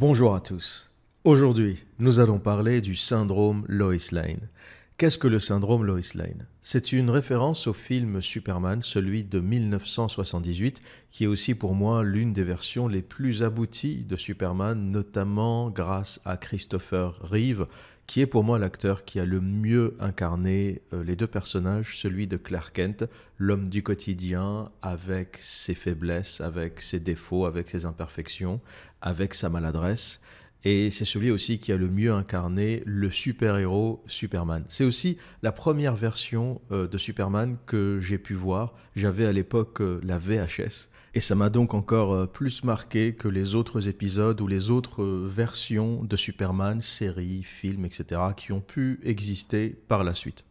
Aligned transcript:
Bonjour 0.00 0.32
à 0.32 0.38
tous. 0.38 0.92
Aujourd'hui, 1.24 1.84
nous 1.98 2.20
allons 2.20 2.38
parler 2.38 2.80
du 2.80 2.94
syndrome 2.94 3.64
Lois 3.66 3.96
Lane. 4.12 4.48
Qu'est-ce 4.96 5.18
que 5.18 5.26
le 5.26 5.40
syndrome 5.40 5.84
Lois 5.84 6.14
Lane? 6.14 6.46
C'est 6.62 6.92
une 6.92 7.10
référence 7.10 7.66
au 7.66 7.72
film 7.72 8.22
Superman, 8.22 8.80
celui 8.80 9.24
de 9.24 9.40
1978, 9.40 10.80
qui 11.10 11.24
est 11.24 11.26
aussi 11.26 11.56
pour 11.56 11.74
moi 11.74 12.04
l'une 12.04 12.32
des 12.32 12.44
versions 12.44 12.86
les 12.86 13.02
plus 13.02 13.42
abouties 13.42 14.04
de 14.04 14.14
Superman, 14.14 14.92
notamment 14.92 15.68
grâce 15.68 16.20
à 16.24 16.36
Christopher 16.36 17.18
Reeve, 17.20 17.66
qui 18.08 18.22
est 18.22 18.26
pour 18.26 18.42
moi 18.42 18.58
l'acteur 18.58 19.04
qui 19.04 19.20
a 19.20 19.26
le 19.26 19.42
mieux 19.42 19.94
incarné 20.00 20.80
euh, 20.94 21.04
les 21.04 21.14
deux 21.14 21.26
personnages, 21.26 21.98
celui 21.98 22.26
de 22.26 22.38
Clark 22.38 22.74
Kent, 22.74 23.04
l'homme 23.36 23.68
du 23.68 23.82
quotidien, 23.82 24.72
avec 24.80 25.36
ses 25.38 25.74
faiblesses, 25.74 26.40
avec 26.40 26.80
ses 26.80 27.00
défauts, 27.00 27.44
avec 27.44 27.68
ses 27.68 27.84
imperfections, 27.84 28.62
avec 29.02 29.34
sa 29.34 29.50
maladresse. 29.50 30.22
Et 30.64 30.90
c'est 30.90 31.04
celui 31.04 31.30
aussi 31.30 31.58
qui 31.58 31.70
a 31.70 31.76
le 31.76 31.90
mieux 31.90 32.12
incarné 32.12 32.82
le 32.86 33.10
super-héros 33.10 34.02
Superman. 34.06 34.64
C'est 34.70 34.84
aussi 34.84 35.18
la 35.42 35.52
première 35.52 35.94
version 35.94 36.62
euh, 36.72 36.88
de 36.88 36.96
Superman 36.96 37.58
que 37.66 38.00
j'ai 38.00 38.18
pu 38.18 38.32
voir. 38.32 38.74
J'avais 38.96 39.26
à 39.26 39.32
l'époque 39.32 39.82
euh, 39.82 40.00
la 40.02 40.18
VHS 40.18 40.88
et 41.14 41.20
ça 41.20 41.34
m'a 41.34 41.50
donc 41.50 41.74
encore 41.74 42.14
euh, 42.14 42.26
plus 42.26 42.64
marqué 42.64 43.14
que 43.14 43.28
les 43.28 43.54
autres 43.54 43.88
épisodes 43.88 44.40
ou 44.40 44.46
les 44.46 44.70
autres 44.70 45.02
euh, 45.02 45.26
versions 45.28 46.04
de 46.04 46.16
Superman, 46.16 46.80
séries, 46.80 47.42
films, 47.42 47.84
etc., 47.84 48.20
qui 48.36 48.52
ont 48.52 48.60
pu 48.60 49.00
exister 49.02 49.70
par 49.88 50.04
la 50.04 50.14
suite. 50.14 50.47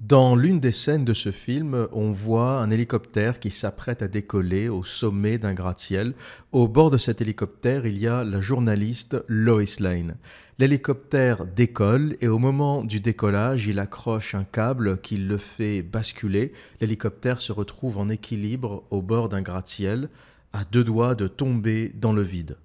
Dans 0.00 0.34
l'une 0.34 0.58
des 0.58 0.72
scènes 0.72 1.04
de 1.04 1.14
ce 1.14 1.30
film, 1.30 1.86
on 1.92 2.10
voit 2.10 2.58
un 2.58 2.70
hélicoptère 2.70 3.38
qui 3.38 3.50
s'apprête 3.50 4.02
à 4.02 4.08
décoller 4.08 4.68
au 4.68 4.82
sommet 4.82 5.38
d'un 5.38 5.54
gratte-ciel. 5.54 6.14
Au 6.50 6.66
bord 6.66 6.90
de 6.90 6.98
cet 6.98 7.20
hélicoptère, 7.20 7.86
il 7.86 7.98
y 7.98 8.08
a 8.08 8.24
la 8.24 8.40
journaliste 8.40 9.16
Lois 9.28 9.62
Lane. 9.78 10.16
L'hélicoptère 10.58 11.46
décolle 11.46 12.16
et 12.20 12.28
au 12.28 12.38
moment 12.38 12.82
du 12.82 13.00
décollage, 13.00 13.68
il 13.68 13.78
accroche 13.78 14.34
un 14.34 14.44
câble 14.44 15.00
qui 15.00 15.16
le 15.16 15.38
fait 15.38 15.82
basculer. 15.82 16.52
L'hélicoptère 16.80 17.40
se 17.40 17.52
retrouve 17.52 17.96
en 17.96 18.08
équilibre 18.08 18.82
au 18.90 19.00
bord 19.00 19.28
d'un 19.28 19.42
gratte-ciel, 19.42 20.10
à 20.52 20.64
deux 20.64 20.84
doigts 20.84 21.14
de 21.14 21.28
tomber 21.28 21.92
dans 21.94 22.12
le 22.12 22.22
vide. 22.22 22.56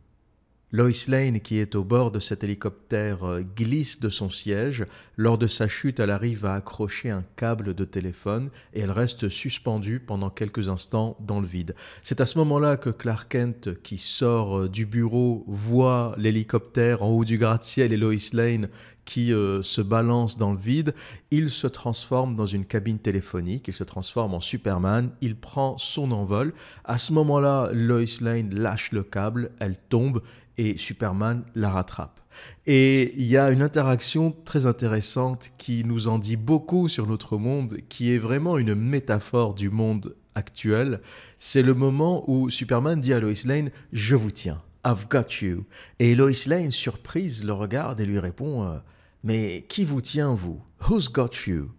Lois 0.71 0.91
Lane, 1.07 1.39
qui 1.39 1.57
est 1.57 1.73
au 1.73 1.83
bord 1.83 2.11
de 2.11 2.19
cet 2.19 2.43
hélicoptère, 2.43 3.23
euh, 3.23 3.41
glisse 3.41 3.99
de 3.99 4.09
son 4.09 4.29
siège. 4.29 4.85
Lors 5.17 5.39
de 5.39 5.47
sa 5.47 5.67
chute, 5.67 5.99
elle 5.99 6.11
arrive 6.11 6.45
à 6.45 6.53
accrocher 6.53 7.09
un 7.09 7.23
câble 7.35 7.73
de 7.73 7.85
téléphone 7.85 8.51
et 8.75 8.81
elle 8.81 8.91
reste 8.91 9.29
suspendue 9.29 9.99
pendant 9.99 10.29
quelques 10.29 10.69
instants 10.69 11.17
dans 11.21 11.41
le 11.41 11.47
vide. 11.47 11.73
C'est 12.03 12.21
à 12.21 12.27
ce 12.27 12.37
moment-là 12.37 12.77
que 12.77 12.91
Clark 12.91 13.31
Kent, 13.31 13.81
qui 13.81 13.97
sort 13.97 14.59
euh, 14.59 14.69
du 14.69 14.85
bureau, 14.85 15.43
voit 15.47 16.13
l'hélicoptère 16.19 17.01
en 17.01 17.09
haut 17.09 17.25
du 17.25 17.39
gratte-ciel 17.39 17.91
et 17.91 17.97
Lois 17.97 18.13
Lane 18.33 18.69
qui 19.05 19.33
euh, 19.33 19.63
se 19.63 19.81
balance 19.81 20.37
dans 20.37 20.51
le 20.51 20.59
vide. 20.59 20.93
Il 21.31 21.49
se 21.49 21.65
transforme 21.65 22.35
dans 22.35 22.45
une 22.45 22.63
cabine 22.63 22.99
téléphonique, 22.99 23.67
il 23.67 23.73
se 23.73 23.83
transforme 23.83 24.35
en 24.35 24.39
Superman, 24.39 25.09
il 25.21 25.35
prend 25.35 25.79
son 25.79 26.11
envol. 26.11 26.53
À 26.85 26.99
ce 26.99 27.11
moment-là, 27.13 27.71
Lois 27.73 28.03
Lane 28.21 28.53
lâche 28.53 28.91
le 28.91 29.01
câble, 29.01 29.49
elle 29.59 29.77
tombe 29.89 30.21
et 30.59 30.75
Superman 30.77 31.43
la 31.55 31.69
rattrape. 31.69 32.19
Et 32.67 33.13
il 33.17 33.25
y 33.25 33.37
a 33.37 33.49
une 33.49 33.61
interaction 33.61 34.35
très 34.43 34.65
intéressante 34.65 35.51
qui 35.57 35.85
nous 35.85 36.09
en 36.09 36.19
dit 36.19 36.35
beaucoup 36.35 36.89
sur 36.89 37.07
notre 37.07 37.37
monde, 37.37 37.77
qui 37.87 38.13
est 38.13 38.17
vraiment 38.17 38.57
une 38.57 38.75
métaphore 38.75 39.55
du 39.55 39.69
monde 39.69 40.15
actuel. 40.35 40.99
C'est 41.37 41.63
le 41.63 41.73
moment 41.73 42.29
où 42.29 42.49
Superman 42.49 42.99
dit 42.99 43.13
à 43.13 43.21
Lois 43.21 43.45
Lane 43.45 43.71
Je 43.93 44.17
vous 44.17 44.31
tiens, 44.31 44.61
I've 44.85 45.07
got 45.09 45.41
you. 45.41 45.63
Et 45.99 46.13
Lois 46.13 46.47
Lane, 46.47 46.71
surprise, 46.71 47.45
le 47.45 47.53
regarde 47.53 48.01
et 48.01 48.05
lui 48.05 48.19
répond 48.19 48.67
euh, 48.67 48.77
Mais 49.23 49.65
qui 49.69 49.85
vous 49.85 50.01
tient, 50.01 50.33
vous? 50.33 50.61
Who's 50.89 51.09
got 51.09 51.31
you? 51.47 51.71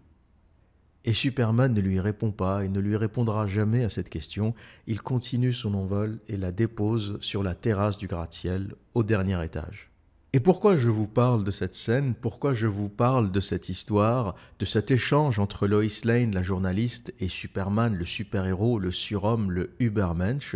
Et 1.05 1.13
Superman 1.13 1.73
ne 1.73 1.81
lui 1.81 1.99
répond 1.99 2.31
pas 2.31 2.63
et 2.63 2.69
ne 2.69 2.79
lui 2.79 2.95
répondra 2.95 3.47
jamais 3.47 3.83
à 3.83 3.89
cette 3.89 4.09
question. 4.09 4.53
Il 4.87 5.01
continue 5.01 5.53
son 5.53 5.73
envol 5.73 6.19
et 6.27 6.37
la 6.37 6.51
dépose 6.51 7.17
sur 7.21 7.43
la 7.43 7.55
terrasse 7.55 7.97
du 7.97 8.07
gratte-ciel 8.07 8.75
au 8.93 9.03
dernier 9.03 9.43
étage. 9.43 9.89
Et 10.33 10.39
pourquoi 10.39 10.77
je 10.77 10.89
vous 10.89 11.07
parle 11.07 11.43
de 11.43 11.51
cette 11.51 11.75
scène? 11.75 12.13
Pourquoi 12.13 12.53
je 12.53 12.67
vous 12.67 12.87
parle 12.87 13.31
de 13.31 13.41
cette 13.41 13.67
histoire, 13.67 14.35
de 14.59 14.65
cet 14.65 14.89
échange 14.89 15.39
entre 15.39 15.67
Lois 15.67 15.83
Lane, 16.05 16.33
la 16.33 16.43
journaliste, 16.43 17.13
et 17.19 17.27
Superman, 17.27 17.95
le 17.95 18.05
super-héros, 18.05 18.79
le 18.79 18.93
surhomme, 18.93 19.51
le 19.51 19.71
Übermensch 19.79 20.55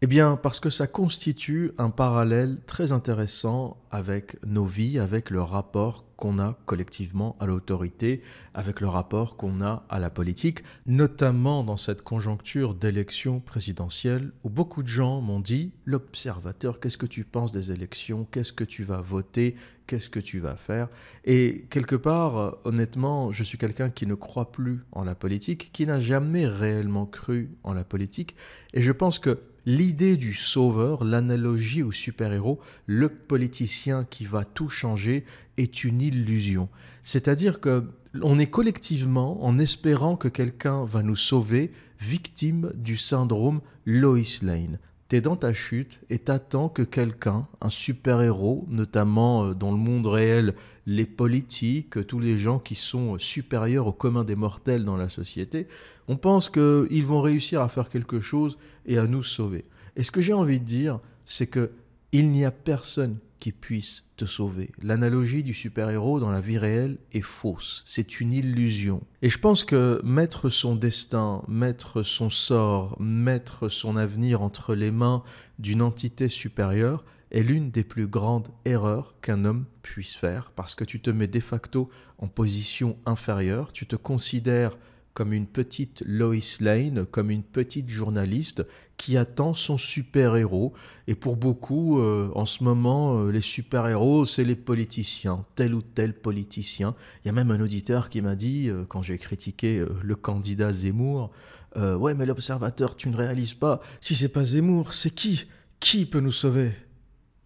eh 0.00 0.06
bien, 0.06 0.36
parce 0.36 0.60
que 0.60 0.70
ça 0.70 0.86
constitue 0.86 1.72
un 1.76 1.90
parallèle 1.90 2.58
très 2.66 2.92
intéressant 2.92 3.76
avec 3.90 4.36
nos 4.46 4.64
vies, 4.64 5.00
avec 5.00 5.28
le 5.30 5.42
rapport 5.42 6.04
qu'on 6.18 6.40
a 6.40 6.58
collectivement 6.66 7.36
à 7.38 7.46
l'autorité, 7.46 8.20
avec 8.52 8.80
le 8.80 8.88
rapport 8.88 9.36
qu'on 9.36 9.60
a 9.60 9.86
à 9.88 10.00
la 10.00 10.10
politique, 10.10 10.64
notamment 10.84 11.62
dans 11.62 11.76
cette 11.76 12.02
conjoncture 12.02 12.74
d'élection 12.74 13.38
présidentielle 13.38 14.32
où 14.42 14.50
beaucoup 14.50 14.82
de 14.82 14.88
gens 14.88 15.20
m'ont 15.20 15.38
dit 15.38 15.70
l'observateur, 15.84 16.80
qu'est-ce 16.80 16.98
que 16.98 17.06
tu 17.06 17.22
penses 17.24 17.52
des 17.52 17.70
élections? 17.70 18.26
Qu'est-ce 18.32 18.52
que 18.52 18.64
tu 18.64 18.82
vas 18.82 19.00
voter? 19.00 19.54
Qu'est-ce 19.86 20.10
que 20.10 20.20
tu 20.20 20.40
vas 20.40 20.56
faire? 20.56 20.88
Et 21.24 21.66
quelque 21.70 21.96
part, 21.96 22.58
honnêtement, 22.64 23.30
je 23.30 23.44
suis 23.44 23.56
quelqu'un 23.56 23.88
qui 23.88 24.06
ne 24.06 24.14
croit 24.14 24.50
plus 24.50 24.80
en 24.90 25.04
la 25.04 25.14
politique, 25.14 25.70
qui 25.72 25.86
n'a 25.86 26.00
jamais 26.00 26.46
réellement 26.46 27.06
cru 27.06 27.52
en 27.62 27.72
la 27.72 27.84
politique, 27.84 28.34
et 28.74 28.82
je 28.82 28.92
pense 28.92 29.20
que 29.20 29.40
L'idée 29.68 30.16
du 30.16 30.32
sauveur, 30.32 31.04
l'analogie 31.04 31.82
au 31.82 31.92
super-héros, 31.92 32.58
le 32.86 33.10
politicien 33.10 34.06
qui 34.08 34.24
va 34.24 34.46
tout 34.46 34.70
changer, 34.70 35.26
est 35.58 35.84
une 35.84 36.00
illusion. 36.00 36.68
C'est-à-dire 37.02 37.60
que 37.60 37.84
on 38.22 38.38
est 38.38 38.46
collectivement, 38.46 39.44
en 39.44 39.58
espérant 39.58 40.16
que 40.16 40.28
quelqu'un 40.28 40.84
va 40.84 41.02
nous 41.02 41.16
sauver, 41.16 41.72
victime 42.00 42.72
du 42.74 42.96
syndrome 42.96 43.60
Lois 43.84 44.40
Lane. 44.42 44.78
T'es 45.08 45.20
dans 45.22 45.36
ta 45.36 45.54
chute 45.54 46.02
et 46.10 46.18
t'attends 46.18 46.68
que 46.68 46.82
quelqu'un, 46.82 47.46
un 47.62 47.70
super-héros, 47.70 48.66
notamment 48.68 49.46
euh, 49.46 49.54
dans 49.54 49.70
le 49.70 49.78
monde 49.78 50.06
réel, 50.06 50.54
les 50.86 51.06
politiques, 51.06 52.06
tous 52.06 52.20
les 52.20 52.36
gens 52.36 52.58
qui 52.58 52.74
sont 52.74 53.18
supérieurs 53.18 53.86
au 53.86 53.92
commun 53.92 54.24
des 54.24 54.36
mortels 54.36 54.84
dans 54.84 54.96
la 54.96 55.08
société, 55.08 55.66
on 56.08 56.16
pense 56.16 56.50
qu'ils 56.50 57.06
vont 57.06 57.22
réussir 57.22 57.62
à 57.62 57.68
faire 57.68 57.88
quelque 57.88 58.20
chose 58.20 58.58
et 58.84 58.98
à 58.98 59.06
nous 59.06 59.22
sauver. 59.22 59.64
Et 59.96 60.02
ce 60.02 60.10
que 60.10 60.20
j'ai 60.20 60.34
envie 60.34 60.60
de 60.60 60.64
dire, 60.64 61.00
c'est 61.24 61.46
que 61.46 61.70
il 62.12 62.30
n'y 62.30 62.44
a 62.44 62.50
personne 62.50 63.18
qui 63.38 63.52
puisse 63.52 64.04
te 64.16 64.24
sauver. 64.24 64.70
L'analogie 64.82 65.42
du 65.42 65.54
super-héros 65.54 66.20
dans 66.20 66.30
la 66.30 66.40
vie 66.40 66.58
réelle 66.58 66.98
est 67.12 67.22
fausse, 67.22 67.82
c'est 67.86 68.20
une 68.20 68.32
illusion. 68.32 69.02
Et 69.22 69.30
je 69.30 69.38
pense 69.38 69.64
que 69.64 70.00
mettre 70.04 70.50
son 70.50 70.74
destin, 70.74 71.42
mettre 71.48 72.02
son 72.02 72.30
sort, 72.30 73.00
mettre 73.00 73.68
son 73.68 73.96
avenir 73.96 74.42
entre 74.42 74.74
les 74.74 74.90
mains 74.90 75.22
d'une 75.58 75.82
entité 75.82 76.28
supérieure 76.28 77.04
est 77.30 77.42
l'une 77.42 77.70
des 77.70 77.84
plus 77.84 78.06
grandes 78.06 78.48
erreurs 78.64 79.14
qu'un 79.20 79.44
homme 79.44 79.66
puisse 79.82 80.14
faire, 80.14 80.50
parce 80.56 80.74
que 80.74 80.84
tu 80.84 81.00
te 81.00 81.10
mets 81.10 81.26
de 81.26 81.40
facto 81.40 81.90
en 82.18 82.26
position 82.26 82.96
inférieure, 83.06 83.72
tu 83.72 83.86
te 83.86 83.96
considères 83.96 84.76
comme 85.14 85.32
une 85.32 85.46
petite 85.46 86.02
Lois 86.06 86.36
Lane, 86.60 87.04
comme 87.04 87.30
une 87.30 87.42
petite 87.42 87.88
journaliste 87.88 88.64
qui 88.98 89.16
attend 89.16 89.54
son 89.54 89.78
super-héros. 89.78 90.74
Et 91.06 91.14
pour 91.14 91.36
beaucoup, 91.36 92.00
euh, 92.00 92.30
en 92.34 92.44
ce 92.44 92.62
moment, 92.62 93.18
euh, 93.18 93.30
les 93.30 93.40
super-héros, 93.40 94.26
c'est 94.26 94.44
les 94.44 94.56
politiciens, 94.56 95.46
tel 95.54 95.74
ou 95.74 95.80
tel 95.80 96.12
politicien. 96.12 96.94
Il 97.24 97.28
y 97.28 97.30
a 97.30 97.32
même 97.32 97.50
un 97.50 97.60
auditeur 97.60 98.10
qui 98.10 98.20
m'a 98.20 98.34
dit, 98.34 98.68
euh, 98.68 98.84
quand 98.86 99.00
j'ai 99.00 99.16
critiqué 99.16 99.84
le 100.02 100.14
candidat 100.14 100.72
Zemmour, 100.72 101.30
Ouais, 101.76 102.12
mais 102.14 102.26
l'observateur, 102.26 102.96
tu 102.96 103.08
ne 103.08 103.16
réalises 103.16 103.54
pas, 103.54 103.80
si 104.00 104.16
c'est 104.16 104.30
pas 104.30 104.44
Zemmour, 104.44 104.94
c'est 104.94 105.14
qui? 105.14 105.44
Qui 105.78 106.06
peut 106.06 106.18
nous 106.18 106.32
sauver? 106.32 106.72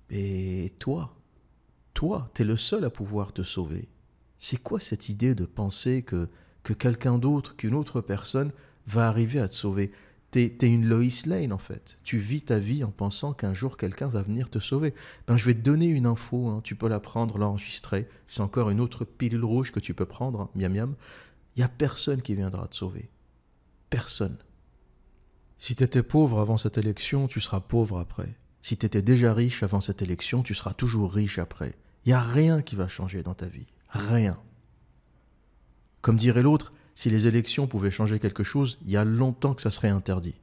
Et 0.08 0.72
toi 0.78 1.14
Toi, 1.92 2.26
t'es 2.32 2.44
le 2.44 2.56
seul 2.56 2.86
à 2.86 2.90
pouvoir 2.90 3.34
te 3.34 3.42
sauver. 3.42 3.90
C'est 4.38 4.56
quoi 4.56 4.80
cette 4.80 5.10
idée 5.10 5.34
de 5.34 5.44
penser 5.44 6.02
que 6.02 6.30
que 6.62 6.72
quelqu'un 6.72 7.18
d'autre, 7.18 7.56
qu'une 7.56 7.74
autre 7.74 8.00
personne 8.00 8.52
va 8.86 9.08
arriver 9.08 9.40
à 9.40 9.48
te 9.48 9.54
sauver? 9.54 9.92
T'es 10.32 10.56
es 10.62 10.66
une 10.66 10.88
Lois 10.88 11.26
Lane 11.26 11.52
en 11.52 11.58
fait. 11.58 11.98
Tu 12.04 12.16
vis 12.16 12.40
ta 12.40 12.58
vie 12.58 12.84
en 12.84 12.90
pensant 12.90 13.34
qu'un 13.34 13.52
jour 13.52 13.76
quelqu'un 13.76 14.08
va 14.08 14.22
venir 14.22 14.48
te 14.48 14.58
sauver. 14.58 14.94
Ben, 15.26 15.36
je 15.36 15.44
vais 15.44 15.52
te 15.52 15.60
donner 15.60 15.84
une 15.84 16.06
info, 16.06 16.48
hein. 16.48 16.62
tu 16.64 16.74
peux 16.74 16.88
la 16.88 17.00
prendre, 17.00 17.36
l'enregistrer. 17.36 18.08
C'est 18.26 18.40
encore 18.40 18.70
une 18.70 18.80
autre 18.80 19.04
pilule 19.04 19.44
rouge 19.44 19.72
que 19.72 19.80
tu 19.80 19.92
peux 19.92 20.06
prendre, 20.06 20.40
hein. 20.40 20.50
miam 20.54 20.72
miam. 20.72 20.94
Il 21.54 21.60
n'y 21.60 21.64
a 21.64 21.68
personne 21.68 22.22
qui 22.22 22.34
viendra 22.34 22.66
te 22.66 22.74
sauver. 22.74 23.10
Personne. 23.90 24.38
Si 25.58 25.76
tu 25.76 25.84
étais 25.84 26.02
pauvre 26.02 26.40
avant 26.40 26.56
cette 26.56 26.78
élection, 26.78 27.28
tu 27.28 27.42
seras 27.42 27.60
pauvre 27.60 27.98
après. 27.98 28.34
Si 28.62 28.78
tu 28.78 28.86
étais 28.86 29.02
déjà 29.02 29.34
riche 29.34 29.62
avant 29.62 29.82
cette 29.82 30.00
élection, 30.00 30.42
tu 30.42 30.54
seras 30.54 30.72
toujours 30.72 31.12
riche 31.12 31.38
après. 31.38 31.76
Il 32.06 32.08
n'y 32.08 32.14
a 32.14 32.22
rien 32.22 32.62
qui 32.62 32.74
va 32.74 32.88
changer 32.88 33.22
dans 33.22 33.34
ta 33.34 33.48
vie. 33.48 33.66
Rien. 33.90 34.38
Comme 36.00 36.16
dirait 36.16 36.42
l'autre, 36.42 36.72
si 36.94 37.10
les 37.10 37.26
élections 37.26 37.66
pouvaient 37.66 37.90
changer 37.90 38.18
quelque 38.18 38.42
chose, 38.42 38.78
il 38.84 38.90
y 38.90 38.96
a 38.96 39.04
longtemps 39.04 39.54
que 39.54 39.62
ça 39.62 39.70
serait 39.70 39.88
interdit. 39.88 40.34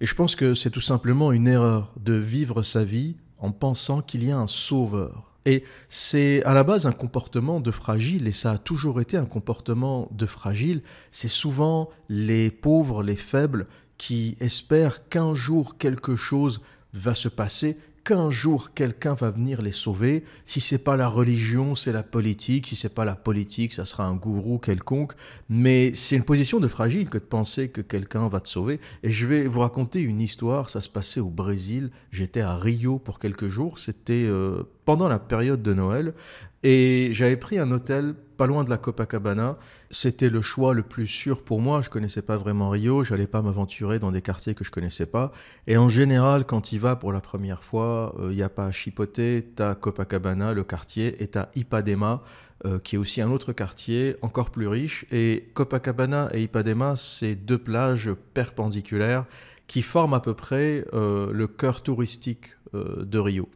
Et 0.00 0.06
je 0.06 0.14
pense 0.14 0.36
que 0.36 0.54
c'est 0.54 0.70
tout 0.70 0.80
simplement 0.80 1.32
une 1.32 1.48
erreur 1.48 1.92
de 1.98 2.14
vivre 2.14 2.62
sa 2.62 2.84
vie 2.84 3.16
en 3.38 3.50
pensant 3.50 4.00
qu'il 4.02 4.24
y 4.24 4.30
a 4.30 4.38
un 4.38 4.46
sauveur. 4.46 5.32
Et 5.44 5.64
c'est 5.88 6.42
à 6.44 6.52
la 6.52 6.62
base 6.62 6.86
un 6.86 6.92
comportement 6.92 7.60
de 7.60 7.70
fragile, 7.70 8.28
et 8.28 8.32
ça 8.32 8.52
a 8.52 8.58
toujours 8.58 9.00
été 9.00 9.16
un 9.16 9.24
comportement 9.24 10.08
de 10.12 10.26
fragile. 10.26 10.82
C'est 11.10 11.28
souvent 11.28 11.88
les 12.08 12.50
pauvres, 12.50 13.02
les 13.02 13.16
faibles, 13.16 13.66
qui 13.96 14.36
espèrent 14.40 15.08
qu'un 15.08 15.34
jour 15.34 15.78
quelque 15.78 16.16
chose 16.16 16.60
va 16.92 17.14
se 17.14 17.28
passer 17.28 17.78
qu'un 18.08 18.30
jour 18.30 18.72
quelqu'un 18.72 19.12
va 19.12 19.30
venir 19.30 19.60
les 19.60 19.70
sauver. 19.70 20.24
Si 20.46 20.62
c'est 20.62 20.78
pas 20.78 20.96
la 20.96 21.08
religion, 21.08 21.74
c'est 21.74 21.92
la 21.92 22.02
politique. 22.02 22.66
Si 22.66 22.74
c'est 22.74 22.94
pas 22.94 23.04
la 23.04 23.16
politique, 23.16 23.74
ça 23.74 23.84
sera 23.84 24.06
un 24.06 24.14
gourou 24.14 24.58
quelconque. 24.58 25.12
Mais 25.50 25.92
c'est 25.92 26.16
une 26.16 26.24
position 26.24 26.58
de 26.58 26.68
fragile 26.68 27.10
que 27.10 27.18
de 27.18 27.24
penser 27.24 27.68
que 27.68 27.82
quelqu'un 27.82 28.26
va 28.28 28.40
te 28.40 28.48
sauver. 28.48 28.80
Et 29.02 29.10
je 29.10 29.26
vais 29.26 29.44
vous 29.44 29.60
raconter 29.60 30.00
une 30.00 30.22
histoire. 30.22 30.70
Ça 30.70 30.80
se 30.80 30.88
passait 30.88 31.20
au 31.20 31.28
Brésil. 31.28 31.90
J'étais 32.10 32.40
à 32.40 32.56
Rio 32.56 32.98
pour 32.98 33.18
quelques 33.18 33.48
jours. 33.48 33.78
C'était 33.78 34.24
euh, 34.24 34.62
pendant 34.86 35.08
la 35.08 35.18
période 35.18 35.60
de 35.60 35.74
Noël. 35.74 36.14
Et 36.62 37.10
j'avais 37.12 37.36
pris 37.36 37.58
un 37.58 37.70
hôtel 37.70 38.14
pas 38.38 38.46
loin 38.46 38.64
de 38.64 38.70
la 38.70 38.78
Copacabana. 38.78 39.58
C'était 39.90 40.30
le 40.30 40.40
choix 40.40 40.72
le 40.72 40.82
plus 40.82 41.06
sûr 41.06 41.42
pour 41.42 41.60
moi. 41.60 41.82
Je 41.82 41.90
connaissais 41.90 42.22
pas 42.22 42.36
vraiment 42.36 42.70
Rio, 42.70 43.02
j'allais 43.02 43.26
pas 43.26 43.42
m'aventurer 43.42 43.98
dans 43.98 44.12
des 44.12 44.22
quartiers 44.22 44.54
que 44.54 44.64
je 44.64 44.70
connaissais 44.70 45.06
pas. 45.06 45.32
Et 45.66 45.76
en 45.76 45.88
général, 45.88 46.46
quand 46.46 46.72
il 46.72 46.78
va 46.78 46.96
pour 46.96 47.12
la 47.12 47.20
première 47.20 47.62
fois, 47.62 48.14
il 48.18 48.24
euh, 48.24 48.32
n'y 48.32 48.42
a 48.42 48.48
pas 48.48 48.66
à 48.66 48.72
chipoter. 48.72 49.44
T'as 49.56 49.74
Copacabana, 49.74 50.54
le 50.54 50.64
quartier, 50.64 51.22
et 51.22 51.26
t'as 51.26 51.48
Ipadema, 51.56 52.22
euh, 52.64 52.78
qui 52.78 52.94
est 52.94 52.98
aussi 52.98 53.20
un 53.20 53.30
autre 53.30 53.52
quartier 53.52 54.16
encore 54.22 54.50
plus 54.50 54.68
riche. 54.68 55.04
Et 55.10 55.50
Copacabana 55.54 56.28
et 56.32 56.42
Ipadema, 56.42 56.94
c'est 56.96 57.34
deux 57.34 57.58
plages 57.58 58.10
perpendiculaires 58.34 59.26
qui 59.66 59.82
forment 59.82 60.14
à 60.14 60.20
peu 60.20 60.34
près 60.34 60.86
euh, 60.94 61.32
le 61.32 61.46
cœur 61.46 61.82
touristique 61.82 62.54
de 62.74 63.18
Rio. 63.18 63.48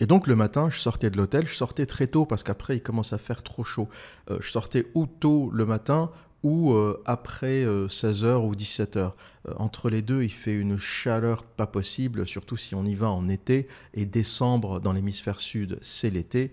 Et 0.00 0.06
donc 0.06 0.26
le 0.26 0.34
matin, 0.34 0.70
je 0.70 0.78
sortais 0.78 1.10
de 1.10 1.16
l'hôtel, 1.16 1.46
je 1.46 1.54
sortais 1.54 1.86
très 1.86 2.06
tôt 2.06 2.24
parce 2.24 2.42
qu'après 2.42 2.76
il 2.76 2.82
commence 2.82 3.12
à 3.12 3.18
faire 3.18 3.42
trop 3.42 3.64
chaud. 3.64 3.88
Euh, 4.30 4.38
je 4.40 4.50
sortais 4.50 4.86
ou 4.94 5.06
tôt 5.06 5.50
le 5.52 5.66
matin 5.66 6.10
ou 6.42 6.72
euh, 6.72 7.00
après 7.06 7.64
16h 7.64 8.24
euh, 8.24 8.36
ou 8.36 8.54
17h. 8.54 9.12
entre 9.56 9.88
les 9.88 10.02
deux, 10.02 10.24
il 10.24 10.32
fait 10.32 10.54
une 10.54 10.78
chaleur 10.78 11.42
pas 11.42 11.66
possible, 11.66 12.26
surtout 12.26 12.56
si 12.56 12.74
on 12.74 12.84
y 12.84 12.94
va 12.94 13.08
en 13.08 13.28
été. 13.28 13.68
Et 13.94 14.04
décembre 14.04 14.80
dans 14.80 14.92
l'hémisphère 14.92 15.40
sud, 15.40 15.78
c'est 15.80 16.10
l'été. 16.10 16.52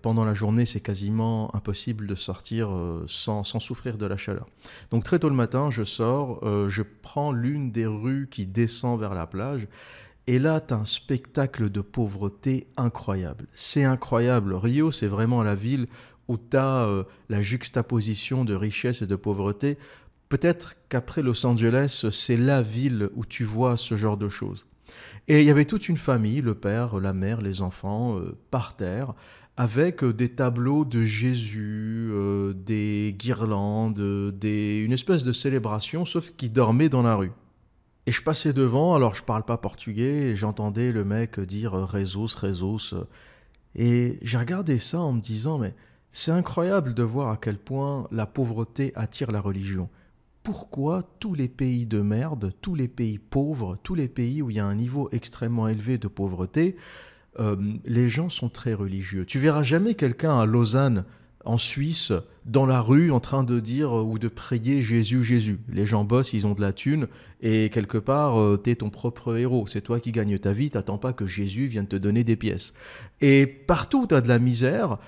pendant 0.00 0.24
la 0.24 0.32
journée, 0.32 0.64
c'est 0.64 0.80
quasiment 0.80 1.54
impossible 1.54 2.06
de 2.06 2.14
sortir 2.14 2.70
sans, 3.06 3.44
sans, 3.44 3.60
souffrir 3.60 3.98
de 3.98 4.06
la 4.06 4.16
chaleur. 4.16 4.46
Donc 4.90 5.04
très 5.04 5.18
tôt 5.18 5.28
le 5.28 5.34
matin, 5.34 5.68
je 5.68 5.84
sors, 5.84 6.40
je 6.70 6.82
prends 6.82 7.32
l'une 7.32 7.72
des 7.72 7.84
rues 7.84 8.28
qui 8.30 8.46
descend 8.46 8.98
vers 8.98 9.12
la 9.12 9.26
plage 9.26 9.68
et 10.26 10.38
là, 10.38 10.60
tu 10.60 10.74
as 10.74 10.78
un 10.78 10.84
spectacle 10.84 11.70
de 11.70 11.80
pauvreté 11.80 12.66
incroyable. 12.76 13.46
C'est 13.54 13.84
incroyable. 13.84 14.54
Rio, 14.54 14.90
c'est 14.90 15.06
vraiment 15.06 15.42
la 15.42 15.54
ville 15.54 15.86
où 16.26 16.36
tu 16.36 16.56
as 16.56 16.84
euh, 16.86 17.04
la 17.28 17.42
juxtaposition 17.42 18.44
de 18.44 18.54
richesse 18.54 19.02
et 19.02 19.06
de 19.06 19.14
pauvreté. 19.14 19.78
Peut-être 20.28 20.74
qu'après 20.88 21.22
Los 21.22 21.46
Angeles, 21.46 22.06
c'est 22.10 22.36
la 22.36 22.60
ville 22.60 23.08
où 23.14 23.24
tu 23.24 23.44
vois 23.44 23.76
ce 23.76 23.94
genre 23.94 24.16
de 24.16 24.28
choses. 24.28 24.66
Et 25.28 25.40
il 25.40 25.46
y 25.46 25.50
avait 25.50 25.64
toute 25.64 25.88
une 25.88 25.96
famille, 25.96 26.40
le 26.40 26.56
père, 26.56 26.98
la 26.98 27.12
mère, 27.12 27.40
les 27.40 27.62
enfants, 27.62 28.18
euh, 28.18 28.36
par 28.50 28.74
terre, 28.74 29.14
avec 29.56 30.02
euh, 30.02 30.12
des 30.12 30.30
tableaux 30.30 30.84
de 30.84 31.02
Jésus, 31.02 32.10
des 32.56 33.14
guirlandes, 33.16 34.32
des... 34.36 34.82
une 34.84 34.92
espèce 34.92 35.22
de 35.22 35.32
célébration, 35.32 36.04
sauf 36.04 36.32
qu'ils 36.36 36.52
dormaient 36.52 36.88
dans 36.88 37.02
la 37.02 37.14
rue. 37.14 37.32
Et 38.06 38.12
je 38.12 38.22
passais 38.22 38.52
devant, 38.52 38.94
alors 38.94 39.16
je 39.16 39.22
parle 39.22 39.42
pas 39.42 39.56
portugais, 39.56 40.28
et 40.28 40.36
j'entendais 40.36 40.92
le 40.92 41.04
mec 41.04 41.40
dire 41.40 41.74
euh, 41.74 41.84
Rezos, 41.84 42.36
Rezos. 42.36 42.94
Et 43.74 44.18
j'ai 44.22 44.38
regardé 44.38 44.78
ça 44.78 45.00
en 45.00 45.12
me 45.12 45.20
disant, 45.20 45.58
mais 45.58 45.74
c'est 46.12 46.30
incroyable 46.30 46.94
de 46.94 47.02
voir 47.02 47.28
à 47.30 47.36
quel 47.36 47.58
point 47.58 48.06
la 48.10 48.26
pauvreté 48.26 48.92
attire 48.94 49.32
la 49.32 49.40
religion. 49.40 49.88
Pourquoi 50.44 51.02
tous 51.18 51.34
les 51.34 51.48
pays 51.48 51.86
de 51.86 52.00
merde, 52.00 52.52
tous 52.62 52.76
les 52.76 52.88
pays 52.88 53.18
pauvres, 53.18 53.76
tous 53.82 53.96
les 53.96 54.08
pays 54.08 54.40
où 54.40 54.50
il 54.50 54.56
y 54.56 54.60
a 54.60 54.66
un 54.66 54.76
niveau 54.76 55.08
extrêmement 55.10 55.66
élevé 55.66 55.98
de 55.98 56.06
pauvreté, 56.06 56.76
euh, 57.40 57.56
les 57.84 58.08
gens 58.08 58.30
sont 58.30 58.48
très 58.48 58.72
religieux. 58.72 59.26
Tu 59.26 59.40
verras 59.40 59.64
jamais 59.64 59.94
quelqu'un 59.94 60.38
à 60.38 60.46
Lausanne 60.46 61.04
en 61.46 61.58
Suisse, 61.58 62.12
dans 62.44 62.66
la 62.66 62.80
rue, 62.80 63.10
en 63.10 63.20
train 63.20 63.44
de 63.44 63.60
dire 63.60 63.96
euh, 63.96 64.02
ou 64.02 64.18
de 64.18 64.28
prier 64.28 64.82
Jésus, 64.82 65.22
Jésus. 65.22 65.58
Les 65.68 65.86
gens 65.86 66.04
bossent, 66.04 66.32
ils 66.32 66.46
ont 66.46 66.54
de 66.54 66.60
la 66.60 66.72
thune, 66.72 67.08
et 67.40 67.70
quelque 67.70 67.98
part, 67.98 68.38
euh, 68.38 68.60
tu 68.62 68.70
es 68.70 68.74
ton 68.76 68.90
propre 68.90 69.36
héros. 69.36 69.66
C'est 69.66 69.80
toi 69.80 70.00
qui 70.00 70.12
gagnes 70.12 70.38
ta 70.38 70.52
vie, 70.52 70.70
t'attends 70.70 70.98
pas 70.98 71.12
que 71.12 71.26
Jésus 71.26 71.66
vienne 71.66 71.86
te 71.86 71.96
donner 71.96 72.24
des 72.24 72.36
pièces. 72.36 72.74
Et 73.20 73.46
partout 73.46 74.02
où 74.02 74.06
tu 74.06 74.14
as 74.14 74.20
de 74.20 74.28
la 74.28 74.38
misère, 74.38 74.98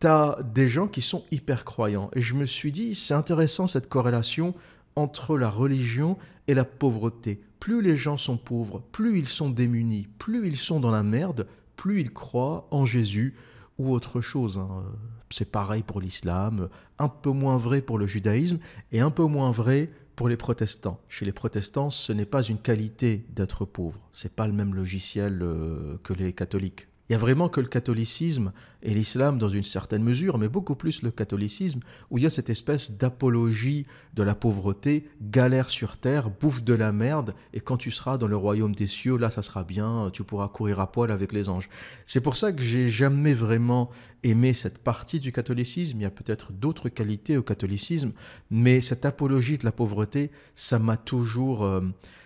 tu 0.00 0.06
as 0.06 0.38
des 0.54 0.68
gens 0.68 0.86
qui 0.86 1.02
sont 1.02 1.24
hyper 1.30 1.64
croyants. 1.64 2.10
Et 2.14 2.22
je 2.22 2.34
me 2.34 2.46
suis 2.46 2.72
dit, 2.72 2.94
c'est 2.94 3.14
intéressant 3.14 3.66
cette 3.66 3.88
corrélation 3.88 4.54
entre 4.96 5.36
la 5.36 5.50
religion 5.50 6.16
et 6.46 6.54
la 6.54 6.64
pauvreté. 6.64 7.40
Plus 7.60 7.82
les 7.82 7.96
gens 7.96 8.16
sont 8.16 8.36
pauvres, 8.36 8.82
plus 8.92 9.18
ils 9.18 9.26
sont 9.26 9.50
démunis, 9.50 10.06
plus 10.18 10.46
ils 10.46 10.56
sont 10.56 10.78
dans 10.80 10.92
la 10.92 11.02
merde, 11.02 11.48
plus 11.76 12.00
ils 12.00 12.12
croient 12.12 12.68
en 12.70 12.84
Jésus 12.84 13.34
ou 13.78 13.92
autre 13.92 14.20
chose. 14.20 14.58
Hein 14.58 14.84
c'est 15.30 15.50
pareil 15.50 15.82
pour 15.82 16.00
l'islam, 16.00 16.68
un 16.98 17.08
peu 17.08 17.30
moins 17.30 17.56
vrai 17.56 17.80
pour 17.80 17.98
le 17.98 18.06
judaïsme 18.06 18.58
et 18.92 19.00
un 19.00 19.10
peu 19.10 19.24
moins 19.24 19.50
vrai 19.50 19.90
pour 20.16 20.28
les 20.28 20.36
protestants. 20.36 21.00
Chez 21.08 21.24
les 21.24 21.32
protestants, 21.32 21.90
ce 21.90 22.12
n'est 22.12 22.26
pas 22.26 22.42
une 22.42 22.58
qualité 22.58 23.24
d'être 23.30 23.64
pauvre, 23.64 24.00
c'est 24.12 24.34
pas 24.34 24.46
le 24.46 24.52
même 24.52 24.74
logiciel 24.74 25.40
euh, 25.42 25.96
que 26.02 26.12
les 26.12 26.32
catholiques. 26.32 26.88
Il 27.08 27.12
y 27.12 27.14
a 27.14 27.18
vraiment 27.18 27.48
que 27.48 27.60
le 27.60 27.66
catholicisme 27.66 28.52
et 28.82 28.92
l'islam 28.92 29.38
dans 29.38 29.48
une 29.48 29.64
certaine 29.64 30.02
mesure, 30.02 30.36
mais 30.36 30.48
beaucoup 30.48 30.74
plus 30.74 31.02
le 31.02 31.10
catholicisme, 31.10 31.80
où 32.10 32.18
il 32.18 32.24
y 32.24 32.26
a 32.26 32.30
cette 32.30 32.50
espèce 32.50 32.92
d'apologie 32.92 33.86
de 34.14 34.22
la 34.22 34.34
pauvreté, 34.34 35.08
galère 35.22 35.70
sur 35.70 35.96
terre, 35.96 36.28
bouffe 36.28 36.62
de 36.62 36.74
la 36.74 36.92
merde, 36.92 37.34
et 37.54 37.60
quand 37.60 37.78
tu 37.78 37.90
seras 37.90 38.18
dans 38.18 38.26
le 38.26 38.36
royaume 38.36 38.74
des 38.74 38.86
cieux, 38.86 39.16
là 39.16 39.30
ça 39.30 39.42
sera 39.42 39.64
bien, 39.64 40.10
tu 40.12 40.22
pourras 40.22 40.48
courir 40.48 40.80
à 40.80 40.92
poil 40.92 41.10
avec 41.10 41.32
les 41.32 41.48
anges. 41.48 41.70
C'est 42.04 42.20
pour 42.20 42.36
ça 42.36 42.52
que 42.52 42.62
j'ai 42.62 42.88
jamais 42.88 43.34
vraiment 43.34 43.90
aimé 44.22 44.52
cette 44.52 44.78
partie 44.78 45.18
du 45.18 45.32
catholicisme, 45.32 45.98
il 45.98 46.02
y 46.02 46.06
a 46.06 46.10
peut-être 46.10 46.52
d'autres 46.52 46.90
qualités 46.90 47.38
au 47.38 47.42
catholicisme, 47.42 48.12
mais 48.50 48.80
cette 48.80 49.06
apologie 49.06 49.56
de 49.56 49.64
la 49.64 49.72
pauvreté, 49.72 50.30
ça 50.54 50.78
m'a 50.78 50.98
toujours... 50.98 51.64
Euh, 51.64 51.80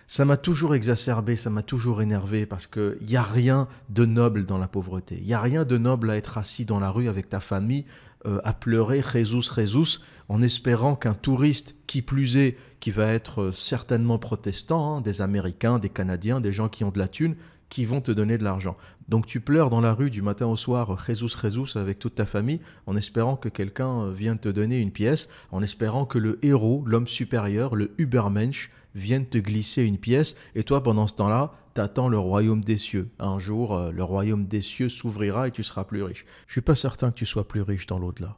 ça 0.07 0.25
m'a 0.25 0.37
toujours 0.37 0.75
exacerbé, 0.75 1.35
ça 1.35 1.49
m'a 1.49 1.63
toujours 1.63 2.01
énervé 2.01 2.45
parce 2.45 2.67
qu'il 2.67 2.97
n'y 3.01 3.15
a 3.15 3.23
rien 3.23 3.67
de 3.89 4.05
noble 4.05 4.45
dans 4.45 4.57
la 4.57 4.67
pauvreté. 4.67 5.17
Il 5.19 5.25
n'y 5.25 5.33
a 5.33 5.41
rien 5.41 5.65
de 5.65 5.77
noble 5.77 6.09
à 6.09 6.17
être 6.17 6.37
assis 6.37 6.65
dans 6.65 6.79
la 6.79 6.91
rue 6.91 7.07
avec 7.07 7.29
ta 7.29 7.39
famille, 7.39 7.85
euh, 8.25 8.39
à 8.43 8.53
pleurer 8.53 9.01
Jésus, 9.01 9.41
Jésus, 9.55 9.99
en 10.29 10.41
espérant 10.41 10.95
qu'un 10.95 11.13
touriste, 11.13 11.75
qui 11.87 12.01
plus 12.01 12.37
est, 12.37 12.57
qui 12.79 12.91
va 12.91 13.07
être 13.11 13.41
euh, 13.41 13.51
certainement 13.51 14.17
protestant, 14.17 14.97
hein, 14.97 15.01
des 15.01 15.21
Américains, 15.21 15.79
des 15.79 15.89
Canadiens, 15.89 16.41
des 16.41 16.51
gens 16.51 16.69
qui 16.69 16.83
ont 16.83 16.91
de 16.91 16.99
la 16.99 17.07
thune, 17.07 17.35
qui 17.69 17.85
vont 17.85 18.01
te 18.01 18.11
donner 18.11 18.37
de 18.37 18.43
l'argent. 18.43 18.77
Donc 19.09 19.25
tu 19.25 19.41
pleures 19.41 19.69
dans 19.69 19.81
la 19.81 19.93
rue 19.93 20.09
du 20.09 20.21
matin 20.21 20.45
au 20.45 20.55
soir, 20.55 20.97
Jésus, 21.05 21.27
Jésus, 21.41 21.77
avec 21.77 21.99
toute 21.99 22.15
ta 22.15 22.25
famille, 22.25 22.61
en 22.85 22.95
espérant 22.95 23.35
que 23.35 23.49
quelqu'un 23.49 24.03
euh, 24.03 24.11
vienne 24.11 24.39
te 24.39 24.49
donner 24.49 24.79
une 24.79 24.91
pièce, 24.91 25.27
en 25.51 25.61
espérant 25.61 26.05
que 26.05 26.17
le 26.17 26.39
héros, 26.45 26.83
l'homme 26.85 27.07
supérieur, 27.07 27.75
le 27.75 27.91
Übermensch, 27.97 28.69
viennent 28.95 29.27
te 29.27 29.37
glisser 29.37 29.83
une 29.83 29.97
pièce, 29.97 30.35
et 30.55 30.63
toi, 30.63 30.83
pendant 30.83 31.07
ce 31.07 31.15
temps-là, 31.15 31.53
t'attends 31.73 32.09
le 32.09 32.19
royaume 32.19 32.63
des 32.63 32.77
cieux. 32.77 33.09
Un 33.19 33.39
jour, 33.39 33.75
euh, 33.75 33.91
le 33.91 34.03
royaume 34.03 34.45
des 34.45 34.61
cieux 34.61 34.89
s'ouvrira 34.89 35.47
et 35.47 35.51
tu 35.51 35.63
seras 35.63 35.83
plus 35.83 36.03
riche. 36.03 36.25
Je 36.47 36.53
suis 36.53 36.61
pas 36.61 36.75
certain 36.75 37.11
que 37.11 37.15
tu 37.15 37.25
sois 37.25 37.47
plus 37.47 37.61
riche 37.61 37.87
dans 37.87 37.99
l'au-delà. 37.99 38.37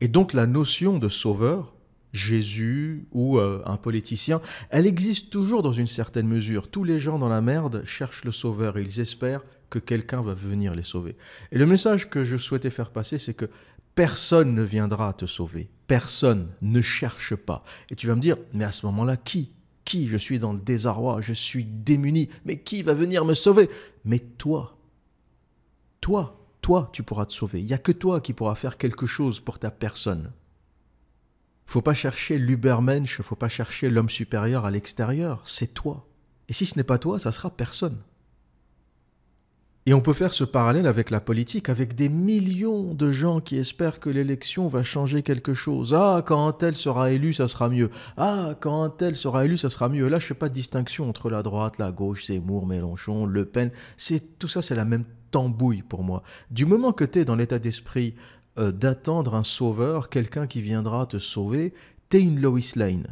Et 0.00 0.08
donc 0.08 0.32
la 0.32 0.46
notion 0.46 0.98
de 0.98 1.08
sauveur, 1.08 1.74
Jésus 2.12 3.06
ou 3.12 3.38
euh, 3.38 3.62
un 3.64 3.76
politicien, 3.76 4.40
elle 4.70 4.86
existe 4.86 5.30
toujours 5.30 5.62
dans 5.62 5.72
une 5.72 5.86
certaine 5.86 6.28
mesure. 6.28 6.68
Tous 6.68 6.84
les 6.84 7.00
gens 7.00 7.18
dans 7.18 7.28
la 7.28 7.40
merde 7.40 7.82
cherchent 7.84 8.24
le 8.24 8.32
sauveur 8.32 8.76
et 8.76 8.82
ils 8.82 9.00
espèrent 9.00 9.44
que 9.70 9.78
quelqu'un 9.78 10.22
va 10.22 10.34
venir 10.34 10.74
les 10.74 10.82
sauver. 10.82 11.16
Et 11.50 11.58
le 11.58 11.66
message 11.66 12.08
que 12.08 12.22
je 12.22 12.36
souhaitais 12.36 12.70
faire 12.70 12.90
passer, 12.90 13.18
c'est 13.18 13.34
que 13.34 13.46
personne 13.94 14.54
ne 14.54 14.62
viendra 14.62 15.12
te 15.12 15.26
sauver. 15.26 15.70
Personne 15.86 16.48
ne 16.62 16.80
cherche 16.80 17.34
pas. 17.36 17.64
Et 17.90 17.96
tu 17.96 18.06
vas 18.06 18.14
me 18.14 18.20
dire, 18.20 18.36
mais 18.52 18.64
à 18.64 18.72
ce 18.72 18.86
moment-là, 18.86 19.16
qui 19.16 19.52
Qui 19.84 20.08
Je 20.08 20.16
suis 20.16 20.38
dans 20.38 20.52
le 20.52 20.60
désarroi, 20.60 21.20
je 21.20 21.32
suis 21.32 21.64
démuni, 21.64 22.28
mais 22.44 22.58
qui 22.58 22.82
va 22.82 22.94
venir 22.94 23.24
me 23.24 23.34
sauver? 23.34 23.68
Mais 24.04 24.18
toi, 24.18 24.78
toi, 26.00 26.40
toi, 26.62 26.90
tu 26.92 27.02
pourras 27.02 27.26
te 27.26 27.32
sauver. 27.32 27.60
Il 27.60 27.66
n'y 27.66 27.74
a 27.74 27.78
que 27.78 27.92
toi 27.92 28.20
qui 28.20 28.32
pourras 28.32 28.54
faire 28.54 28.78
quelque 28.78 29.06
chose 29.06 29.40
pour 29.40 29.58
ta 29.58 29.70
personne. 29.70 30.32
Faut 31.66 31.82
pas 31.82 31.94
chercher 31.94 32.38
l'Ubermensch, 32.38 33.20
faut 33.22 33.36
pas 33.36 33.48
chercher 33.48 33.90
l'homme 33.90 34.10
supérieur 34.10 34.64
à 34.64 34.70
l'extérieur, 34.70 35.42
c'est 35.44 35.74
toi. 35.74 36.06
Et 36.48 36.52
si 36.52 36.66
ce 36.66 36.78
n'est 36.78 36.84
pas 36.84 36.98
toi, 36.98 37.18
ça 37.18 37.32
sera 37.32 37.50
personne. 37.50 37.98
Et 39.86 39.92
on 39.92 40.00
peut 40.00 40.14
faire 40.14 40.32
ce 40.32 40.44
parallèle 40.44 40.86
avec 40.86 41.10
la 41.10 41.20
politique, 41.20 41.68
avec 41.68 41.94
des 41.94 42.08
millions 42.08 42.94
de 42.94 43.12
gens 43.12 43.40
qui 43.40 43.58
espèrent 43.58 44.00
que 44.00 44.08
l'élection 44.08 44.66
va 44.66 44.82
changer 44.82 45.22
quelque 45.22 45.52
chose. 45.52 45.94
Ah, 45.94 46.22
quand 46.24 46.48
un 46.48 46.52
tel 46.52 46.74
sera 46.74 47.10
élu, 47.10 47.34
ça 47.34 47.48
sera 47.48 47.68
mieux. 47.68 47.90
Ah, 48.16 48.54
quand 48.60 48.82
un 48.82 48.88
tel 48.88 49.14
sera 49.14 49.44
élu, 49.44 49.58
ça 49.58 49.68
sera 49.68 49.90
mieux. 49.90 50.08
Là, 50.08 50.18
je 50.18 50.24
fais 50.24 50.34
pas 50.34 50.48
de 50.48 50.54
distinction 50.54 51.06
entre 51.06 51.28
la 51.28 51.42
droite, 51.42 51.78
la 51.78 51.92
gauche, 51.92 52.28
Zemmour, 52.28 52.66
Mélenchon, 52.66 53.26
Le 53.26 53.44
Pen. 53.44 53.70
C'est 53.98 54.38
tout 54.38 54.48
ça, 54.48 54.62
c'est 54.62 54.74
la 54.74 54.86
même 54.86 55.04
tambouille 55.30 55.82
pour 55.82 56.02
moi. 56.02 56.22
Du 56.50 56.64
moment 56.64 56.92
que 56.92 57.04
tu 57.04 57.18
es 57.18 57.26
dans 57.26 57.36
l'état 57.36 57.58
d'esprit 57.58 58.14
euh, 58.58 58.72
d'attendre 58.72 59.34
un 59.34 59.42
sauveur, 59.42 60.08
quelqu'un 60.08 60.46
qui 60.46 60.62
viendra 60.62 61.04
te 61.04 61.18
sauver, 61.18 61.74
tu 62.08 62.16
es 62.16 62.20
une 62.22 62.40
Lois 62.40 62.60
Lane. 62.76 63.08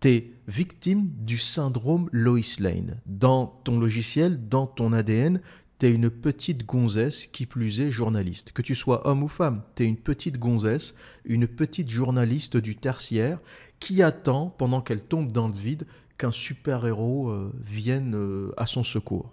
Tu 0.00 0.08
es 0.08 0.32
victime 0.48 1.10
du 1.18 1.36
syndrome 1.36 2.08
Lois 2.12 2.60
Lane. 2.60 3.00
Dans 3.04 3.60
ton 3.64 3.78
logiciel, 3.78 4.48
dans 4.48 4.66
ton 4.66 4.94
ADN, 4.94 5.40
t'es 5.78 5.90
une 5.90 6.10
petite 6.10 6.66
gonzesse 6.66 7.26
qui 7.26 7.46
plus 7.46 7.80
est 7.80 7.90
journaliste. 7.90 8.52
Que 8.52 8.62
tu 8.62 8.74
sois 8.74 9.06
homme 9.06 9.22
ou 9.22 9.28
femme, 9.28 9.62
t'es 9.74 9.84
une 9.84 9.96
petite 9.96 10.38
gonzesse, 10.38 10.94
une 11.24 11.46
petite 11.46 11.90
journaliste 11.90 12.56
du 12.56 12.76
tertiaire 12.76 13.38
qui 13.80 14.02
attend, 14.02 14.54
pendant 14.56 14.80
qu'elle 14.80 15.02
tombe 15.02 15.32
dans 15.32 15.48
le 15.48 15.54
vide, 15.54 15.86
qu'un 16.16 16.30
super-héros 16.30 17.28
euh, 17.28 17.52
vienne 17.60 18.14
euh, 18.14 18.52
à 18.56 18.66
son 18.66 18.82
secours. 18.82 19.32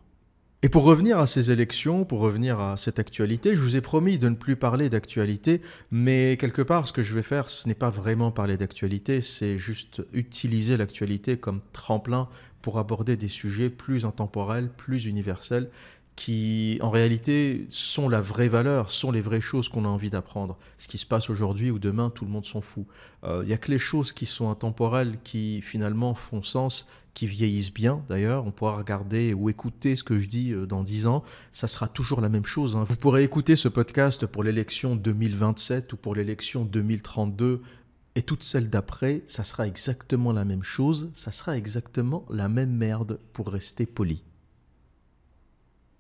Et 0.63 0.69
pour 0.69 0.83
revenir 0.83 1.17
à 1.17 1.25
ces 1.25 1.49
élections, 1.49 2.05
pour 2.05 2.19
revenir 2.19 2.59
à 2.59 2.77
cette 2.77 2.99
actualité, 2.99 3.55
je 3.55 3.61
vous 3.61 3.77
ai 3.77 3.81
promis 3.81 4.19
de 4.19 4.29
ne 4.29 4.35
plus 4.35 4.55
parler 4.55 4.89
d'actualité, 4.89 5.59
mais 5.89 6.37
quelque 6.39 6.61
part, 6.61 6.87
ce 6.87 6.93
que 6.93 7.01
je 7.01 7.15
vais 7.15 7.23
faire, 7.23 7.49
ce 7.49 7.67
n'est 7.67 7.73
pas 7.73 7.89
vraiment 7.89 8.29
parler 8.29 8.57
d'actualité, 8.57 9.21
c'est 9.21 9.57
juste 9.57 10.03
utiliser 10.13 10.77
l'actualité 10.77 11.37
comme 11.37 11.61
tremplin 11.73 12.29
pour 12.61 12.77
aborder 12.77 13.17
des 13.17 13.27
sujets 13.27 13.71
plus 13.71 14.05
intemporels, 14.05 14.69
plus 14.69 15.05
universels, 15.05 15.71
qui 16.15 16.77
en 16.81 16.89
réalité 16.89 17.67
sont 17.69 18.09
la 18.09 18.21
vraie 18.21 18.47
valeur, 18.47 18.91
sont 18.91 19.11
les 19.11 19.21
vraies 19.21 19.41
choses 19.41 19.69
qu'on 19.69 19.85
a 19.85 19.87
envie 19.87 20.09
d'apprendre. 20.09 20.57
Ce 20.77 20.87
qui 20.87 20.97
se 20.97 21.05
passe 21.05 21.29
aujourd'hui 21.29 21.71
ou 21.71 21.79
demain, 21.79 22.09
tout 22.09 22.25
le 22.25 22.31
monde 22.31 22.45
s'en 22.45 22.61
fout. 22.61 22.85
Il 23.23 23.29
euh, 23.29 23.45
n'y 23.45 23.53
a 23.53 23.57
que 23.57 23.71
les 23.71 23.79
choses 23.79 24.13
qui 24.13 24.25
sont 24.25 24.49
intemporelles 24.49 25.17
qui 25.23 25.61
finalement 25.61 26.13
font 26.13 26.43
sens, 26.43 26.87
qui 27.13 27.27
vieillissent 27.27 27.73
bien 27.73 28.03
d'ailleurs. 28.07 28.45
On 28.45 28.51
pourra 28.51 28.75
regarder 28.75 29.33
ou 29.33 29.49
écouter 29.49 29.95
ce 29.95 30.03
que 30.03 30.19
je 30.19 30.27
dis 30.27 30.51
euh, 30.51 30.65
dans 30.65 30.83
10 30.83 31.07
ans, 31.07 31.23
ça 31.51 31.67
sera 31.67 31.87
toujours 31.87 32.21
la 32.21 32.29
même 32.29 32.45
chose. 32.45 32.75
Hein. 32.75 32.83
Vous 32.87 32.97
pourrez 32.97 33.23
écouter 33.23 33.55
ce 33.55 33.67
podcast 33.67 34.25
pour 34.25 34.43
l'élection 34.43 34.95
2027 34.95 35.93
ou 35.93 35.97
pour 35.97 36.15
l'élection 36.15 36.65
2032 36.65 37.61
et 38.15 38.21
toutes 38.21 38.43
celles 38.43 38.69
d'après, 38.69 39.23
ça 39.27 39.45
sera 39.45 39.65
exactement 39.67 40.33
la 40.33 40.43
même 40.43 40.63
chose, 40.63 41.11
ça 41.13 41.31
sera 41.31 41.57
exactement 41.57 42.25
la 42.29 42.49
même 42.49 42.71
merde 42.71 43.19
pour 43.31 43.47
rester 43.47 43.85
poli. 43.85 44.21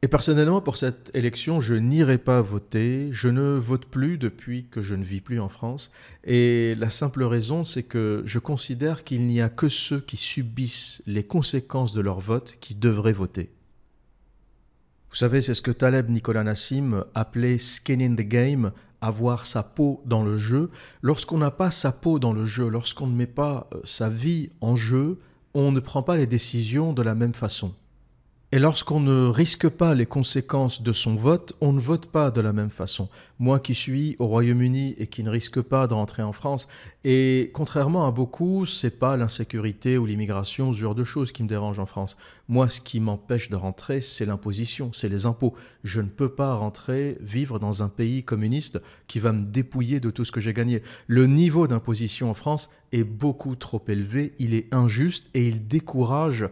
Et 0.03 0.07
personnellement, 0.07 0.61
pour 0.61 0.77
cette 0.77 1.11
élection, 1.13 1.61
je 1.61 1.75
n'irai 1.75 2.17
pas 2.17 2.41
voter. 2.41 3.09
Je 3.11 3.27
ne 3.27 3.55
vote 3.55 3.85
plus 3.85 4.17
depuis 4.17 4.65
que 4.65 4.81
je 4.81 4.95
ne 4.95 5.03
vis 5.03 5.21
plus 5.21 5.39
en 5.39 5.47
France. 5.47 5.91
Et 6.23 6.73
la 6.79 6.89
simple 6.89 7.23
raison, 7.23 7.63
c'est 7.63 7.83
que 7.83 8.23
je 8.25 8.39
considère 8.39 9.03
qu'il 9.03 9.27
n'y 9.27 9.41
a 9.41 9.49
que 9.49 9.69
ceux 9.69 9.99
qui 9.99 10.17
subissent 10.17 11.03
les 11.05 11.23
conséquences 11.23 11.93
de 11.93 12.01
leur 12.01 12.19
vote 12.19 12.57
qui 12.59 12.73
devraient 12.73 13.13
voter. 13.13 13.51
Vous 15.11 15.17
savez, 15.17 15.39
c'est 15.39 15.53
ce 15.53 15.61
que 15.61 15.69
Taleb 15.69 16.09
Nicolas 16.09 16.43
Nassim 16.43 17.03
appelait 17.13 17.59
skin 17.59 17.99
in 17.99 18.15
the 18.15 18.27
game, 18.27 18.71
avoir 19.01 19.45
sa 19.45 19.61
peau 19.61 20.01
dans 20.05 20.23
le 20.23 20.39
jeu. 20.39 20.71
Lorsqu'on 21.03 21.37
n'a 21.37 21.51
pas 21.51 21.69
sa 21.69 21.91
peau 21.91 22.17
dans 22.17 22.33
le 22.33 22.45
jeu, 22.45 22.67
lorsqu'on 22.69 23.05
ne 23.05 23.15
met 23.15 23.27
pas 23.27 23.69
euh, 23.75 23.81
sa 23.83 24.09
vie 24.09 24.49
en 24.61 24.75
jeu, 24.75 25.19
on 25.53 25.71
ne 25.71 25.79
prend 25.79 26.01
pas 26.01 26.15
les 26.15 26.27
décisions 26.27 26.91
de 26.93 27.03
la 27.03 27.13
même 27.13 27.35
façon. 27.35 27.75
Et 28.53 28.59
lorsqu'on 28.59 28.99
ne 28.99 29.27
risque 29.27 29.69
pas 29.69 29.95
les 29.95 30.05
conséquences 30.05 30.83
de 30.83 30.91
son 30.91 31.15
vote, 31.15 31.53
on 31.61 31.71
ne 31.71 31.79
vote 31.79 32.07
pas 32.07 32.31
de 32.31 32.41
la 32.41 32.51
même 32.51 32.69
façon. 32.69 33.07
Moi 33.39 33.61
qui 33.61 33.73
suis 33.73 34.17
au 34.19 34.27
Royaume-Uni 34.27 34.93
et 34.97 35.07
qui 35.07 35.23
ne 35.23 35.29
risque 35.29 35.61
pas 35.61 35.87
de 35.87 35.93
rentrer 35.93 36.21
en 36.21 36.33
France, 36.33 36.67
et 37.05 37.51
contrairement 37.53 38.05
à 38.05 38.11
beaucoup, 38.11 38.65
c'est 38.65 38.99
pas 38.99 39.15
l'insécurité 39.15 39.97
ou 39.97 40.05
l'immigration, 40.05 40.73
ce 40.73 40.79
genre 40.79 40.95
de 40.95 41.05
choses 41.05 41.31
qui 41.31 41.43
me 41.43 41.47
dérange 41.47 41.79
en 41.79 41.85
France. 41.85 42.17
Moi, 42.49 42.67
ce 42.67 42.81
qui 42.81 42.99
m'empêche 42.99 43.49
de 43.49 43.55
rentrer, 43.55 44.01
c'est 44.01 44.25
l'imposition, 44.25 44.91
c'est 44.91 45.07
les 45.07 45.25
impôts. 45.25 45.55
Je 45.85 46.01
ne 46.01 46.09
peux 46.09 46.35
pas 46.35 46.53
rentrer, 46.55 47.17
vivre 47.21 47.57
dans 47.57 47.83
un 47.83 47.87
pays 47.87 48.23
communiste 48.23 48.81
qui 49.07 49.19
va 49.19 49.31
me 49.31 49.45
dépouiller 49.45 50.01
de 50.01 50.09
tout 50.09 50.25
ce 50.25 50.33
que 50.33 50.41
j'ai 50.41 50.51
gagné. 50.51 50.83
Le 51.07 51.25
niveau 51.25 51.67
d'imposition 51.67 52.29
en 52.29 52.33
France 52.33 52.69
est 52.91 53.05
beaucoup 53.05 53.55
trop 53.55 53.81
élevé, 53.87 54.33
il 54.39 54.53
est 54.53 54.67
injuste 54.73 55.29
et 55.33 55.47
il 55.47 55.69
décourage 55.69 56.49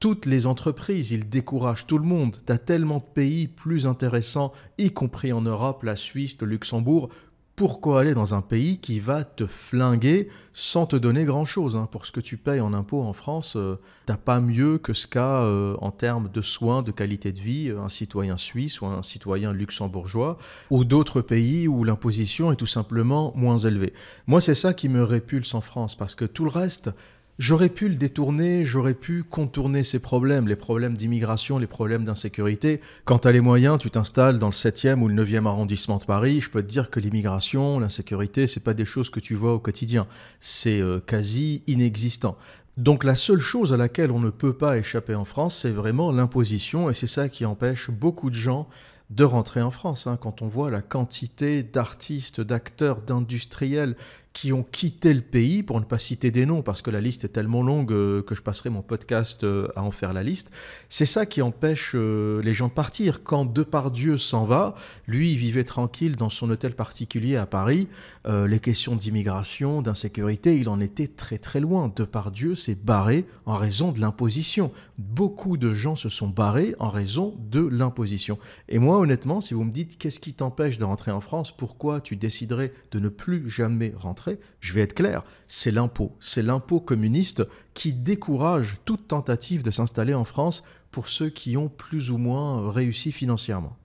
toutes 0.00 0.26
les 0.26 0.46
entreprises, 0.46 1.10
ils 1.10 1.28
découragent 1.28 1.86
tout 1.86 1.98
le 1.98 2.04
monde. 2.04 2.36
Tu 2.46 2.52
as 2.52 2.58
tellement 2.58 2.98
de 2.98 3.14
pays 3.14 3.48
plus 3.48 3.86
intéressants, 3.86 4.52
y 4.78 4.92
compris 4.92 5.32
en 5.32 5.40
Europe, 5.40 5.82
la 5.82 5.96
Suisse, 5.96 6.36
le 6.40 6.46
Luxembourg. 6.46 7.08
Pourquoi 7.56 7.98
aller 7.98 8.14
dans 8.14 8.36
un 8.36 8.40
pays 8.40 8.78
qui 8.78 9.00
va 9.00 9.24
te 9.24 9.44
flinguer 9.44 10.28
sans 10.52 10.86
te 10.86 10.94
donner 10.94 11.24
grand-chose 11.24 11.74
hein? 11.74 11.88
Pour 11.90 12.06
ce 12.06 12.12
que 12.12 12.20
tu 12.20 12.36
payes 12.36 12.60
en 12.60 12.72
impôts 12.72 13.02
en 13.02 13.12
France, 13.12 13.56
euh, 13.56 13.80
t'as 14.06 14.16
pas 14.16 14.38
mieux 14.38 14.78
que 14.78 14.92
ce 14.92 15.08
qu'a 15.08 15.42
euh, 15.42 15.74
en 15.80 15.90
termes 15.90 16.30
de 16.32 16.40
soins, 16.40 16.84
de 16.84 16.92
qualité 16.92 17.32
de 17.32 17.40
vie, 17.40 17.74
un 17.76 17.88
citoyen 17.88 18.36
suisse 18.36 18.80
ou 18.80 18.86
un 18.86 19.02
citoyen 19.02 19.52
luxembourgeois, 19.52 20.38
ou 20.70 20.84
d'autres 20.84 21.20
pays 21.20 21.66
où 21.66 21.82
l'imposition 21.82 22.52
est 22.52 22.56
tout 22.56 22.66
simplement 22.66 23.32
moins 23.34 23.58
élevée. 23.58 23.92
Moi, 24.28 24.40
c'est 24.40 24.54
ça 24.54 24.72
qui 24.72 24.88
me 24.88 25.02
répulse 25.02 25.52
en 25.54 25.60
France, 25.60 25.96
parce 25.96 26.14
que 26.14 26.26
tout 26.26 26.44
le 26.44 26.50
reste, 26.50 26.92
J'aurais 27.38 27.68
pu 27.68 27.88
le 27.88 27.94
détourner, 27.94 28.64
j'aurais 28.64 28.94
pu 28.94 29.22
contourner 29.22 29.84
ces 29.84 30.00
problèmes, 30.00 30.48
les 30.48 30.56
problèmes 30.56 30.96
d'immigration, 30.96 31.58
les 31.58 31.68
problèmes 31.68 32.04
d'insécurité. 32.04 32.80
Quand 33.04 33.20
tu 33.20 33.28
as 33.28 33.32
les 33.32 33.40
moyens, 33.40 33.78
tu 33.78 33.92
t'installes 33.92 34.40
dans 34.40 34.48
le 34.48 34.52
7e 34.52 35.00
ou 35.00 35.06
le 35.06 35.24
9e 35.24 35.46
arrondissement 35.46 35.98
de 35.98 36.04
Paris, 36.04 36.40
je 36.40 36.50
peux 36.50 36.62
te 36.62 36.68
dire 36.68 36.90
que 36.90 36.98
l'immigration, 36.98 37.78
l'insécurité, 37.78 38.48
c'est 38.48 38.64
pas 38.64 38.74
des 38.74 38.84
choses 38.84 39.08
que 39.08 39.20
tu 39.20 39.36
vois 39.36 39.54
au 39.54 39.60
quotidien. 39.60 40.08
C'est 40.40 40.80
euh, 40.80 40.98
quasi 40.98 41.62
inexistant. 41.68 42.36
Donc 42.76 43.04
la 43.04 43.14
seule 43.14 43.38
chose 43.38 43.72
à 43.72 43.76
laquelle 43.76 44.10
on 44.10 44.18
ne 44.18 44.30
peut 44.30 44.52
pas 44.52 44.76
échapper 44.76 45.14
en 45.14 45.24
France, 45.24 45.58
c'est 45.62 45.70
vraiment 45.70 46.10
l'imposition, 46.10 46.90
et 46.90 46.94
c'est 46.94 47.06
ça 47.06 47.28
qui 47.28 47.44
empêche 47.44 47.88
beaucoup 47.88 48.30
de 48.30 48.34
gens 48.34 48.68
de 49.10 49.24
rentrer 49.24 49.62
en 49.62 49.70
France. 49.70 50.06
Hein. 50.06 50.18
Quand 50.20 50.42
on 50.42 50.48
voit 50.48 50.70
la 50.70 50.82
quantité 50.82 51.62
d'artistes, 51.62 52.40
d'acteurs, 52.40 53.00
d'industriels 53.00 53.96
qui 54.38 54.52
ont 54.52 54.62
quitté 54.62 55.12
le 55.14 55.20
pays, 55.20 55.64
pour 55.64 55.80
ne 55.80 55.84
pas 55.84 55.98
citer 55.98 56.30
des 56.30 56.46
noms, 56.46 56.62
parce 56.62 56.80
que 56.80 56.92
la 56.92 57.00
liste 57.00 57.24
est 57.24 57.30
tellement 57.30 57.64
longue 57.64 57.90
euh, 57.90 58.22
que 58.22 58.36
je 58.36 58.42
passerai 58.42 58.70
mon 58.70 58.82
podcast 58.82 59.42
euh, 59.42 59.66
à 59.74 59.82
en 59.82 59.90
faire 59.90 60.12
la 60.12 60.22
liste, 60.22 60.52
c'est 60.88 61.06
ça 61.06 61.26
qui 61.26 61.42
empêche 61.42 61.90
euh, 61.96 62.40
les 62.42 62.54
gens 62.54 62.68
de 62.68 62.72
partir. 62.72 63.24
Quand 63.24 63.44
Depardieu 63.44 64.16
s'en 64.16 64.44
va, 64.44 64.76
lui, 65.08 65.32
il 65.32 65.38
vivait 65.38 65.64
tranquille 65.64 66.14
dans 66.14 66.30
son 66.30 66.48
hôtel 66.50 66.76
particulier 66.76 67.34
à 67.34 67.46
Paris, 67.46 67.88
les 68.26 68.60
questions 68.60 68.94
d'immigration, 68.94 69.80
d'insécurité, 69.80 70.58
il 70.58 70.68
en 70.68 70.80
était 70.80 71.08
très 71.08 71.38
très 71.38 71.60
loin. 71.60 71.90
Depardieu 71.96 72.54
s'est 72.54 72.76
barré 72.76 73.24
en 73.46 73.56
raison 73.56 73.90
de 73.90 74.00
l'imposition. 74.00 74.70
Beaucoup 74.98 75.56
de 75.56 75.72
gens 75.72 75.94
se 75.94 76.08
sont 76.08 76.26
barrés 76.26 76.74
en 76.80 76.90
raison 76.90 77.36
de 77.38 77.60
l'imposition. 77.60 78.36
Et 78.68 78.80
moi, 78.80 78.98
honnêtement, 78.98 79.40
si 79.40 79.54
vous 79.54 79.62
me 79.62 79.70
dites 79.70 79.96
qu'est-ce 79.96 80.18
qui 80.18 80.34
t'empêche 80.34 80.76
de 80.76 80.84
rentrer 80.84 81.12
en 81.12 81.20
France, 81.20 81.56
pourquoi 81.56 82.00
tu 82.00 82.16
déciderais 82.16 82.72
de 82.90 82.98
ne 82.98 83.08
plus 83.08 83.48
jamais 83.48 83.94
rentrer, 83.96 84.40
je 84.58 84.72
vais 84.72 84.80
être 84.80 84.94
clair, 84.94 85.22
c'est 85.46 85.70
l'impôt. 85.70 86.16
C'est 86.18 86.42
l'impôt 86.42 86.80
communiste 86.80 87.44
qui 87.74 87.92
décourage 87.92 88.78
toute 88.84 89.06
tentative 89.06 89.62
de 89.62 89.70
s'installer 89.70 90.14
en 90.14 90.24
France 90.24 90.64
pour 90.90 91.08
ceux 91.08 91.28
qui 91.28 91.56
ont 91.56 91.68
plus 91.68 92.10
ou 92.10 92.18
moins 92.18 92.72
réussi 92.72 93.12
financièrement. 93.12 93.76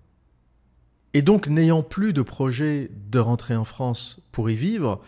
Et 1.13 1.21
donc, 1.21 1.47
n'ayant 1.47 1.83
plus 1.83 2.13
de 2.13 2.23
projet 2.23 2.89
de 3.11 3.19
rentrer 3.19 3.55
en 3.55 3.65
France 3.65 4.19
pour 4.31 4.49
y 4.49 4.55
vivre, 4.55 4.99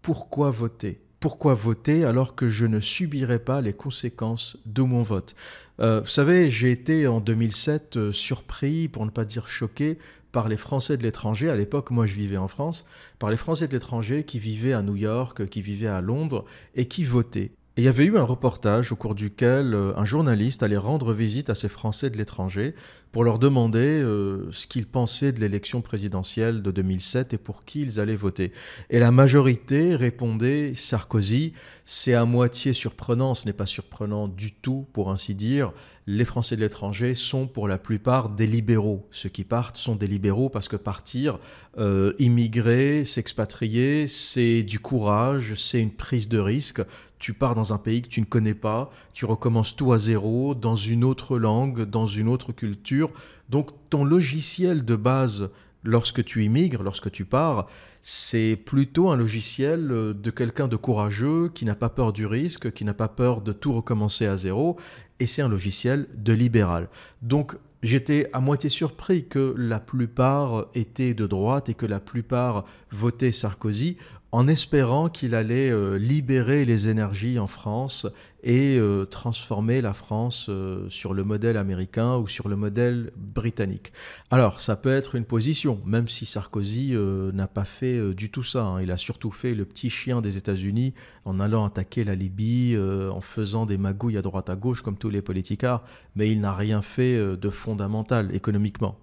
pourquoi 0.00 0.50
voter? 0.50 1.02
Pourquoi 1.20 1.52
voter 1.52 2.06
alors 2.06 2.34
que 2.34 2.48
je 2.48 2.64
ne 2.64 2.80
subirai 2.80 3.38
pas 3.38 3.60
les 3.60 3.74
conséquences 3.74 4.56
de 4.64 4.80
mon 4.80 5.02
vote 5.02 5.34
euh, 5.78 6.00
Vous 6.00 6.06
savez, 6.06 6.48
j'ai 6.48 6.70
été 6.70 7.06
en 7.06 7.20
2007 7.20 7.96
euh, 7.98 8.10
surpris, 8.12 8.88
pour 8.88 9.04
ne 9.04 9.10
pas 9.10 9.26
dire 9.26 9.46
choqué, 9.46 9.98
par 10.32 10.48
les 10.48 10.56
Français 10.56 10.96
de 10.96 11.02
l'étranger, 11.02 11.50
à 11.50 11.56
l'époque 11.56 11.90
moi 11.90 12.06
je 12.06 12.14
vivais 12.14 12.38
en 12.38 12.48
France, 12.48 12.86
par 13.18 13.28
les 13.28 13.36
Français 13.36 13.68
de 13.68 13.74
l'étranger 13.74 14.24
qui 14.24 14.38
vivaient 14.38 14.72
à 14.72 14.80
New 14.80 14.96
York, 14.96 15.46
qui 15.48 15.60
vivaient 15.60 15.88
à 15.88 16.00
Londres 16.00 16.46
et 16.74 16.86
qui 16.86 17.04
votaient. 17.04 17.52
Et 17.76 17.82
il 17.82 17.84
y 17.84 17.88
avait 17.88 18.04
eu 18.04 18.18
un 18.18 18.24
reportage 18.24 18.90
au 18.90 18.96
cours 18.96 19.14
duquel 19.14 19.74
euh, 19.74 19.92
un 19.96 20.04
journaliste 20.04 20.64
allait 20.64 20.76
rendre 20.76 21.12
visite 21.12 21.50
à 21.50 21.54
ces 21.54 21.68
Français 21.68 22.10
de 22.10 22.16
l'étranger 22.16 22.74
pour 23.12 23.24
leur 23.24 23.38
demander 23.38 23.78
euh, 23.78 24.50
ce 24.50 24.66
qu'ils 24.66 24.86
pensaient 24.86 25.32
de 25.32 25.40
l'élection 25.40 25.80
présidentielle 25.80 26.62
de 26.62 26.70
2007 26.70 27.34
et 27.34 27.38
pour 27.38 27.64
qui 27.64 27.82
ils 27.82 28.00
allaient 28.00 28.16
voter. 28.16 28.52
Et 28.88 28.98
la 28.98 29.12
majorité 29.12 29.94
répondait 29.96 30.74
Sarkozy. 30.74 31.52
C'est 31.84 32.14
à 32.14 32.24
moitié 32.24 32.72
surprenant, 32.72 33.34
ce 33.34 33.46
n'est 33.46 33.52
pas 33.52 33.66
surprenant 33.66 34.26
du 34.26 34.52
tout 34.52 34.86
pour 34.92 35.10
ainsi 35.10 35.34
dire. 35.34 35.72
Les 36.06 36.24
Français 36.24 36.56
de 36.56 36.60
l'étranger 36.60 37.14
sont 37.14 37.46
pour 37.46 37.68
la 37.68 37.78
plupart 37.78 38.30
des 38.30 38.46
libéraux. 38.46 39.06
Ceux 39.12 39.28
qui 39.28 39.44
partent 39.44 39.76
sont 39.76 39.94
des 39.94 40.08
libéraux 40.08 40.48
parce 40.48 40.68
que 40.68 40.76
partir, 40.76 41.38
euh, 41.78 42.14
immigrer, 42.18 43.04
s'expatrier, 43.04 44.08
c'est 44.08 44.62
du 44.64 44.80
courage, 44.80 45.54
c'est 45.54 45.80
une 45.80 45.92
prise 45.92 46.28
de 46.28 46.38
risque 46.38 46.82
tu 47.20 47.34
pars 47.34 47.54
dans 47.54 47.72
un 47.72 47.78
pays 47.78 48.02
que 48.02 48.08
tu 48.08 48.20
ne 48.20 48.26
connais 48.26 48.54
pas, 48.54 48.90
tu 49.12 49.26
recommences 49.26 49.76
tout 49.76 49.92
à 49.92 49.98
zéro, 49.98 50.54
dans 50.56 50.74
une 50.74 51.04
autre 51.04 51.38
langue, 51.38 51.82
dans 51.82 52.06
une 52.06 52.28
autre 52.28 52.52
culture. 52.52 53.12
Donc 53.48 53.70
ton 53.90 54.04
logiciel 54.04 54.84
de 54.84 54.96
base, 54.96 55.50
lorsque 55.84 56.24
tu 56.24 56.44
immigres, 56.44 56.82
lorsque 56.82 57.12
tu 57.12 57.26
pars, 57.26 57.68
c'est 58.02 58.56
plutôt 58.56 59.10
un 59.10 59.16
logiciel 59.16 59.92
euh, 59.92 60.14
de 60.14 60.30
quelqu'un 60.30 60.66
de 60.66 60.76
courageux, 60.76 61.50
qui 61.54 61.66
n'a 61.66 61.74
pas 61.74 61.90
peur 61.90 62.14
du 62.14 62.24
risque, 62.24 62.72
qui 62.72 62.86
n'a 62.86 62.94
pas 62.94 63.08
peur 63.08 63.42
de 63.42 63.52
tout 63.52 63.74
recommencer 63.74 64.26
à 64.26 64.38
zéro, 64.38 64.78
et 65.20 65.26
c'est 65.26 65.42
un 65.42 65.48
logiciel 65.48 66.08
de 66.16 66.32
libéral. 66.32 66.88
Donc 67.20 67.56
J'étais 67.82 68.28
à 68.34 68.40
moitié 68.40 68.68
surpris 68.68 69.26
que 69.26 69.54
la 69.56 69.80
plupart 69.80 70.66
étaient 70.74 71.14
de 71.14 71.26
droite 71.26 71.70
et 71.70 71.74
que 71.74 71.86
la 71.86 71.98
plupart 71.98 72.66
votaient 72.90 73.32
Sarkozy 73.32 73.96
en 74.32 74.46
espérant 74.46 75.08
qu'il 75.08 75.34
allait 75.34 75.70
euh, 75.70 75.98
libérer 75.98 76.64
les 76.64 76.88
énergies 76.88 77.38
en 77.38 77.46
France 77.46 78.06
et 78.42 78.78
euh, 78.78 79.04
transformer 79.04 79.80
la 79.80 79.92
France 79.92 80.46
euh, 80.48 80.88
sur 80.88 81.14
le 81.14 81.24
modèle 81.24 81.56
américain 81.56 82.16
ou 82.16 82.28
sur 82.28 82.48
le 82.48 82.56
modèle 82.56 83.10
britannique. 83.16 83.92
Alors, 84.30 84.60
ça 84.60 84.76
peut 84.76 84.92
être 84.92 85.16
une 85.16 85.24
position, 85.24 85.80
même 85.84 86.08
si 86.08 86.26
Sarkozy 86.26 86.94
n'a 87.32 87.48
pas 87.48 87.64
fait 87.64 88.14
du 88.14 88.30
tout 88.30 88.42
ça. 88.42 88.64
Hein. 88.64 88.82
Il 88.82 88.90
a 88.90 88.96
surtout 88.96 89.30
fait 89.30 89.54
le 89.54 89.64
petit 89.64 89.90
chien 89.90 90.20
des 90.20 90.36
États-Unis 90.36 90.94
en 91.24 91.40
allant 91.40 91.64
attaquer 91.64 92.04
la 92.04 92.14
Libye, 92.14 92.78
en 92.78 93.20
faisant 93.20 93.66
des 93.66 93.78
magouilles 93.78 94.16
à 94.16 94.22
droite 94.22 94.50
à 94.50 94.56
gauche 94.56 94.82
comme 94.82 94.96
tous 94.96 95.10
les 95.10 95.22
politicards, 95.22 95.84
mais 96.14 96.30
il 96.30 96.40
n'a 96.40 96.54
rien 96.54 96.82
fait 96.82 97.36
de 97.36 97.50
fondamental 97.50 98.34
économiquement. 98.34 98.96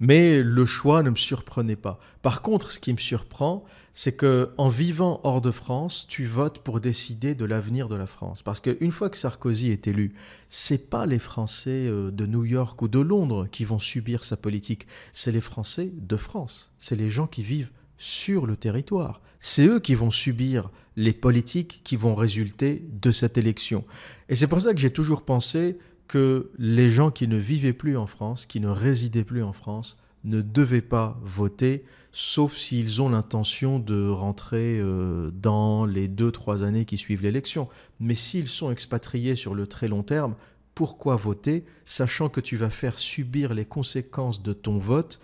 Mais 0.00 0.42
le 0.42 0.66
choix 0.66 1.02
ne 1.02 1.10
me 1.10 1.16
surprenait 1.16 1.76
pas. 1.76 1.98
Par 2.22 2.42
contre, 2.42 2.72
ce 2.72 2.80
qui 2.80 2.92
me 2.92 2.98
surprend, 2.98 3.64
c'est 3.92 4.16
que 4.16 4.50
en 4.58 4.68
vivant 4.68 5.20
hors 5.22 5.40
de 5.40 5.52
France, 5.52 6.06
tu 6.08 6.26
votes 6.26 6.58
pour 6.58 6.80
décider 6.80 7.36
de 7.36 7.44
l'avenir 7.44 7.88
de 7.88 7.94
la 7.94 8.06
France. 8.06 8.42
Parce 8.42 8.58
qu'une 8.58 8.90
fois 8.90 9.08
que 9.08 9.16
Sarkozy 9.16 9.70
est 9.70 9.86
élu, 9.86 10.14
c'est 10.48 10.90
pas 10.90 11.06
les 11.06 11.20
Français 11.20 11.86
euh, 11.86 12.10
de 12.10 12.26
New 12.26 12.44
York 12.44 12.82
ou 12.82 12.88
de 12.88 12.98
Londres 12.98 13.46
qui 13.50 13.64
vont 13.64 13.78
subir 13.78 14.24
sa 14.24 14.36
politique, 14.36 14.88
c'est 15.12 15.32
les 15.32 15.40
Français 15.40 15.92
de 15.94 16.16
France. 16.16 16.72
C'est 16.80 16.96
les 16.96 17.08
gens 17.08 17.28
qui 17.28 17.44
vivent 17.44 17.70
sur 17.96 18.46
le 18.46 18.56
territoire. 18.56 19.22
C'est 19.38 19.66
eux 19.66 19.78
qui 19.78 19.94
vont 19.94 20.10
subir 20.10 20.70
les 20.96 21.12
politiques 21.12 21.82
qui 21.84 21.96
vont 21.96 22.14
résulter 22.14 22.84
de 23.00 23.12
cette 23.12 23.38
élection. 23.38 23.84
Et 24.28 24.34
c'est 24.34 24.46
pour 24.46 24.60
ça 24.60 24.74
que 24.74 24.80
j'ai 24.80 24.90
toujours 24.90 25.24
pensé 25.24 25.78
que 26.08 26.50
les 26.58 26.90
gens 26.90 27.10
qui 27.10 27.28
ne 27.28 27.36
vivaient 27.36 27.72
plus 27.72 27.96
en 27.96 28.06
France, 28.06 28.46
qui 28.46 28.60
ne 28.60 28.68
résidaient 28.68 29.24
plus 29.24 29.42
en 29.42 29.52
France, 29.52 29.96
ne 30.24 30.42
devaient 30.42 30.80
pas 30.80 31.18
voter, 31.22 31.84
sauf 32.12 32.56
s'ils 32.56 33.02
ont 33.02 33.08
l'intention 33.08 33.78
de 33.78 34.08
rentrer 34.08 34.78
euh, 34.80 35.30
dans 35.32 35.84
les 35.84 36.08
deux, 36.08 36.30
trois 36.30 36.62
années 36.62 36.84
qui 36.84 36.96
suivent 36.96 37.22
l'élection. 37.22 37.68
Mais 38.00 38.14
s'ils 38.14 38.48
sont 38.48 38.70
expatriés 38.70 39.36
sur 39.36 39.54
le 39.54 39.66
très 39.66 39.88
long 39.88 40.02
terme, 40.02 40.34
pourquoi 40.74 41.16
voter, 41.16 41.64
sachant 41.84 42.28
que 42.28 42.40
tu 42.40 42.56
vas 42.56 42.70
faire 42.70 42.98
subir 42.98 43.54
les 43.54 43.64
conséquences 43.64 44.42
de 44.42 44.52
ton 44.52 44.78
vote 44.78 45.20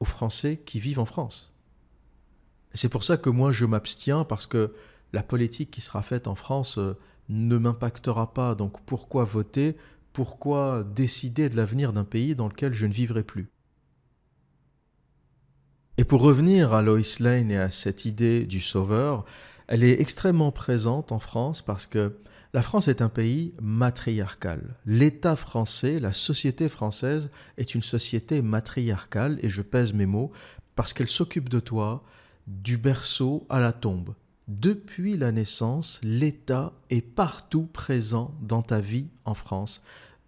aux 0.00 0.04
Français 0.04 0.60
qui 0.64 0.80
vivent 0.80 1.00
en 1.00 1.06
France? 1.06 1.52
C'est 2.74 2.90
pour 2.90 3.04
ça 3.04 3.16
que 3.16 3.30
moi 3.30 3.52
je 3.52 3.64
m'abstiens, 3.64 4.24
parce 4.24 4.46
que 4.46 4.72
la 5.12 5.22
politique 5.22 5.70
qui 5.70 5.80
sera 5.80 6.02
faite 6.02 6.28
en 6.28 6.34
France 6.34 6.78
euh, 6.78 6.96
ne 7.28 7.56
m'impactera 7.56 8.34
pas. 8.34 8.54
Donc 8.54 8.80
pourquoi 8.84 9.24
voter? 9.24 9.76
Pourquoi 10.16 10.82
décider 10.82 11.50
de 11.50 11.58
l'avenir 11.58 11.92
d'un 11.92 12.04
pays 12.04 12.34
dans 12.34 12.48
lequel 12.48 12.72
je 12.72 12.86
ne 12.86 12.92
vivrai 12.94 13.22
plus 13.22 13.50
Et 15.98 16.04
pour 16.04 16.22
revenir 16.22 16.72
à 16.72 16.80
Lois 16.80 17.20
Lane 17.20 17.50
et 17.50 17.58
à 17.58 17.68
cette 17.68 18.06
idée 18.06 18.46
du 18.46 18.62
sauveur, 18.62 19.26
elle 19.66 19.84
est 19.84 20.00
extrêmement 20.00 20.52
présente 20.52 21.12
en 21.12 21.18
France 21.18 21.60
parce 21.60 21.86
que 21.86 22.16
la 22.54 22.62
France 22.62 22.88
est 22.88 23.02
un 23.02 23.10
pays 23.10 23.52
matriarcal. 23.60 24.76
L'État 24.86 25.36
français, 25.36 25.98
la 25.98 26.14
société 26.14 26.70
française 26.70 27.30
est 27.58 27.74
une 27.74 27.82
société 27.82 28.40
matriarcale, 28.40 29.38
et 29.42 29.50
je 29.50 29.60
pèse 29.60 29.92
mes 29.92 30.06
mots, 30.06 30.32
parce 30.76 30.94
qu'elle 30.94 31.08
s'occupe 31.08 31.50
de 31.50 31.60
toi 31.60 32.02
du 32.46 32.78
berceau 32.78 33.46
à 33.50 33.60
la 33.60 33.74
tombe. 33.74 34.14
Depuis 34.48 35.18
la 35.18 35.30
naissance, 35.30 36.00
l'État 36.02 36.72
est 36.88 37.02
partout 37.02 37.66
présent 37.66 38.34
dans 38.40 38.62
ta 38.62 38.80
vie 38.80 39.08
en 39.26 39.34
France 39.34 39.82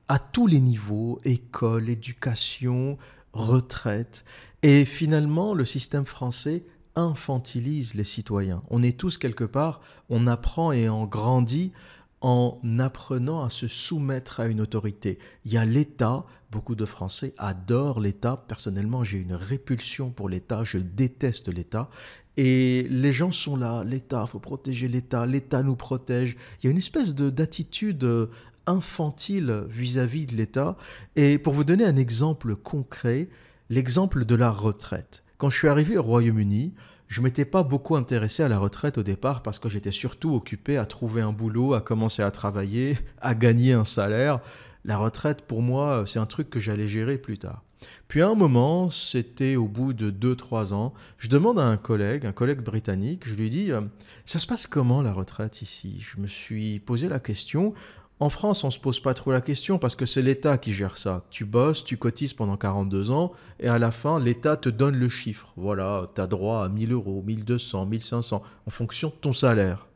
à 0.09 0.19
tous 0.19 0.47
les 0.47 0.61
niveaux, 0.61 1.19
école, 1.25 1.89
éducation, 1.89 2.99
retraite. 3.33 4.25
Et 4.63 4.85
finalement, 4.85 5.55
le 5.55 5.65
système 5.65 6.07
français 6.07 6.65
infantilise 6.97 7.95
les 7.95 8.05
citoyens. 8.05 8.63
On 8.71 8.83
est 8.83 8.99
tous 8.99 9.19
quelque 9.19 9.45
part, 9.45 9.81
on 10.09 10.27
apprend 10.27 10.73
et 10.73 10.89
on 10.89 11.05
grandit 11.05 11.73
en 12.21 12.59
apprenant 12.79 13.45
à 13.45 13.51
se 13.51 13.69
soumettre 13.69 14.41
à 14.41 14.47
une 14.47 14.61
autorité. 14.61 15.19
Il 15.45 15.53
y 15.53 15.57
a 15.57 15.65
l'État, 15.65 16.25
beaucoup 16.51 16.75
de 16.75 16.85
Français 16.85 17.35
adorent 17.39 18.01
l'État. 18.01 18.45
Personnellement, 18.49 19.05
j'ai 19.05 19.19
une 19.19 19.35
répulsion 19.35 20.11
pour 20.11 20.29
l'État, 20.29 20.65
je 20.65 20.79
déteste 20.79 21.49
l'État. 21.49 21.89
Et 22.37 22.87
les 22.91 23.13
gens 23.13 23.33
sont 23.33 23.57
là, 23.57 23.83
l'État, 23.85 24.27
faut 24.27 24.39
protéger 24.39 24.89
l'État, 24.89 25.27
l'État 25.27 25.63
nous 25.63 25.77
protège. 25.77 26.37
Il 26.63 26.67
y 26.67 26.69
a 26.69 26.71
une 26.71 26.79
espèce 26.79 27.15
d'attitude 27.15 28.29
infantile 28.69 29.65
vis-à-vis 29.69 30.27
de 30.27 30.37
l'État. 30.37 30.77
Et 31.17 31.39
pour 31.39 31.55
vous 31.55 31.65
donner 31.65 31.85
un 31.85 31.97
exemple 31.97 32.55
concret, 32.55 33.29
l'exemple 33.71 34.25
de 34.25 34.35
la 34.35 34.51
retraite. 34.51 35.25
Quand 35.39 35.51
je 35.51 35.59
suis 35.59 35.69
arrivé 35.69 35.97
au 35.99 36.03
Royaume-Uni, 36.03 36.75
je 37.09 37.23
m'étais 37.23 37.47
pas 37.47 37.63
beaucoup 37.63 37.97
intéressé 37.97 38.43
à 38.43 38.49
la 38.49 38.59
retraite 38.59 38.99
au 38.99 39.03
départ 39.03 39.43
parce 39.43 39.59
que 39.59 39.69
j'étais 39.69 39.93
surtout 39.93 40.35
occupé 40.35 40.77
à 40.77 40.85
trouver 40.85 41.23
un 41.23 41.33
boulot, 41.33 41.75
à 41.75 41.81
commencer 41.81 42.23
à 42.23 42.31
travailler, 42.31 42.99
à 43.21 43.35
gagner 43.35 43.73
un 43.73 43.85
salaire. 43.85 44.41
La 44.85 44.99
retraite, 44.99 45.43
pour 45.43 45.63
moi, 45.63 46.05
c'est 46.07 46.19
un 46.19 46.27
truc 46.27 46.51
que 46.51 46.61
j'allais 46.61 46.89
gérer 46.89 47.17
plus 47.17 47.39
tard. 47.39 47.63
Puis 48.09 48.23
à 48.23 48.29
un 48.29 48.35
moment, 48.35 48.91
c'était 48.91 49.57
au 49.57 49.69
bout 49.69 49.93
de 49.93 50.11
2-3 50.11 50.73
ans, 50.73 50.95
je 51.19 51.29
demande 51.29 51.59
à 51.59 51.65
un 51.65 51.77
collègue, 51.77 52.27
un 52.27 52.33
collègue 52.33 52.61
britannique, 52.61 53.23
je 53.25 53.35
lui 53.35 53.51
dis, 53.51 53.71
euh, 53.71 53.83
ça 54.25 54.39
se 54.39 54.47
passe 54.47 54.67
comment 54.67 55.03
la 55.03 55.13
retraite 55.13 55.63
ici? 55.63 56.01
Je 56.01 56.21
me 56.21 56.27
suis 56.27 56.81
posé 56.81 57.09
la 57.09 57.21
question, 57.21 57.75
en 58.21 58.31
France, 58.31 58.65
on 58.65 58.71
se 58.71 58.81
pose 58.81 59.01
pas 59.01 59.15
trop 59.15 59.31
la 59.31 59.41
question 59.41 59.79
parce 59.79 59.95
que 59.95 60.05
c'est 60.05 60.23
l'État 60.23 60.59
qui 60.59 60.73
gère 60.73 60.97
ça. 60.97 61.25
Tu 61.31 61.45
bosses, 61.45 61.85
tu 61.85 61.97
cotises 61.97 62.33
pendant 62.33 62.57
42 62.57 63.11
ans 63.11 63.33
et 63.61 63.69
à 63.69 63.79
la 63.79 63.93
fin, 63.93 64.19
l'État 64.19 64.57
te 64.57 64.69
donne 64.69 64.97
le 64.97 65.09
chiffre. 65.09 65.53
Voilà, 65.57 66.11
tu 66.15 66.21
as 66.21 66.27
droit 66.27 66.65
à 66.65 66.69
1000 66.69 66.93
euros, 66.93 67.23
1200, 67.25 67.87
1500 67.87 68.43
en 68.67 68.71
fonction 68.71 69.09
de 69.11 69.15
ton 69.15 69.33
salaire. 69.33 69.87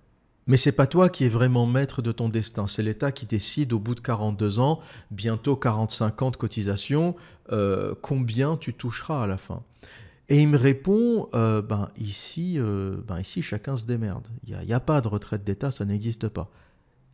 Mais 0.46 0.56
c'est 0.56 0.72
pas 0.72 0.86
toi 0.86 1.08
qui 1.08 1.24
es 1.24 1.28
vraiment 1.28 1.66
maître 1.66 2.02
de 2.02 2.10
ton 2.10 2.28
destin, 2.28 2.66
c'est 2.66 2.82
l'État 2.82 3.12
qui 3.12 3.26
décide 3.26 3.72
au 3.72 3.78
bout 3.78 3.94
de 3.94 4.00
42 4.00 4.58
ans, 4.58 4.80
bientôt 5.12 5.54
45 5.54 6.22
ans 6.22 6.30
de 6.30 6.36
cotisation, 6.36 7.14
euh, 7.52 7.94
combien 8.02 8.56
tu 8.56 8.74
toucheras 8.74 9.22
à 9.22 9.26
la 9.26 9.36
fin. 9.36 9.62
Et 10.28 10.40
il 10.40 10.48
me 10.48 10.56
répond, 10.56 11.28
euh, 11.34 11.62
ben, 11.62 11.90
ici, 11.96 12.54
euh, 12.56 12.96
ben 13.06 13.20
ici, 13.20 13.42
chacun 13.42 13.76
se 13.76 13.86
démerde. 13.86 14.28
Il 14.46 14.56
n'y 14.66 14.72
a, 14.72 14.80
pas 14.80 15.00
de 15.00 15.08
retraite 15.08 15.44
d'État, 15.44 15.70
ça 15.70 15.84
n'existe 15.84 16.28
pas. 16.28 16.50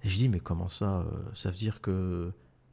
Et 0.04 0.08
je 0.08 0.16
dis, 0.16 0.28
mais 0.28 0.40
comment 0.40 0.68
ça 0.68 1.00
euh, 1.00 1.04
Ça 1.34 1.50
veut 1.50 1.56
dire 1.56 1.80
que. 1.80 2.30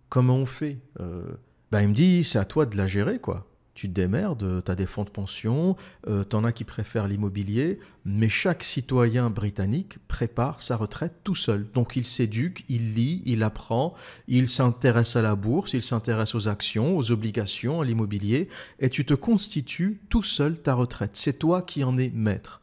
Comment 0.10 0.36
on 0.36 0.46
fait 0.46 0.78
euh, 1.00 1.24
bah, 1.72 1.82
Il 1.82 1.90
me 1.90 1.94
dit, 1.94 2.24
c'est 2.24 2.38
à 2.38 2.46
toi 2.46 2.66
de 2.66 2.78
la 2.78 2.88
gérer, 2.88 3.20
quoi. 3.20 3.48
Tu 3.74 3.90
te 3.90 3.94
démerdes, 3.94 4.64
tu 4.64 4.72
as 4.72 4.76
des 4.76 4.86
fonds 4.86 5.04
de 5.04 5.10
pension, 5.10 5.76
euh, 6.08 6.24
tu 6.24 6.38
as 6.38 6.52
qui 6.54 6.64
préfèrent 6.64 7.10
l'immobilier, 7.10 7.80
mais 8.06 8.30
chaque 8.30 8.64
citoyen 8.64 9.30
britannique 9.30 9.98
prépare 10.08 10.62
sa 10.62 10.78
retraite 10.78 11.16
tout 11.26 11.36
seul. 11.36 11.68
Donc 11.74 11.98
il 11.98 12.06
s'éduque, 12.06 12.64
il 12.70 12.94
lit, 12.94 13.22
il 13.26 13.44
apprend, 13.44 13.94
il 14.30 14.48
s'intéresse 14.48 15.18
à 15.18 15.22
la 15.22 15.36
bourse, 15.36 15.74
il 15.74 15.82
s'intéresse 15.82 16.36
aux 16.36 16.48
actions, 16.48 16.96
aux 16.96 17.12
obligations, 17.12 17.82
à 17.82 17.86
l'immobilier, 17.86 18.48
et 18.80 18.90
tu 18.90 19.04
te 19.04 19.14
constitues 19.14 20.00
tout 20.08 20.24
seul 20.24 20.58
ta 20.58 20.74
retraite. 20.74 21.18
C'est 21.18 21.38
toi 21.38 21.62
qui 21.62 21.84
en 21.84 21.98
es 21.98 22.12
maître. 22.12 22.62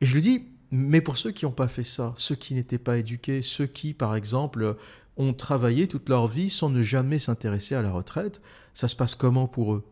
Et 0.00 0.06
je 0.06 0.14
lui 0.14 0.22
dis, 0.22 0.44
mais 0.70 1.00
pour 1.00 1.18
ceux 1.18 1.30
qui 1.30 1.44
n'ont 1.44 1.52
pas 1.52 1.68
fait 1.68 1.84
ça, 1.84 2.12
ceux 2.16 2.34
qui 2.34 2.54
n'étaient 2.54 2.78
pas 2.78 2.98
éduqués, 2.98 3.42
ceux 3.42 3.66
qui, 3.66 3.94
par 3.94 4.14
exemple, 4.14 4.76
ont 5.16 5.32
travaillé 5.32 5.88
toute 5.88 6.08
leur 6.08 6.28
vie 6.28 6.50
sans 6.50 6.70
ne 6.70 6.82
jamais 6.82 7.18
s'intéresser 7.18 7.74
à 7.74 7.82
la 7.82 7.92
retraite, 7.92 8.40
ça 8.74 8.88
se 8.88 8.96
passe 8.96 9.14
comment 9.14 9.48
pour 9.48 9.74
eux? 9.74 9.84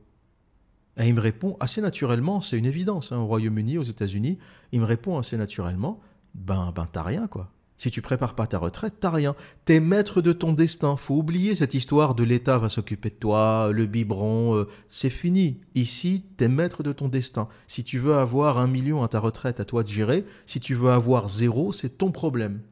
Et 0.96 1.08
il 1.08 1.14
me 1.14 1.20
répond 1.20 1.56
assez 1.60 1.80
naturellement, 1.80 2.40
c'est 2.40 2.58
une 2.58 2.66
évidence, 2.66 3.10
hein, 3.10 3.18
au 3.18 3.26
Royaume-Uni, 3.26 3.78
aux 3.78 3.82
États-Unis, 3.82 4.38
il 4.72 4.80
me 4.80 4.86
répond 4.86 5.18
assez 5.18 5.36
naturellement, 5.36 6.00
ben, 6.34 6.72
ben 6.74 6.88
t'as 6.90 7.02
rien 7.02 7.26
quoi. 7.26 7.50
Si 7.84 7.90
tu 7.90 8.00
prépares 8.00 8.34
pas 8.34 8.46
ta 8.46 8.56
retraite, 8.56 8.94
t'as 8.98 9.10
rien. 9.10 9.36
T'es 9.66 9.78
maître 9.78 10.22
de 10.22 10.32
ton 10.32 10.54
destin. 10.54 10.96
Faut 10.96 11.16
oublier 11.16 11.54
cette 11.54 11.74
histoire 11.74 12.14
de 12.14 12.24
l'État 12.24 12.56
va 12.56 12.70
s'occuper 12.70 13.10
de 13.10 13.14
toi, 13.16 13.68
le 13.72 13.84
biberon, 13.84 14.56
euh, 14.56 14.68
c'est 14.88 15.10
fini. 15.10 15.60
Ici, 15.74 16.24
t'es 16.38 16.48
maître 16.48 16.82
de 16.82 16.92
ton 16.92 17.08
destin. 17.08 17.46
Si 17.66 17.84
tu 17.84 17.98
veux 17.98 18.14
avoir 18.14 18.56
un 18.56 18.68
million 18.68 19.02
à 19.02 19.08
ta 19.08 19.20
retraite, 19.20 19.60
à 19.60 19.66
toi 19.66 19.82
de 19.82 19.90
gérer. 19.90 20.24
Si 20.46 20.60
tu 20.60 20.74
veux 20.74 20.92
avoir 20.92 21.28
zéro, 21.28 21.72
c'est 21.72 21.98
ton 21.98 22.10
problème. 22.10 22.62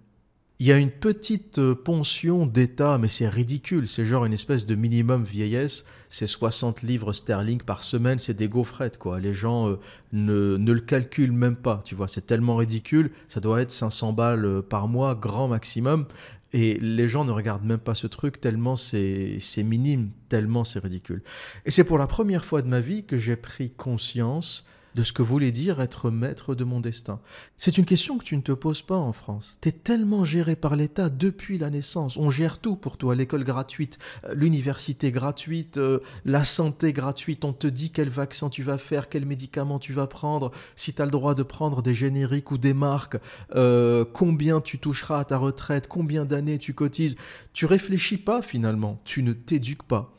Il 0.63 0.67
y 0.67 0.71
a 0.71 0.79
une 0.79 0.93
petite 0.93 1.59
euh, 1.59 1.75
pension 1.75 2.47
d'État, 2.47 2.97
mais 2.97 3.09
c'est 3.09 3.29
ridicule, 3.29 3.89
c'est 3.89 4.07
genre 4.07 4.27
une 4.27 4.33
espèce 4.33 4.65
de 4.65 4.77
minimum 4.77 5.25
vieillesse, 5.25 5.85
c'est 6.09 6.29
60 6.29 6.83
livres 6.83 7.13
sterling 7.13 7.61
par 7.61 7.83
semaine, 7.83 8.21
c'est 8.21 8.35
des 8.35 8.49
gaufrettes, 8.49 8.97
quoi. 8.97 9.19
Les 9.19 9.35
gens 9.35 9.71
euh, 9.71 9.81
ne, 10.13 10.57
ne, 10.57 10.71
le 10.71 10.79
calculent 10.79 11.33
même 11.33 11.57
pas, 11.57 11.83
tu 11.85 11.97
vois, 11.97 12.07
c'est 12.07 12.29
tellement 12.29 12.55
ridicule, 12.55 13.11
ça 13.27 13.41
doit 13.41 13.61
être 13.61 13.73
500 13.73 14.13
balles 14.13 14.45
euh, 14.45 14.63
par 14.63 14.87
mois, 14.87 15.17
grand 15.17 15.49
maximum, 15.49 16.07
et 16.53 16.79
les 16.79 17.09
gens 17.09 17.25
ne 17.25 17.33
regardent 17.33 17.65
même 17.65 17.79
pas 17.79 17.97
ce 17.97 18.07
truc 18.07 18.41
tellement 18.41 18.77
c'est 18.77 19.41
minime, 19.65 20.11
tellement 20.29 20.63
c'est 20.63 20.79
ridicule. 20.79 21.25
Et 21.67 21.73
c'est 21.73 21.83
pour 21.83 21.99
la 21.99 22.07
première 22.07 22.45
fois 22.45 22.63
de 22.63 22.69
ma 22.69 22.79
vie 22.79 23.03
que 23.03 23.17
j'ai 23.17 23.35
pris 23.35 23.73
conscience 23.73 24.65
de 24.95 25.03
ce 25.03 25.13
que 25.13 25.23
voulait 25.23 25.53
dire 25.53 25.81
être 25.81 26.11
maître 26.11 26.55
de 26.55 26.65
mon 26.65 26.81
destin. 26.81 27.21
C'est 27.59 27.79
une 27.79 27.85
question 27.85 28.19
que 28.19 28.25
tu 28.25 28.37
ne 28.37 28.43
te 28.43 28.53
poses 28.53 28.83
pas 28.83 28.97
en 28.97 29.13
France. 29.13 29.59
Tu 29.61 29.69
es 29.69 29.73
tellement 29.73 30.25
géré 30.25 30.57
par 30.57 30.77
l'État 30.77 31.09
depuis 31.09 31.59
la 31.59 31.71
naissance. 31.71 32.17
On 32.17 32.31
gère 32.31 32.59
tout 32.59 32.77
pour 32.77 32.97
toi, 32.97 33.15
l'école 33.15 33.45
gratuite, 33.45 33.99
euh, 34.25 34.35
l'université 34.35 35.11
gratuite, 35.11 35.79
euh, 35.79 36.01
la 36.25 36.45
santé 36.45 36.93
gratuite. 36.93 37.45
On 37.45 37.53
te 37.53 37.67
dit 37.67 37.91
quel 37.91 38.09
vaccin 38.09 38.49
tu 38.49 38.63
vas 38.63 38.79
faire, 38.79 39.09
quel 39.09 39.27
médicament 39.27 39.79
tu 39.79 39.93
vas 39.93 40.07
prendre, 40.07 40.51
si 40.77 40.93
tu 40.93 41.03
as 41.03 41.05
le 41.05 41.11
droit 41.11 41.35
de 41.35 41.43
prendre 41.43 41.83
des 41.83 41.95
génériques 41.95 42.51
ou 42.51 42.59
des 42.59 42.75
marques, 42.75 43.17
euh, 43.55 44.05
combien 44.13 44.61
tu 44.61 44.79
toucheras 44.79 45.21
à 45.21 45.25
ta 45.25 45.39
retraite, 45.39 45.87
combien 45.89 46.25
d'années 46.25 46.59
tu 46.59 46.75
cotises. 46.75 47.17
Tu 47.53 47.67
réfléchis 47.67 48.19
pas 48.19 48.43
finalement, 48.43 49.01
tu 49.05 49.23
ne 49.23 49.33
t'éduques 49.33 49.85
pas. 49.85 50.15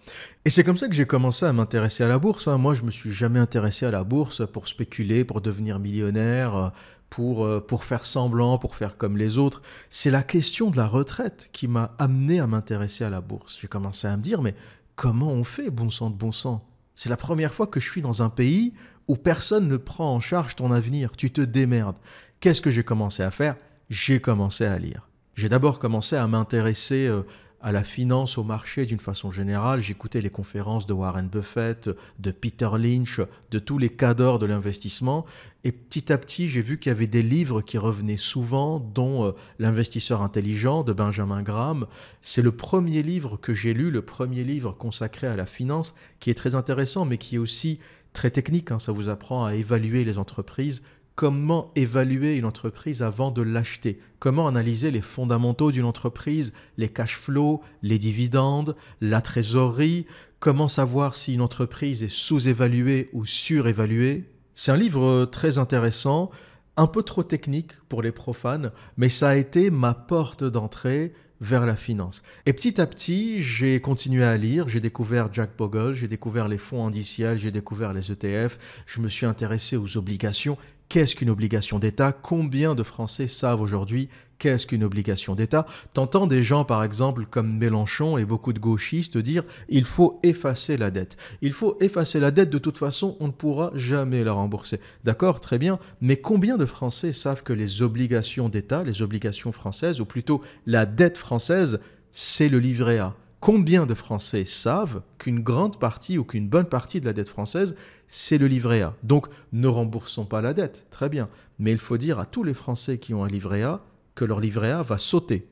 Et 0.45 0.49
c'est 0.49 0.63
comme 0.63 0.77
ça 0.77 0.87
que 0.87 0.93
j'ai 0.93 1.05
commencé 1.05 1.45
à 1.45 1.53
m'intéresser 1.53 2.03
à 2.03 2.07
la 2.07 2.19
bourse. 2.19 2.47
Hein. 2.47 2.57
Moi, 2.57 2.75
je 2.75 2.83
me 2.83 2.91
suis 2.91 3.13
jamais 3.13 3.39
intéressé 3.39 3.85
à 3.85 3.91
la 3.91 4.03
bourse 4.03 4.45
pour 4.51 4.67
spéculer, 4.67 5.23
pour 5.23 5.41
devenir 5.41 5.79
millionnaire, 5.79 6.71
pour, 7.09 7.45
euh, 7.45 7.59
pour 7.59 7.83
faire 7.83 8.05
semblant, 8.05 8.57
pour 8.57 8.75
faire 8.75 8.97
comme 8.97 9.17
les 9.17 9.37
autres. 9.37 9.61
C'est 9.89 10.11
la 10.11 10.23
question 10.23 10.71
de 10.71 10.77
la 10.77 10.87
retraite 10.87 11.49
qui 11.53 11.67
m'a 11.67 11.95
amené 11.99 12.39
à 12.39 12.47
m'intéresser 12.47 13.03
à 13.03 13.09
la 13.09 13.21
bourse. 13.21 13.59
J'ai 13.61 13.67
commencé 13.67 14.07
à 14.07 14.17
me 14.17 14.21
dire, 14.23 14.41
mais 14.41 14.55
comment 14.95 15.31
on 15.31 15.43
fait, 15.43 15.69
bon 15.69 15.89
sang 15.89 16.09
de 16.09 16.15
bon 16.15 16.31
sang? 16.31 16.67
C'est 16.95 17.09
la 17.09 17.17
première 17.17 17.53
fois 17.53 17.67
que 17.67 17.79
je 17.79 17.89
suis 17.89 18.01
dans 18.01 18.23
un 18.23 18.29
pays 18.29 18.73
où 19.07 19.15
personne 19.15 19.67
ne 19.67 19.77
prend 19.77 20.13
en 20.13 20.19
charge 20.19 20.55
ton 20.55 20.71
avenir. 20.71 21.11
Tu 21.15 21.31
te 21.31 21.41
démerdes. 21.41 21.97
Qu'est-ce 22.39 22.61
que 22.61 22.71
j'ai 22.71 22.83
commencé 22.83 23.23
à 23.23 23.31
faire? 23.31 23.55
J'ai 23.89 24.19
commencé 24.19 24.65
à 24.65 24.77
lire. 24.77 25.07
J'ai 25.35 25.49
d'abord 25.49 25.79
commencé 25.79 26.15
à 26.15 26.27
m'intéresser 26.27 27.07
euh, 27.07 27.23
à 27.63 27.71
la 27.71 27.83
finance, 27.83 28.37
au 28.37 28.43
marché 28.43 28.85
d'une 28.85 28.99
façon 28.99 29.31
générale. 29.31 29.79
J'écoutais 29.79 30.19
les 30.19 30.29
conférences 30.29 30.85
de 30.85 30.91
Warren 30.91 31.29
Buffett, 31.29 31.89
de 32.19 32.31
Peter 32.31 32.69
Lynch, 32.77 33.21
de 33.51 33.59
tous 33.59 33.77
les 33.77 33.87
cadors 33.87 34.37
de 34.37 34.45
l'investissement. 34.45 35.25
Et 35.63 35.71
petit 35.71 36.11
à 36.11 36.17
petit, 36.17 36.49
j'ai 36.49 36.61
vu 36.61 36.77
qu'il 36.77 36.89
y 36.89 36.95
avait 36.95 37.07
des 37.07 37.23
livres 37.23 37.61
qui 37.61 37.77
revenaient 37.77 38.17
souvent, 38.17 38.79
dont 38.79 39.23
euh, 39.23 39.31
L'investisseur 39.59 40.21
intelligent 40.21 40.83
de 40.83 40.91
Benjamin 40.91 41.41
Graham. 41.41 41.87
C'est 42.21 42.41
le 42.41 42.51
premier 42.51 43.01
livre 43.01 43.37
que 43.37 43.53
j'ai 43.53 43.73
lu, 43.73 43.91
le 43.91 44.01
premier 44.01 44.43
livre 44.43 44.73
consacré 44.73 45.27
à 45.27 45.37
la 45.37 45.45
finance, 45.45 45.93
qui 46.19 46.29
est 46.29 46.33
très 46.33 46.55
intéressant, 46.55 47.05
mais 47.05 47.17
qui 47.17 47.35
est 47.35 47.39
aussi 47.39 47.79
très 48.11 48.29
technique. 48.29 48.71
Hein. 48.71 48.79
Ça 48.79 48.91
vous 48.91 49.07
apprend 49.07 49.45
à 49.45 49.55
évaluer 49.55 50.03
les 50.03 50.17
entreprises, 50.17 50.83
comment 51.15 51.71
évaluer 51.75 52.37
une 52.37 52.45
entreprise 52.45 53.01
avant 53.01 53.31
de 53.31 53.41
l'acheter, 53.41 53.99
comment 54.19 54.47
analyser 54.47 54.91
les 54.91 55.01
fondamentaux 55.01 55.71
d'une 55.71 55.85
entreprise, 55.85 56.53
les 56.77 56.89
cash 56.89 57.17
flows, 57.17 57.61
les 57.81 57.99
dividendes, 57.99 58.75
la 58.99 59.21
trésorerie, 59.21 60.05
comment 60.39 60.67
savoir 60.67 61.15
si 61.15 61.35
une 61.35 61.41
entreprise 61.41 62.03
est 62.03 62.11
sous-évaluée 62.11 63.09
ou 63.13 63.25
surévaluée? 63.25 64.29
C'est 64.55 64.71
un 64.71 64.77
livre 64.77 65.25
très 65.25 65.57
intéressant, 65.57 66.31
un 66.77 66.87
peu 66.87 67.03
trop 67.03 67.23
technique 67.23 67.73
pour 67.89 68.01
les 68.01 68.11
profanes, 68.11 68.71
mais 68.97 69.09
ça 69.09 69.29
a 69.29 69.35
été 69.35 69.69
ma 69.69 69.93
porte 69.93 70.43
d'entrée 70.43 71.13
vers 71.43 71.65
la 71.65 71.75
finance. 71.75 72.23
Et 72.45 72.53
petit 72.53 72.79
à 72.79 72.87
petit, 72.87 73.41
j'ai 73.41 73.81
continué 73.81 74.23
à 74.23 74.37
lire, 74.37 74.69
j'ai 74.69 74.79
découvert 74.79 75.31
Jack 75.31 75.57
Bogle, 75.57 75.93
j'ai 75.93 76.07
découvert 76.07 76.47
les 76.47 76.57
fonds 76.57 76.87
indiciels, 76.87 77.37
j'ai 77.37 77.51
découvert 77.51 77.91
les 77.91 78.11
ETF, 78.11 78.57
je 78.85 79.01
me 79.01 79.09
suis 79.09 79.25
intéressé 79.25 79.75
aux 79.75 79.97
obligations 79.97 80.57
Qu'est-ce 80.93 81.15
qu'une 81.15 81.31
obligation 81.31 81.79
d'État? 81.79 82.11
Combien 82.11 82.75
de 82.75 82.83
Français 82.83 83.27
savent 83.27 83.61
aujourd'hui 83.61 84.09
qu'est-ce 84.37 84.67
qu'une 84.67 84.83
obligation 84.83 85.33
d'État? 85.33 85.65
T'entends 85.95 86.27
des 86.27 86.43
gens, 86.43 86.65
par 86.65 86.83
exemple, 86.83 87.25
comme 87.25 87.57
Mélenchon 87.57 88.19
et 88.19 88.25
beaucoup 88.25 88.53
de 88.53 88.59
gauchistes 88.59 89.17
dire 89.17 89.41
il 89.69 89.85
faut 89.85 90.19
effacer 90.21 90.77
la 90.77 90.91
dette. 90.91 91.17
Il 91.41 91.51
faut 91.51 91.77
effacer 91.81 92.19
la 92.19 92.29
dette, 92.29 92.51
de 92.51 92.59
toute 92.59 92.77
façon, 92.77 93.17
on 93.19 93.25
ne 93.25 93.31
pourra 93.31 93.71
jamais 93.73 94.23
la 94.23 94.33
rembourser. 94.33 94.79
D'accord, 95.03 95.39
très 95.39 95.57
bien, 95.57 95.79
mais 95.99 96.17
combien 96.17 96.57
de 96.57 96.65
Français 96.67 97.11
savent 97.11 97.41
que 97.41 97.53
les 97.53 97.81
obligations 97.81 98.47
d'État, 98.47 98.83
les 98.83 99.01
obligations 99.01 99.51
françaises, 99.51 99.99
ou 99.99 100.05
plutôt 100.05 100.43
la 100.67 100.85
dette 100.85 101.17
française, 101.17 101.79
c'est 102.11 102.49
le 102.49 102.59
livret 102.59 102.99
A? 102.99 103.15
Combien 103.43 103.85
de 103.85 103.93
Français 103.93 104.45
savent 104.45 105.01
qu'une 105.17 105.41
grande 105.41 105.77
partie 105.77 106.17
ou 106.17 106.23
qu'une 106.23 106.47
bonne 106.47 106.69
partie 106.69 107.01
de 107.01 107.05
la 107.05 107.11
dette 107.11 107.27
française, 107.27 107.75
c'est 108.07 108.37
le 108.37 108.47
livret 108.47 108.81
A 108.81 108.95
Donc, 109.03 109.27
ne 109.51 109.67
remboursons 109.67 110.23
pas 110.23 110.41
la 110.41 110.53
dette, 110.53 110.87
très 110.91 111.09
bien. 111.09 111.27
Mais 111.59 111.73
il 111.73 111.77
faut 111.77 111.97
dire 111.97 112.19
à 112.19 112.25
tous 112.25 112.45
les 112.45 112.53
Français 112.53 112.99
qui 112.99 113.13
ont 113.13 113.25
un 113.25 113.27
livret 113.27 113.63
A 113.63 113.83
que 114.15 114.23
leur 114.23 114.39
livret 114.39 114.71
A 114.71 114.81
va 114.81 114.97
sauter. 114.97 115.45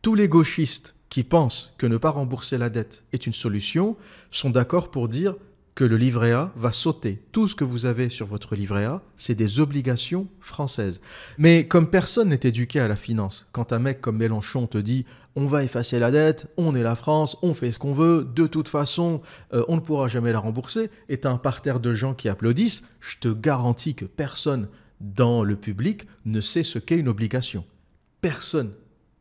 Tous 0.00 0.14
les 0.14 0.28
gauchistes 0.28 0.94
qui 1.08 1.24
pensent 1.24 1.74
que 1.78 1.86
ne 1.88 1.96
pas 1.96 2.10
rembourser 2.10 2.58
la 2.58 2.70
dette 2.70 3.02
est 3.12 3.26
une 3.26 3.32
solution 3.32 3.96
sont 4.30 4.50
d'accord 4.50 4.92
pour 4.92 5.08
dire 5.08 5.34
que 5.78 5.84
le 5.84 5.96
livret 5.96 6.32
A 6.32 6.50
va 6.56 6.72
sauter. 6.72 7.22
Tout 7.30 7.46
ce 7.46 7.54
que 7.54 7.62
vous 7.62 7.86
avez 7.86 8.08
sur 8.08 8.26
votre 8.26 8.56
livret 8.56 8.84
A, 8.84 9.00
c'est 9.16 9.36
des 9.36 9.60
obligations 9.60 10.26
françaises. 10.40 11.00
Mais 11.38 11.68
comme 11.68 11.88
personne 11.88 12.30
n'est 12.30 12.40
éduqué 12.42 12.80
à 12.80 12.88
la 12.88 12.96
finance, 12.96 13.46
quand 13.52 13.72
un 13.72 13.78
mec 13.78 14.00
comme 14.00 14.16
Mélenchon 14.16 14.66
te 14.66 14.78
dit 14.78 15.06
on 15.36 15.46
va 15.46 15.62
effacer 15.62 16.00
la 16.00 16.10
dette, 16.10 16.48
on 16.56 16.74
est 16.74 16.82
la 16.82 16.96
France, 16.96 17.36
on 17.42 17.54
fait 17.54 17.70
ce 17.70 17.78
qu'on 17.78 17.92
veut, 17.92 18.28
de 18.34 18.48
toute 18.48 18.66
façon, 18.66 19.22
euh, 19.54 19.62
on 19.68 19.76
ne 19.76 19.80
pourra 19.80 20.08
jamais 20.08 20.32
la 20.32 20.40
rembourser, 20.40 20.90
et 21.08 21.20
un 21.22 21.36
parterre 21.36 21.78
de 21.78 21.94
gens 21.94 22.12
qui 22.12 22.28
applaudissent, 22.28 22.82
je 22.98 23.18
te 23.20 23.28
garantis 23.28 23.94
que 23.94 24.04
personne 24.04 24.66
dans 25.00 25.44
le 25.44 25.54
public 25.54 26.08
ne 26.24 26.40
sait 26.40 26.64
ce 26.64 26.80
qu'est 26.80 26.98
une 26.98 27.06
obligation. 27.06 27.64
Personne 28.20 28.72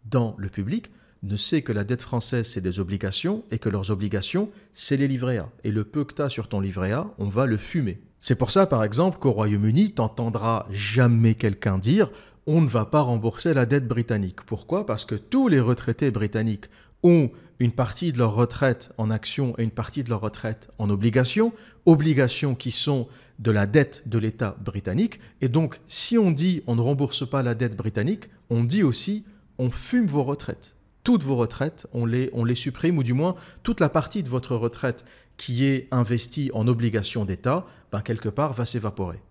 dans 0.05 0.33
le 0.39 0.49
public 0.49 0.89
ne 1.23 1.35
sait 1.35 1.61
que 1.61 1.71
la 1.71 1.83
dette 1.83 2.01
française, 2.01 2.47
c'est 2.47 2.61
des 2.61 2.79
obligations 2.79 3.43
et 3.51 3.59
que 3.59 3.69
leurs 3.69 3.91
obligations, 3.91 4.49
c'est 4.73 4.97
les 4.97 5.07
livrets 5.07 5.37
A. 5.37 5.49
Et 5.63 5.71
le 5.71 5.83
peu 5.83 6.03
que 6.03 6.13
tu 6.13 6.21
as 6.21 6.29
sur 6.29 6.47
ton 6.47 6.59
livret 6.59 6.91
A, 6.91 7.07
on 7.17 7.27
va 7.27 7.45
le 7.45 7.57
fumer. 7.57 8.01
C'est 8.21 8.35
pour 8.35 8.51
ça, 8.51 8.65
par 8.65 8.83
exemple, 8.83 9.19
qu'au 9.19 9.31
Royaume-Uni, 9.31 9.91
t'entendras 9.91 10.65
jamais 10.69 11.35
quelqu'un 11.35 11.77
dire 11.77 12.09
on 12.49 12.61
ne 12.61 12.67
va 12.67 12.85
pas 12.85 13.01
rembourser 13.01 13.53
la 13.53 13.65
dette 13.65 13.87
britannique. 13.87 14.43
Pourquoi? 14.45 14.85
Parce 14.85 15.03
que 15.03 15.15
tous 15.15 15.49
les 15.49 15.59
retraités 15.59 16.11
britanniques 16.11 16.67
ont 17.03 17.29
une 17.59 17.73
partie 17.73 18.13
de 18.13 18.19
leur 18.19 18.35
retraite 18.35 18.91
en 18.97 19.11
actions 19.11 19.53
et 19.57 19.63
une 19.63 19.71
partie 19.71 20.03
de 20.03 20.09
leur 20.09 20.21
retraite 20.21 20.69
en 20.77 20.89
obligations, 20.89 21.51
obligations 21.85 22.55
qui 22.55 22.71
sont 22.71 23.07
de 23.39 23.51
la 23.51 23.65
dette 23.65 24.03
de 24.07 24.17
l'État 24.17 24.55
britannique. 24.63 25.19
Et 25.41 25.49
donc, 25.49 25.81
si 25.87 26.17
on 26.17 26.31
dit 26.31 26.63
on 26.67 26.75
ne 26.75 26.81
rembourse 26.81 27.29
pas 27.29 27.43
la 27.43 27.53
dette 27.53 27.75
britannique, 27.75 28.29
on 28.49 28.63
dit 28.63 28.83
aussi 28.83 29.25
on 29.57 29.69
fume 29.69 30.07
vos 30.07 30.23
retraites 30.23 30.76
toutes 31.07 31.23
vos 31.23 31.37
retraites, 31.37 31.87
on 31.93 32.05
les, 32.05 32.55
supprime, 32.55 32.97
ou 32.97 33.03
du 33.03 33.13
moins 33.13 33.37
toute 33.63 33.79
la 33.79 33.87
partie 33.87 34.23
de 34.23 34.29
votre 34.29 34.57
retraite 34.57 35.05
qui 35.37 35.63
est 35.63 35.87
investie 35.91 36.51
en 36.53 36.67
obligations 36.67 37.23
d'État, 37.23 37.65
ben, 37.93 38.01
quelque 38.01 38.27
part 38.27 38.51
va 38.51 38.65
s'évaporer. 38.65 39.21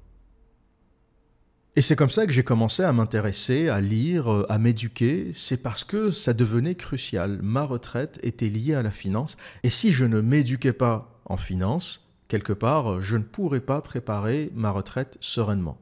Et 1.74 1.82
c'est 1.82 1.94
comme 1.94 2.08
ça 2.08 2.24
que 2.24 2.32
j'ai 2.32 2.44
commencé 2.44 2.82
à 2.82 2.94
m'intéresser, 2.94 3.68
à 3.68 3.82
lire, 3.82 4.32
euh, 4.32 4.46
à 4.48 4.56
m'éduquer. 4.56 5.32
C'est 5.34 5.62
parce 5.62 5.84
que 5.84 6.10
ça 6.10 6.32
devenait 6.32 6.76
crucial. 6.76 7.40
Ma 7.42 7.64
retraite 7.64 8.18
était 8.22 8.48
liée 8.48 8.72
à 8.72 8.82
la 8.82 8.90
finance. 8.90 9.36
Et 9.62 9.68
si 9.68 9.92
je 9.92 10.06
ne 10.06 10.22
m'éduquais 10.22 10.72
pas 10.72 11.20
en 11.26 11.36
finance, 11.36 12.08
quelque 12.28 12.54
part, 12.54 13.02
je 13.02 13.18
ne 13.18 13.22
pourrais 13.22 13.60
pas 13.60 13.82
préparer 13.82 14.50
ma 14.54 14.70
retraite 14.70 15.18
sereinement. 15.20 15.76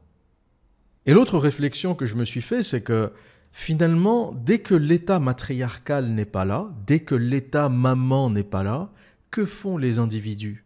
Et 1.06 1.14
l'autre 1.14 1.38
réflexion 1.38 1.94
que 1.94 2.04
je 2.04 2.16
me 2.16 2.24
suis 2.24 2.42
fait, 2.42 2.64
c'est 2.64 2.82
que 2.82 3.12
Finalement, 3.56 4.32
dès 4.32 4.58
que 4.58 4.74
l'état 4.74 5.20
matriarcal 5.20 6.08
n'est 6.08 6.24
pas 6.24 6.44
là, 6.44 6.74
dès 6.88 6.98
que 6.98 7.14
l'état 7.14 7.68
maman 7.68 8.28
n'est 8.28 8.42
pas 8.42 8.64
là, 8.64 8.90
que 9.30 9.44
font 9.44 9.78
les 9.78 10.00
individus? 10.00 10.64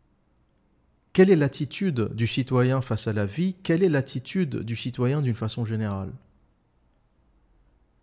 Quelle 1.12 1.28
est 1.28 1.36
l'attitude 1.36 2.14
du 2.14 2.26
citoyen 2.26 2.80
face 2.80 3.06
à 3.06 3.12
la 3.12 3.26
vie? 3.26 3.54
Quelle 3.62 3.82
est 3.82 3.90
l'attitude 3.90 4.60
du 4.60 4.74
citoyen 4.74 5.20
d'une 5.20 5.34
façon 5.34 5.66
générale? 5.66 6.10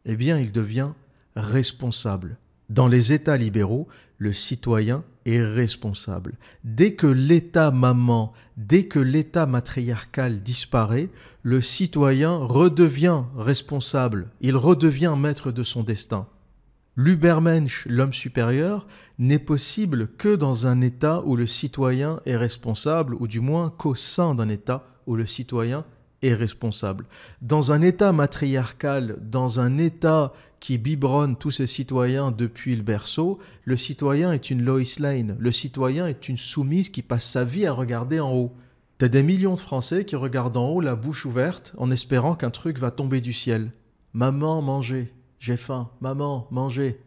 Eh 0.06 0.16
bien, 0.16 0.38
il 0.38 0.52
devient 0.52 0.92
responsable. 1.36 2.38
Dans 2.70 2.88
les 2.88 3.12
États 3.12 3.38
libéraux, 3.38 3.88
le 4.20 4.34
citoyen 4.34 5.04
est 5.26 5.44
responsable. 5.44 6.38
Dès 6.64 6.94
que 6.94 7.08
l'État 7.08 7.72
maman, 7.72 8.34
dès 8.58 8.86
que 8.86 9.00
l'État 9.00 9.46
matriarcal 9.46 10.42
disparaît, 10.42 11.10
le 11.44 11.62
citoyen 11.62 12.38
redevient 12.38 13.24
responsable, 13.38 14.30
il 14.42 14.56
redevient 14.56 15.16
maître 15.18 15.52
de 15.52 15.64
son 15.64 15.84
destin. 15.84 16.28
L'Ubermensch, 16.96 17.86
l'homme 17.90 18.14
supérieur, 18.14 18.88
n'est 19.20 19.40
possible 19.40 20.08
que 20.18 20.36
dans 20.36 20.68
un 20.68 20.80
État 20.82 21.22
où 21.26 21.36
le 21.36 21.48
citoyen 21.48 22.22
est 22.26 22.38
responsable, 22.38 23.16
ou 23.20 23.28
du 23.28 23.42
moins 23.42 23.70
qu'au 23.70 23.96
sein 23.96 24.34
d'un 24.34 24.48
État 24.48 24.88
où 25.06 25.16
le 25.16 25.28
citoyen 25.28 25.84
et 26.22 26.34
responsable. 26.34 27.06
Dans 27.42 27.72
un 27.72 27.82
État 27.82 28.12
matriarcal, 28.12 29.18
dans 29.22 29.60
un 29.60 29.78
État 29.78 30.34
qui 30.60 30.78
biberonne 30.78 31.36
tous 31.36 31.52
ses 31.52 31.68
citoyens 31.68 32.32
depuis 32.32 32.76
le 32.76 32.84
berceau, 32.84 33.40
le 33.64 33.78
citoyen 33.78 34.32
est 34.32 34.50
une 34.50 34.64
Lois 34.64 34.82
Lane, 35.00 35.36
le 35.40 35.52
citoyen 35.52 36.08
est 36.08 36.30
une 36.30 36.38
soumise 36.38 36.90
qui 36.90 37.02
passe 37.02 37.26
sa 37.30 37.44
vie 37.44 37.66
à 37.66 37.74
regarder 37.74 38.20
en 38.20 38.34
haut. 38.34 38.54
T'as 38.98 39.10
des 39.10 39.24
millions 39.24 39.56
de 39.56 39.60
Français 39.60 40.06
qui 40.06 40.16
regardent 40.16 40.58
en 40.58 40.70
haut 40.70 40.82
la 40.82 40.96
bouche 40.96 41.26
ouverte 41.26 41.74
en 41.78 41.92
espérant 41.92 42.36
qu'un 42.36 42.50
truc 42.50 42.80
va 42.80 42.92
tomber 42.92 43.20
du 43.20 43.34
ciel. 43.34 43.72
Maman, 44.14 44.62
mangez. 44.62 45.14
J'ai 45.40 45.58
faim. 45.58 45.90
Maman, 46.00 46.48
mangez. 46.50 47.00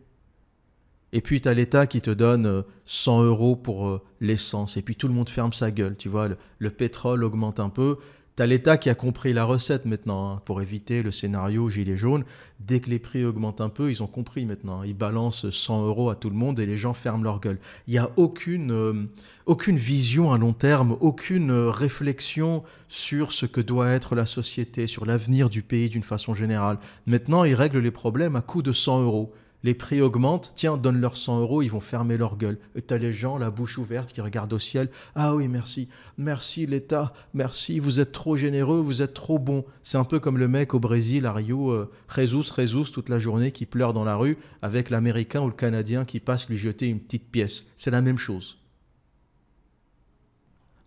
Et 1.13 1.21
puis 1.21 1.41
tu 1.41 1.49
as 1.49 1.55
l'État 1.55 1.87
qui 1.87 2.01
te 2.01 2.11
donne 2.11 2.65
100 2.85 3.21
euh, 3.21 3.25
euros 3.27 3.57
pour 3.57 3.89
euh, 3.89 4.03
l'essence. 4.21 4.77
Et 4.77 4.83
puis 4.83 4.97
tout 4.97 5.09
le 5.09 5.15
monde 5.15 5.31
ferme 5.31 5.53
sa 5.53 5.71
gueule. 5.71 5.97
Tu 5.97 6.09
vois, 6.09 6.29
le, 6.59 6.71
pétrole 6.71 7.25
augmente 7.25 7.61
un 7.61 7.71
peu. 7.71 7.97
Tu 8.39 8.43
as 8.43 8.47
l'État 8.47 8.77
qui 8.77 8.89
a 8.89 8.95
compris 8.95 9.33
la 9.33 9.45
recette 9.45 9.85
maintenant 9.85 10.31
hein, 10.31 10.43
pour 10.45 10.63
éviter 10.63 11.03
le 11.03 11.11
scénario 11.11 11.69
gilet 11.69 11.97
jaune. 11.97 12.23
Dès 12.61 12.79
que 12.79 12.89
les 12.89 13.01
prix 13.01 13.25
augmentent 13.25 13.61
un 13.61 13.69
peu, 13.69 13.91
ils 13.91 14.01
ont 14.01 14.07
compris 14.07 14.47
maintenant. 14.47 14.85
Ils 14.85 14.95
balancent 14.95 15.51
100 15.51 15.89
euros 15.89 16.09
à 16.09 16.15
tout 16.15 16.31
le 16.31 16.37
monde 16.37 16.61
et 16.61 16.67
les 16.67 16.77
gens 16.77 16.95
ferment 16.95 17.25
leur 17.25 17.41
gueule. 17.41 17.59
Il 17.89 17.95
n'y 17.95 17.99
a 17.99 18.09
aucune, 18.15 18.71
euh, 18.71 19.07
aucune 19.47 19.77
vision 19.77 20.33
à 20.33 20.39
long 20.39 20.53
terme, 20.53 20.97
aucune 21.01 21.51
réflexion 21.51 22.63
sur 22.89 23.33
ce 23.33 23.45
que 23.45 23.61
doit 23.61 23.89
être 23.89 24.15
la 24.15 24.25
société, 24.25 24.87
sur 24.87 25.05
l'avenir 25.05 25.51
du 25.51 25.63
pays 25.63 25.89
d'une 25.89 26.05
façon 26.05 26.33
générale. 26.33 26.79
Maintenant, 27.07 27.43
ils 27.43 27.57
règlent 27.57 27.81
les 27.81 27.91
problèmes 27.91 28.37
à 28.37 28.41
coût 28.41 28.63
de 28.63 28.71
100 28.71 29.03
euros 29.03 29.35
les 29.65 29.75
prix 29.75 30.01
augmentent, 30.01 30.53
tiens, 30.55 30.77
donne-leur 30.77 31.17
100 31.17 31.41
euros, 31.41 31.63
ils 31.63 31.69
vont 31.69 31.81
fermer 31.81 32.17
leur 32.17 32.37
gueule. 32.37 32.59
Et 32.77 32.83
t'as 32.83 32.99
les 32.99 33.13
gens, 33.13 33.39
la 33.39 33.51
bouche 33.51 33.79
ouverte, 33.79 34.13
qui 34.13 34.21
regardent 34.21 34.53
au 34.53 34.59
ciel. 34.59 34.89
Ah 35.15 35.35
oui, 35.35 35.49
merci, 35.49 35.89
merci 36.17 36.67
l'État, 36.67 37.13
merci, 37.35 37.81
vous 37.81 37.99
êtes 38.01 38.13
trop 38.13 38.37
généreux, 38.37 38.81
vous 38.81 39.03
êtes 39.03 39.15
trop 39.15 39.39
bon. 39.39 39.65
C'est 39.83 39.99
un 39.99 40.05
peu 40.05 40.21
comme 40.21 40.39
le 40.39 40.49
mec 40.49 40.75
au 40.75 40.81
Brésil, 40.81 41.27
à 41.27 41.33
Rio, 41.33 41.71
euh, 41.71 41.91
Jesus, 42.15 42.93
toute 42.93 43.09
la 43.09 43.19
journée, 43.19 43.51
qui 43.51 43.67
pleure 43.67 43.93
dans 43.93 44.05
la 44.05 44.17
rue, 44.17 44.39
avec 44.63 44.91
l'Américain 44.91 45.41
ou 45.41 45.49
le 45.49 45.55
Canadien 45.55 46.05
qui 46.05 46.21
passe 46.21 46.49
lui 46.49 46.57
jeter 46.57 46.89
une 46.89 47.01
petite 47.01 47.31
pièce. 47.31 47.67
C'est 47.77 47.91
la 47.91 48.03
même 48.03 48.19
chose. 48.19 48.59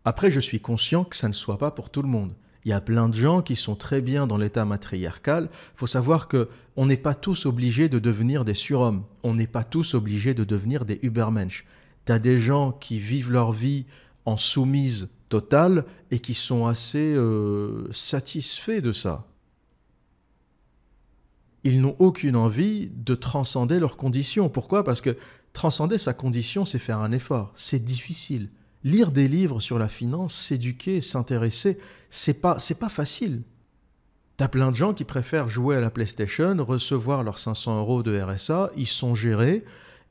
Après, 0.05 0.31
je 0.31 0.39
suis 0.39 0.59
conscient 0.59 1.03
que 1.03 1.15
ça 1.15 1.27
ne 1.27 1.33
soit 1.33 1.57
pas 1.57 1.71
pour 1.71 1.89
tout 1.89 2.01
le 2.01 2.07
monde. 2.07 2.33
Il 2.63 2.69
y 2.69 2.73
a 2.73 2.81
plein 2.81 3.09
de 3.09 3.15
gens 3.15 3.41
qui 3.41 3.55
sont 3.55 3.75
très 3.75 4.01
bien 4.01 4.27
dans 4.27 4.37
l'état 4.37 4.65
matriarcal. 4.65 5.49
Il 5.51 5.77
faut 5.77 5.87
savoir 5.87 6.27
que 6.27 6.47
on 6.75 6.85
n'est 6.85 6.97
pas 6.97 7.15
tous 7.15 7.45
obligés 7.45 7.89
de 7.89 7.99
devenir 7.99 8.45
des 8.45 8.53
surhommes. 8.53 9.03
On 9.23 9.33
n'est 9.33 9.47
pas 9.47 9.63
tous 9.63 9.93
obligés 9.93 10.33
de 10.33 10.43
devenir 10.43 10.85
des 10.85 10.99
Übermensch. 11.01 11.65
Tu 12.05 12.11
as 12.11 12.19
des 12.19 12.37
gens 12.37 12.71
qui 12.71 12.99
vivent 12.99 13.31
leur 13.31 13.51
vie 13.51 13.85
en 14.25 14.37
soumise 14.37 15.09
totale 15.29 15.85
et 16.11 16.19
qui 16.19 16.33
sont 16.33 16.67
assez 16.67 17.13
euh, 17.15 17.91
satisfaits 17.91 18.81
de 18.81 18.91
ça. 18.91 19.25
Ils 21.63 21.81
n'ont 21.81 21.95
aucune 21.99 22.35
envie 22.35 22.89
de 22.93 23.15
transcender 23.15 23.79
leurs 23.79 23.97
conditions. 23.97 24.49
Pourquoi? 24.49 24.83
Parce 24.83 25.01
que 25.01 25.15
transcender 25.53 25.97
sa 25.97 26.13
condition, 26.13 26.65
c'est 26.65 26.79
faire 26.79 26.99
un 26.99 27.11
effort. 27.11 27.51
C'est 27.55 27.83
difficile. 27.83 28.49
Lire 28.83 29.11
des 29.11 29.27
livres 29.27 29.59
sur 29.59 29.77
la 29.77 29.87
finance, 29.87 30.33
s'éduquer, 30.33 31.01
s'intéresser, 31.01 31.77
c'est 32.11 32.39
pas, 32.39 32.59
c'est 32.59 32.77
pas 32.77 32.89
facile. 32.89 33.41
T'as 34.37 34.47
plein 34.47 34.69
de 34.69 34.75
gens 34.75 34.93
qui 34.93 35.05
préfèrent 35.05 35.47
jouer 35.47 35.77
à 35.77 35.81
la 35.81 35.89
PlayStation, 35.89 36.55
recevoir 36.63 37.23
leurs 37.23 37.39
500 37.39 37.79
euros 37.79 38.03
de 38.03 38.19
RSA, 38.19 38.71
ils 38.75 38.87
sont 38.87 39.15
gérés, 39.15 39.63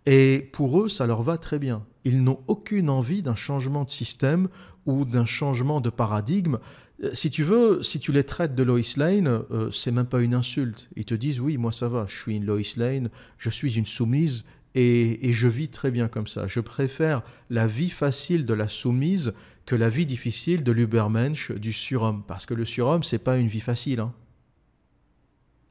et 0.06 0.50
pour 0.52 0.80
eux, 0.80 0.88
ça 0.88 1.06
leur 1.06 1.22
va 1.22 1.38
très 1.38 1.58
bien. 1.58 1.84
Ils 2.04 2.22
n'ont 2.22 2.40
aucune 2.46 2.90
envie 2.90 3.22
d'un 3.22 3.34
changement 3.34 3.84
de 3.84 3.90
système 3.90 4.48
ou 4.86 5.04
d'un 5.04 5.26
changement 5.26 5.80
de 5.80 5.90
paradigme. 5.90 6.58
Euh, 7.04 7.10
si 7.12 7.30
tu 7.30 7.42
veux, 7.42 7.82
si 7.82 8.00
tu 8.00 8.12
les 8.12 8.24
traites 8.24 8.54
de 8.54 8.62
Lois 8.62 8.80
Lane, 8.96 9.42
euh, 9.50 9.70
c'est 9.70 9.90
même 9.90 10.06
pas 10.06 10.20
une 10.20 10.34
insulte. 10.34 10.88
Ils 10.96 11.04
te 11.04 11.14
disent 11.14 11.40
oui, 11.40 11.58
moi 11.58 11.72
ça 11.72 11.88
va, 11.88 12.06
je 12.08 12.16
suis 12.16 12.36
une 12.36 12.46
Lois 12.46 12.60
Lane, 12.76 13.10
je 13.36 13.50
suis 13.50 13.76
une 13.76 13.86
soumise 13.86 14.44
et, 14.74 15.32
je 15.32 15.48
vis 15.48 15.68
très 15.68 15.90
bien 15.90 16.08
comme 16.08 16.26
ça. 16.26 16.46
Je 16.46 16.60
préfère 16.60 17.22
la 17.48 17.66
vie 17.66 17.90
facile 17.90 18.44
de 18.44 18.54
la 18.54 18.68
soumise 18.68 19.32
la 19.76 19.88
vie 19.88 20.06
difficile 20.06 20.62
de 20.62 20.72
l'Ubermensch, 20.72 21.52
du 21.52 21.72
surhomme. 21.72 22.22
Parce 22.26 22.46
que 22.46 22.54
le 22.54 22.64
surhomme, 22.64 23.02
c'est 23.02 23.18
pas 23.18 23.38
une 23.38 23.48
vie 23.48 23.60
facile. 23.60 24.00
Hein. 24.00 24.12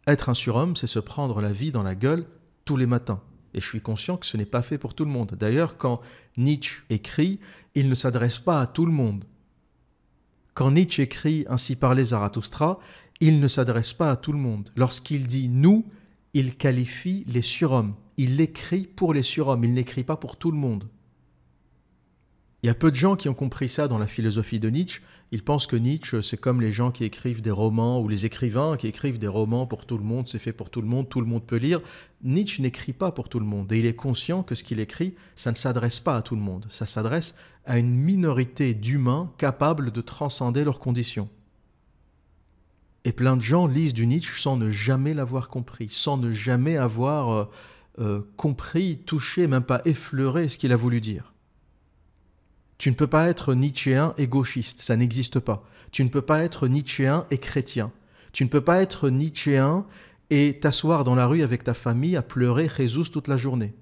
Être 0.07 0.29
un 0.29 0.33
surhomme, 0.33 0.75
c'est 0.75 0.87
se 0.87 0.99
prendre 0.99 1.41
la 1.41 1.51
vie 1.51 1.71
dans 1.71 1.83
la 1.83 1.95
gueule 1.95 2.25
tous 2.65 2.77
les 2.77 2.85
matins. 2.85 3.21
Et 3.53 3.61
je 3.61 3.65
suis 3.65 3.81
conscient 3.81 4.17
que 4.17 4.25
ce 4.25 4.37
n'est 4.37 4.45
pas 4.45 4.61
fait 4.61 4.77
pour 4.77 4.93
tout 4.93 5.05
le 5.05 5.11
monde. 5.11 5.35
D'ailleurs, 5.39 5.77
quand 5.77 6.01
Nietzsche 6.37 6.83
écrit, 6.89 7.39
il 7.75 7.89
ne 7.89 7.95
s'adresse 7.95 8.39
pas 8.39 8.61
à 8.61 8.67
tout 8.67 8.85
le 8.85 8.91
monde. 8.91 9.25
Quand 10.53 10.71
Nietzsche 10.71 11.03
écrit 11.03 11.45
Ainsi 11.49 11.75
parlait 11.75 12.05
Zarathustra, 12.05 12.79
il 13.19 13.39
ne 13.39 13.47
s'adresse 13.47 13.93
pas 13.93 14.11
à 14.11 14.15
tout 14.15 14.31
le 14.31 14.39
monde. 14.39 14.69
Lorsqu'il 14.75 15.25
dit 15.27 15.49
nous, 15.49 15.85
il 16.33 16.55
qualifie 16.55 17.25
les 17.27 17.41
surhommes 17.41 17.95
il 18.19 18.41
écrit 18.41 18.85
pour 18.85 19.13
les 19.13 19.23
surhommes, 19.23 19.63
il 19.63 19.73
n'écrit 19.73 20.03
pas 20.03 20.17
pour 20.17 20.35
tout 20.35 20.51
le 20.51 20.57
monde. 20.57 20.89
Il 22.61 22.67
y 22.67 22.69
a 22.69 22.73
peu 22.73 22.91
de 22.91 22.95
gens 22.95 23.15
qui 23.15 23.29
ont 23.29 23.33
compris 23.33 23.69
ça 23.69 23.87
dans 23.87 23.97
la 23.97 24.07
philosophie 24.07 24.59
de 24.59 24.69
Nietzsche. 24.69 25.01
Ils 25.31 25.43
pensent 25.43 25.65
que 25.65 25.77
Nietzsche, 25.77 26.21
c'est 26.21 26.35
comme 26.35 26.59
les 26.59 26.73
gens 26.73 26.91
qui 26.91 27.05
écrivent 27.05 27.41
des 27.41 27.51
romans 27.51 28.01
ou 28.01 28.09
les 28.09 28.25
écrivains 28.25 28.75
qui 28.75 28.87
écrivent 28.87 29.17
des 29.17 29.29
romans 29.29 29.65
pour 29.65 29.85
tout 29.85 29.97
le 29.97 30.03
monde, 30.03 30.27
c'est 30.27 30.39
fait 30.39 30.51
pour 30.51 30.69
tout 30.69 30.81
le 30.81 30.87
monde, 30.87 31.07
tout 31.07 31.21
le 31.21 31.27
monde 31.27 31.45
peut 31.45 31.55
lire. 31.55 31.79
Nietzsche 32.21 32.61
n'écrit 32.61 32.91
pas 32.91 33.13
pour 33.13 33.29
tout 33.29 33.39
le 33.39 33.45
monde 33.45 33.71
et 33.71 33.79
il 33.79 33.85
est 33.85 33.95
conscient 33.95 34.43
que 34.43 34.55
ce 34.55 34.65
qu'il 34.65 34.81
écrit, 34.81 35.15
ça 35.35 35.51
ne 35.51 35.55
s'adresse 35.55 36.01
pas 36.01 36.17
à 36.17 36.21
tout 36.21 36.35
le 36.35 36.41
monde, 36.41 36.65
ça 36.69 36.85
s'adresse 36.85 37.33
à 37.65 37.77
une 37.77 37.95
minorité 37.95 38.73
d'humains 38.73 39.31
capables 39.37 39.91
de 39.91 40.01
transcender 40.01 40.65
leurs 40.65 40.79
conditions. 40.79 41.29
Et 43.05 43.13
plein 43.13 43.37
de 43.37 43.41
gens 43.41 43.67
lisent 43.67 43.93
du 43.93 44.05
Nietzsche 44.05 44.41
sans 44.41 44.57
ne 44.57 44.69
jamais 44.69 45.13
l'avoir 45.13 45.47
compris, 45.47 45.87
sans 45.87 46.17
ne 46.17 46.33
jamais 46.33 46.75
avoir 46.75 47.29
euh, 47.29 47.45
euh, 47.99 48.21
compris, 48.35 48.97
touché, 49.05 49.47
même 49.47 49.63
pas 49.63 49.81
effleuré 49.85 50.49
ce 50.49 50.57
qu'il 50.57 50.73
a 50.73 50.77
voulu 50.77 50.99
dire. 50.99 51.33
Tu 52.79 52.89
ne 52.89 52.95
peux 52.95 53.07
pas 53.07 53.27
être 53.27 53.53
nietzschéen 53.53 54.15
et 54.17 54.27
gauchiste, 54.27 54.81
ça 54.81 54.95
n'existe 54.95 55.39
pas. 55.39 55.63
Tu 55.91 56.03
ne 56.03 56.09
peux 56.09 56.23
pas 56.23 56.43
être 56.43 56.67
nietzschéen 56.67 57.27
et 57.29 57.37
chrétien. 57.37 57.91
Tu 58.31 58.43
ne 58.45 58.49
peux 58.49 58.61
pas 58.61 58.81
être 58.81 59.09
nietzschéen 59.09 59.85
et 60.29 60.59
t'asseoir 60.59 61.03
dans 61.03 61.15
la 61.15 61.27
rue 61.27 61.43
avec 61.43 61.63
ta 61.63 61.73
famille 61.73 62.15
à 62.15 62.21
pleurer 62.21 62.69
Jésus 62.69 63.11
toute 63.11 63.27
la 63.27 63.37
journée. 63.37 63.75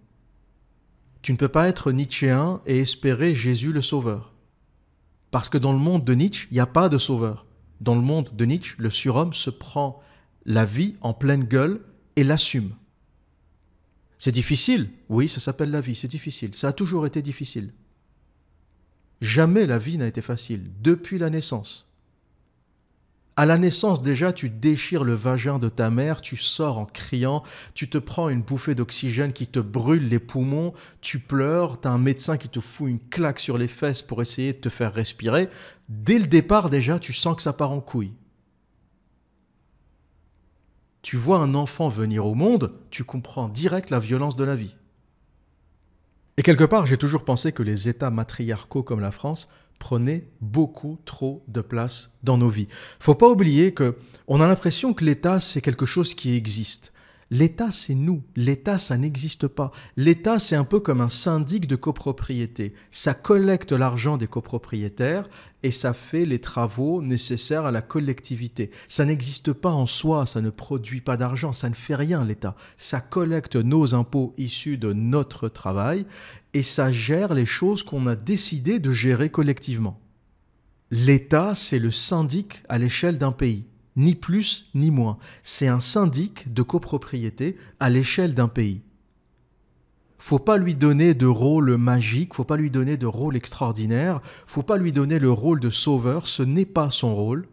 Tu 1.21 1.31
ne 1.31 1.38
peux 1.38 1.47
pas 1.47 1.67
être 1.67 1.91
nietzschéen 1.91 2.60
et 2.65 2.79
espérer 2.79 3.36
Jésus 3.36 3.71
le 3.71 3.81
Sauveur. 3.81 4.33
Parce 5.29 5.49
que 5.49 5.57
dans 5.57 5.73
le 5.73 5.79
monde 5.79 6.03
de 6.03 6.13
Nietzsche, 6.13 6.47
il 6.49 6.55
n'y 6.55 6.60
a 6.60 6.65
pas 6.65 6.89
de 6.89 6.97
sauveur. 6.97 7.45
Dans 7.81 7.95
le 7.95 8.01
monde 8.01 8.31
de 8.33 8.45
Nietzsche, 8.45 8.75
le 8.79 8.89
surhomme 8.89 9.33
se 9.33 9.49
prend 9.49 10.01
la 10.45 10.65
vie 10.65 10.95
en 11.01 11.13
pleine 11.13 11.43
gueule 11.43 11.81
et 12.15 12.23
l'assume. 12.23 12.71
C'est 14.17 14.31
difficile 14.31 14.89
Oui, 15.10 15.29
ça 15.29 15.39
s'appelle 15.39 15.69
la 15.69 15.81
vie, 15.81 15.95
c'est 15.95 16.07
difficile. 16.07 16.55
Ça 16.55 16.69
a 16.69 16.73
toujours 16.73 17.05
été 17.05 17.21
difficile. 17.21 17.73
Jamais 19.21 19.65
la 19.65 19.77
vie 19.77 19.97
n'a 19.97 20.08
été 20.08 20.21
facile, 20.21 20.71
depuis 20.82 21.17
la 21.17 21.30
naissance. 21.30 21.86
À 23.36 23.45
la 23.45 23.60
naissance, 23.60 24.01
déjà, 24.01 24.34
tu 24.34 24.49
déchires 24.49 25.03
le 25.03 25.13
vagin 25.13 25.60
de 25.60 25.69
ta 25.69 25.91
mère, 25.91 26.21
tu 26.21 26.36
sors 26.38 26.80
en 26.80 26.86
criant, 26.86 27.43
tu 27.75 27.88
te 27.88 27.99
prends 27.99 28.30
une 28.30 28.41
bouffée 28.41 28.73
d'oxygène 28.73 29.32
qui 29.32 29.45
te 29.45 29.60
brûle 29.60 30.08
les 30.08 30.19
poumons, 30.19 30.73
tu 31.01 31.19
pleures, 31.19 31.80
tu 31.80 31.88
as 31.88 31.91
un 31.91 31.99
médecin 31.99 32.38
qui 32.38 32.49
te 32.49 32.60
fout 32.60 32.89
une 32.89 32.99
claque 32.99 33.39
sur 33.39 33.60
les 33.60 33.67
fesses 33.67 34.01
pour 34.01 34.23
essayer 34.23 34.53
de 34.53 34.58
te 34.58 34.69
faire 34.69 34.93
respirer. 34.93 35.49
Dès 35.88 36.17
le 36.17 36.25
départ, 36.25 36.71
déjà, 36.71 36.97
tu 36.97 37.13
sens 37.13 37.36
que 37.36 37.43
ça 37.43 37.53
part 37.53 37.71
en 37.71 37.80
couille 37.80 38.13
tu 41.08 41.15
vois 41.15 41.39
un 41.39 41.56
enfant 41.56 41.88
venir 41.88 42.25
au 42.25 42.36
monde, 42.36 42.73
tu 42.89 43.06
comprends 43.06 43.47
direct 43.47 43.91
la 43.91 43.99
violence 43.99 44.36
de 44.36 44.43
la 44.43 44.58
vie. 44.58 44.75
Et 46.38 46.43
quelque 46.43 46.63
part, 46.63 46.86
j'ai 46.86 46.97
toujours 46.97 47.26
pensé 47.26 47.52
que 47.52 47.63
les 47.63 47.89
États 47.89 48.12
matriarcaux 48.12 48.84
comme 48.84 49.00
la 49.00 49.12
France 49.12 49.50
prenaient 49.80 50.28
beaucoup 50.39 51.00
trop 51.04 51.43
de 51.47 51.62
place 51.62 52.15
dans 52.23 52.38
nos 52.38 52.47
vies. 52.47 52.67
Faut 53.00 53.15
pas 53.15 53.28
oublier 53.28 53.73
que 53.73 53.97
on 54.28 54.39
a 54.39 54.47
l'impression 54.47 54.93
que 54.93 55.04
l'État 55.04 55.39
c'est 55.39 55.62
quelque 55.62 55.86
chose 55.86 56.13
qui 56.13 56.36
existe. 56.36 56.93
L'État, 57.29 57.71
c'est 57.71 57.93
nous. 57.93 58.23
L'État, 58.37 58.77
ça 58.77 58.97
n'existe 58.97 59.47
pas. 59.47 59.71
L'État, 59.97 60.39
c'est 60.39 60.55
un 60.55 60.63
peu 60.63 60.79
comme 60.79 61.01
un 61.01 61.09
syndic 61.09 61.67
de 61.67 61.75
copropriété. 61.75 62.73
Ça 62.89 63.13
collecte 63.13 63.73
l'argent 63.73 64.17
des 64.17 64.27
copropriétaires 64.27 65.29
et 65.61 65.71
ça 65.71 65.93
fait 65.93 66.25
les 66.25 66.39
travaux 66.39 67.01
nécessaires 67.01 67.65
à 67.65 67.71
la 67.71 67.81
collectivité. 67.81 68.71
Ça 68.87 69.03
n'existe 69.03 69.51
pas 69.51 69.71
en 69.71 69.87
soi, 69.87 70.25
ça 70.25 70.39
ne 70.39 70.49
produit 70.49 71.01
pas 71.01 71.17
d'argent, 71.17 71.51
ça 71.51 71.69
ne 71.69 71.75
fait 71.75 71.95
rien, 71.95 72.23
l'État. 72.23 72.55
Ça 72.77 73.01
collecte 73.01 73.57
nos 73.57 73.93
impôts 73.93 74.33
issus 74.37 74.77
de 74.77 74.93
notre 74.93 75.49
travail 75.49 76.05
et 76.53 76.63
ça 76.63 76.93
gère 76.93 77.33
les 77.33 77.45
choses 77.45 77.83
qu'on 77.83 78.07
a 78.07 78.15
décidé 78.15 78.79
de 78.79 78.93
gérer 78.93 79.29
collectivement. 79.29 79.99
L'État, 80.91 81.55
c'est 81.55 81.79
le 81.79 81.91
syndic 81.91 82.63
à 82.69 82.77
l'échelle 82.77 83.17
d'un 83.17 83.33
pays 83.33 83.65
ni 83.97 84.15
plus 84.15 84.69
ni 84.73 84.91
moins. 84.91 85.17
C'est 85.43 85.67
un 85.67 85.81
syndic 85.81 86.53
de 86.53 86.62
copropriété 86.62 87.57
à 87.79 87.89
l'échelle 87.89 88.33
d'un 88.33 88.47
pays. 88.47 88.81
Faut 90.19 90.39
pas 90.39 90.57
lui 90.57 90.75
donner 90.75 91.13
de 91.13 91.25
rôle 91.25 91.77
magique, 91.77 92.33
faut 92.33 92.43
pas 92.43 92.57
lui 92.57 92.71
donner 92.71 92.97
de 92.97 93.05
rôle 93.05 93.36
extraordinaire, 93.36 94.21
faut 94.45 94.63
pas 94.63 94.77
lui 94.77 94.91
donner 94.91 95.19
le 95.19 95.31
rôle 95.31 95.60
de 95.60 95.69
sauveur, 95.69 96.27
ce 96.27 96.43
n'est 96.43 96.65
pas 96.65 96.89
son 96.89 97.15
rôle. 97.15 97.47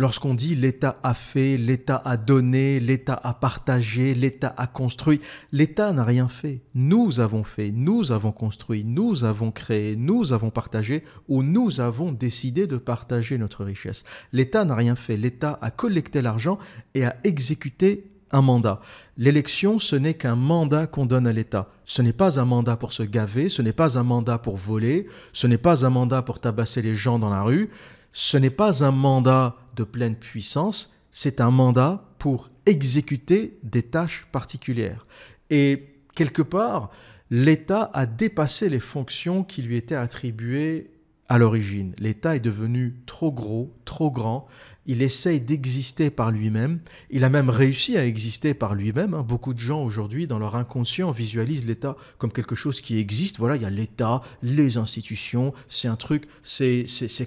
Lorsqu'on 0.00 0.32
dit 0.32 0.54
l'État 0.54 0.98
a 1.02 1.12
fait, 1.12 1.58
l'État 1.58 2.00
a 2.06 2.16
donné, 2.16 2.80
l'État 2.80 3.20
a 3.22 3.34
partagé, 3.34 4.14
l'État 4.14 4.54
a 4.56 4.66
construit, 4.66 5.20
l'État 5.52 5.92
n'a 5.92 6.04
rien 6.04 6.26
fait. 6.26 6.62
Nous 6.74 7.20
avons 7.20 7.44
fait, 7.44 7.70
nous 7.70 8.10
avons 8.10 8.32
construit, 8.32 8.82
nous 8.82 9.24
avons 9.24 9.50
créé, 9.50 9.96
nous 9.96 10.32
avons 10.32 10.48
partagé 10.48 11.04
ou 11.28 11.42
nous 11.42 11.82
avons 11.82 12.12
décidé 12.12 12.66
de 12.66 12.78
partager 12.78 13.36
notre 13.36 13.62
richesse. 13.62 14.04
L'État 14.32 14.64
n'a 14.64 14.74
rien 14.74 14.96
fait. 14.96 15.18
L'État 15.18 15.58
a 15.60 15.70
collecté 15.70 16.22
l'argent 16.22 16.58
et 16.94 17.04
a 17.04 17.14
exécuté 17.22 18.10
un 18.32 18.40
mandat. 18.40 18.80
L'élection, 19.18 19.78
ce 19.78 19.96
n'est 19.96 20.14
qu'un 20.14 20.34
mandat 20.34 20.86
qu'on 20.86 21.04
donne 21.04 21.26
à 21.26 21.32
l'État. 21.34 21.68
Ce 21.84 22.00
n'est 22.00 22.14
pas 22.14 22.40
un 22.40 22.46
mandat 22.46 22.78
pour 22.78 22.94
se 22.94 23.02
gaver, 23.02 23.50
ce 23.50 23.60
n'est 23.60 23.74
pas 23.74 23.98
un 23.98 24.02
mandat 24.02 24.38
pour 24.38 24.56
voler, 24.56 25.08
ce 25.34 25.46
n'est 25.46 25.58
pas 25.58 25.84
un 25.84 25.90
mandat 25.90 26.22
pour 26.22 26.40
tabasser 26.40 26.80
les 26.80 26.94
gens 26.94 27.18
dans 27.18 27.28
la 27.28 27.42
rue, 27.42 27.68
ce 28.12 28.36
n'est 28.36 28.50
pas 28.50 28.84
un 28.84 28.90
mandat 28.90 29.56
de 29.76 29.84
pleine 29.84 30.16
puissance, 30.16 30.92
c'est 31.10 31.40
un 31.40 31.50
mandat 31.50 32.04
pour 32.18 32.50
exécuter 32.66 33.58
des 33.62 33.82
tâches 33.82 34.26
particulières. 34.32 35.06
Et 35.50 35.94
quelque 36.14 36.42
part, 36.42 36.90
l'État 37.30 37.90
a 37.94 38.06
dépassé 38.06 38.68
les 38.68 38.80
fonctions 38.80 39.44
qui 39.44 39.62
lui 39.62 39.76
étaient 39.76 39.94
attribuées 39.94 40.90
à 41.28 41.38
l'origine. 41.38 41.94
L'État 41.98 42.34
est 42.34 42.40
devenu 42.40 42.96
trop 43.06 43.30
gros, 43.30 43.72
trop 43.84 44.10
grand, 44.10 44.48
il 44.90 45.02
essaye 45.02 45.40
d'exister 45.40 46.10
par 46.10 46.32
lui-même, 46.32 46.80
il 47.10 47.22
a 47.22 47.28
même 47.28 47.48
réussi 47.48 47.96
à 47.96 48.04
exister 48.04 48.54
par 48.54 48.74
lui-même. 48.74 49.14
Hein. 49.14 49.22
Beaucoup 49.22 49.54
de 49.54 49.60
gens 49.60 49.84
aujourd'hui, 49.84 50.26
dans 50.26 50.40
leur 50.40 50.56
inconscient, 50.56 51.12
visualisent 51.12 51.64
l'État 51.64 51.96
comme 52.18 52.32
quelque 52.32 52.56
chose 52.56 52.80
qui 52.80 52.98
existe. 52.98 53.38
Voilà, 53.38 53.54
il 53.54 53.62
y 53.62 53.66
a 53.66 53.70
l'État, 53.70 54.20
les 54.42 54.78
institutions, 54.78 55.54
c'est 55.68 55.86
un 55.86 55.94
truc, 55.94 56.24
c'est 56.42 56.86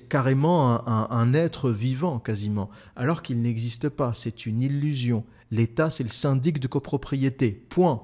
carrément 0.10 0.86
un, 0.86 1.08
un 1.10 1.34
être 1.34 1.72
vivant 1.72 2.20
quasiment, 2.20 2.70
alors 2.98 3.22
qu'il 3.22 3.42
n'existe 3.42 3.88
pas, 3.88 4.14
c'est 4.14 4.46
une 4.46 4.62
illusion. 4.62 5.24
L'État, 5.50 5.90
c'est 5.90 6.04
le 6.04 6.10
syndic 6.10 6.60
de 6.60 6.68
copropriété, 6.68 7.52
point. 7.70 8.04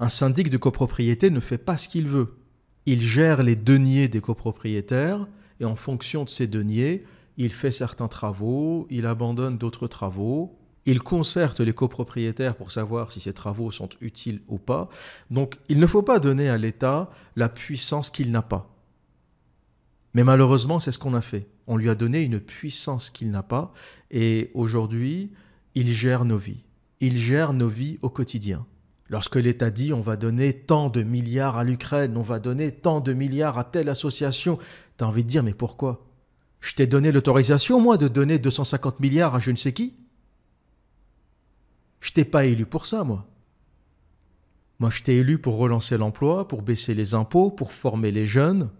Un 0.00 0.08
syndic 0.08 0.48
de 0.48 0.56
copropriété 0.56 1.28
ne 1.28 1.40
fait 1.40 1.58
pas 1.58 1.76
ce 1.76 1.86
qu'il 1.86 2.08
veut. 2.08 2.38
Il 2.86 3.02
gère 3.02 3.42
les 3.42 3.56
deniers 3.56 4.08
des 4.08 4.22
copropriétaires 4.22 5.28
et 5.60 5.66
en 5.66 5.76
fonction 5.76 6.24
de 6.24 6.30
ces 6.30 6.46
deniers, 6.46 7.04
il 7.36 7.52
fait 7.52 7.72
certains 7.72 8.08
travaux, 8.08 8.86
il 8.90 9.06
abandonne 9.06 9.58
d'autres 9.58 9.88
travaux, 9.88 10.58
il 10.84 11.00
concerte 11.00 11.60
les 11.60 11.72
copropriétaires 11.72 12.56
pour 12.56 12.72
savoir 12.72 13.12
si 13.12 13.20
ces 13.20 13.32
travaux 13.32 13.70
sont 13.70 13.88
utiles 14.00 14.42
ou 14.48 14.58
pas. 14.58 14.88
Donc 15.30 15.58
il 15.68 15.78
ne 15.78 15.86
faut 15.86 16.02
pas 16.02 16.18
donner 16.18 16.48
à 16.48 16.58
l'État 16.58 17.10
la 17.36 17.48
puissance 17.48 18.10
qu'il 18.10 18.30
n'a 18.32 18.42
pas. 18.42 18.68
Mais 20.14 20.24
malheureusement, 20.24 20.80
c'est 20.80 20.92
ce 20.92 20.98
qu'on 20.98 21.14
a 21.14 21.20
fait. 21.20 21.48
On 21.66 21.76
lui 21.76 21.88
a 21.88 21.94
donné 21.94 22.22
une 22.22 22.40
puissance 22.40 23.10
qu'il 23.10 23.30
n'a 23.30 23.42
pas 23.42 23.72
et 24.10 24.50
aujourd'hui, 24.54 25.30
il 25.74 25.92
gère 25.92 26.24
nos 26.24 26.36
vies. 26.36 26.64
Il 27.00 27.18
gère 27.18 27.52
nos 27.52 27.68
vies 27.68 27.98
au 28.02 28.10
quotidien. 28.10 28.66
Lorsque 29.08 29.36
l'État 29.36 29.70
dit 29.70 29.92
on 29.92 30.00
va 30.00 30.16
donner 30.16 30.52
tant 30.52 30.88
de 30.88 31.02
milliards 31.02 31.56
à 31.56 31.64
l'Ukraine, 31.64 32.16
on 32.16 32.22
va 32.22 32.38
donner 32.38 32.72
tant 32.72 33.00
de 33.00 33.12
milliards 33.12 33.58
à 33.58 33.64
telle 33.64 33.88
association, 33.88 34.58
tu 34.98 35.04
as 35.04 35.06
envie 35.06 35.22
de 35.22 35.28
dire 35.28 35.42
mais 35.42 35.54
pourquoi? 35.54 36.11
Je 36.62 36.74
t'ai 36.74 36.86
donné 36.86 37.10
l'autorisation, 37.10 37.80
moi, 37.80 37.98
de 37.98 38.06
donner 38.06 38.38
250 38.38 39.00
milliards 39.00 39.34
à 39.34 39.40
je 39.40 39.50
ne 39.50 39.56
sais 39.56 39.72
qui. 39.72 39.94
Je 42.00 42.12
t'ai 42.12 42.24
pas 42.24 42.44
élu 42.44 42.66
pour 42.66 42.86
ça, 42.86 43.02
moi. 43.02 43.26
Moi, 44.78 44.88
je 44.88 45.02
t'ai 45.02 45.16
élu 45.16 45.38
pour 45.38 45.56
relancer 45.56 45.98
l'emploi, 45.98 46.46
pour 46.46 46.62
baisser 46.62 46.94
les 46.94 47.14
impôts, 47.14 47.50
pour 47.50 47.72
former 47.72 48.12
les 48.12 48.26
jeunes, 48.26 48.70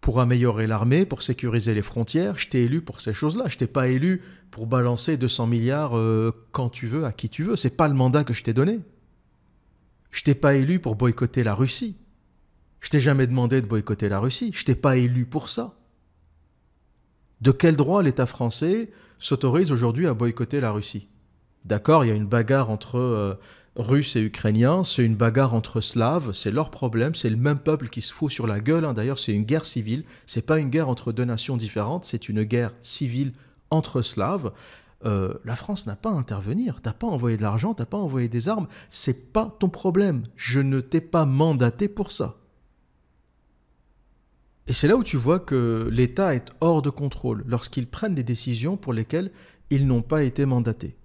pour 0.00 0.20
améliorer 0.20 0.66
l'armée, 0.66 1.04
pour 1.04 1.22
sécuriser 1.22 1.74
les 1.74 1.82
frontières. 1.82 2.38
Je 2.38 2.48
t'ai 2.48 2.64
élu 2.64 2.80
pour 2.80 3.02
ces 3.02 3.12
choses-là. 3.12 3.44
Je 3.48 3.58
t'ai 3.58 3.66
pas 3.66 3.88
élu 3.88 4.22
pour 4.50 4.66
balancer 4.66 5.18
200 5.18 5.46
milliards 5.46 5.98
euh, 5.98 6.32
quand 6.52 6.70
tu 6.70 6.86
veux, 6.86 7.04
à 7.04 7.12
qui 7.12 7.28
tu 7.28 7.44
veux. 7.44 7.56
C'est 7.56 7.76
pas 7.76 7.88
le 7.88 7.94
mandat 7.94 8.24
que 8.24 8.32
je 8.32 8.42
t'ai 8.42 8.54
donné. 8.54 8.80
Je 10.10 10.22
t'ai 10.22 10.34
pas 10.34 10.54
élu 10.54 10.80
pour 10.80 10.96
boycotter 10.96 11.42
la 11.42 11.54
Russie. 11.54 11.96
Je 12.80 12.88
t'ai 12.88 13.00
jamais 13.00 13.26
demandé 13.26 13.60
de 13.60 13.66
boycotter 13.66 14.08
la 14.08 14.18
Russie. 14.18 14.50
Je 14.54 14.64
t'ai 14.64 14.74
pas 14.74 14.96
élu 14.96 15.26
pour 15.26 15.50
ça. 15.50 15.74
De 17.44 17.50
quel 17.50 17.76
droit 17.76 18.02
l'État 18.02 18.24
français 18.24 18.90
s'autorise 19.18 19.70
aujourd'hui 19.70 20.06
à 20.06 20.14
boycotter 20.14 20.60
la 20.60 20.70
Russie? 20.70 21.08
D'accord, 21.66 22.02
il 22.02 22.08
y 22.08 22.10
a 22.10 22.14
une 22.14 22.24
bagarre 22.24 22.70
entre 22.70 22.98
euh, 22.98 23.34
Russes 23.76 24.16
et 24.16 24.22
Ukrainiens, 24.22 24.82
c'est 24.82 25.04
une 25.04 25.14
bagarre 25.14 25.52
entre 25.52 25.82
Slaves, 25.82 26.32
c'est 26.32 26.50
leur 26.50 26.70
problème, 26.70 27.14
c'est 27.14 27.28
le 27.28 27.36
même 27.36 27.58
peuple 27.58 27.90
qui 27.90 28.00
se 28.00 28.14
fout 28.14 28.32
sur 28.32 28.46
la 28.46 28.60
gueule. 28.60 28.86
Hein. 28.86 28.94
D'ailleurs, 28.94 29.18
c'est 29.18 29.32
une 29.32 29.42
guerre 29.42 29.66
civile, 29.66 30.04
c'est 30.24 30.46
pas 30.46 30.58
une 30.58 30.70
guerre 30.70 30.88
entre 30.88 31.12
deux 31.12 31.26
nations 31.26 31.58
différentes, 31.58 32.06
c'est 32.06 32.30
une 32.30 32.44
guerre 32.44 32.72
civile 32.80 33.34
entre 33.68 34.00
Slaves. 34.00 34.50
Euh, 35.04 35.34
la 35.44 35.54
France 35.54 35.86
n'a 35.86 35.96
pas 35.96 36.12
à 36.12 36.14
intervenir. 36.14 36.80
T'as 36.80 36.94
pas 36.94 37.08
envoyé 37.08 37.36
de 37.36 37.42
l'argent, 37.42 37.74
t'as 37.74 37.84
pas 37.84 37.98
envoyé 37.98 38.26
des 38.26 38.48
armes. 38.48 38.68
C'est 38.88 39.34
pas 39.34 39.54
ton 39.58 39.68
problème. 39.68 40.22
Je 40.34 40.60
ne 40.60 40.80
t'ai 40.80 41.02
pas 41.02 41.26
mandaté 41.26 41.88
pour 41.88 42.10
ça. 42.10 42.38
Et 44.66 44.72
c'est 44.72 44.88
là 44.88 44.96
où 44.96 45.04
tu 45.04 45.18
vois 45.18 45.40
que 45.40 45.88
l'État 45.92 46.34
est 46.34 46.50
hors 46.60 46.80
de 46.80 46.88
contrôle 46.88 47.44
lorsqu'ils 47.46 47.86
prennent 47.86 48.14
des 48.14 48.22
décisions 48.22 48.76
pour 48.78 48.94
lesquelles 48.94 49.30
ils 49.70 49.86
n'ont 49.86 50.02
pas 50.02 50.22
été 50.22 50.46
mandatés. 50.46 50.96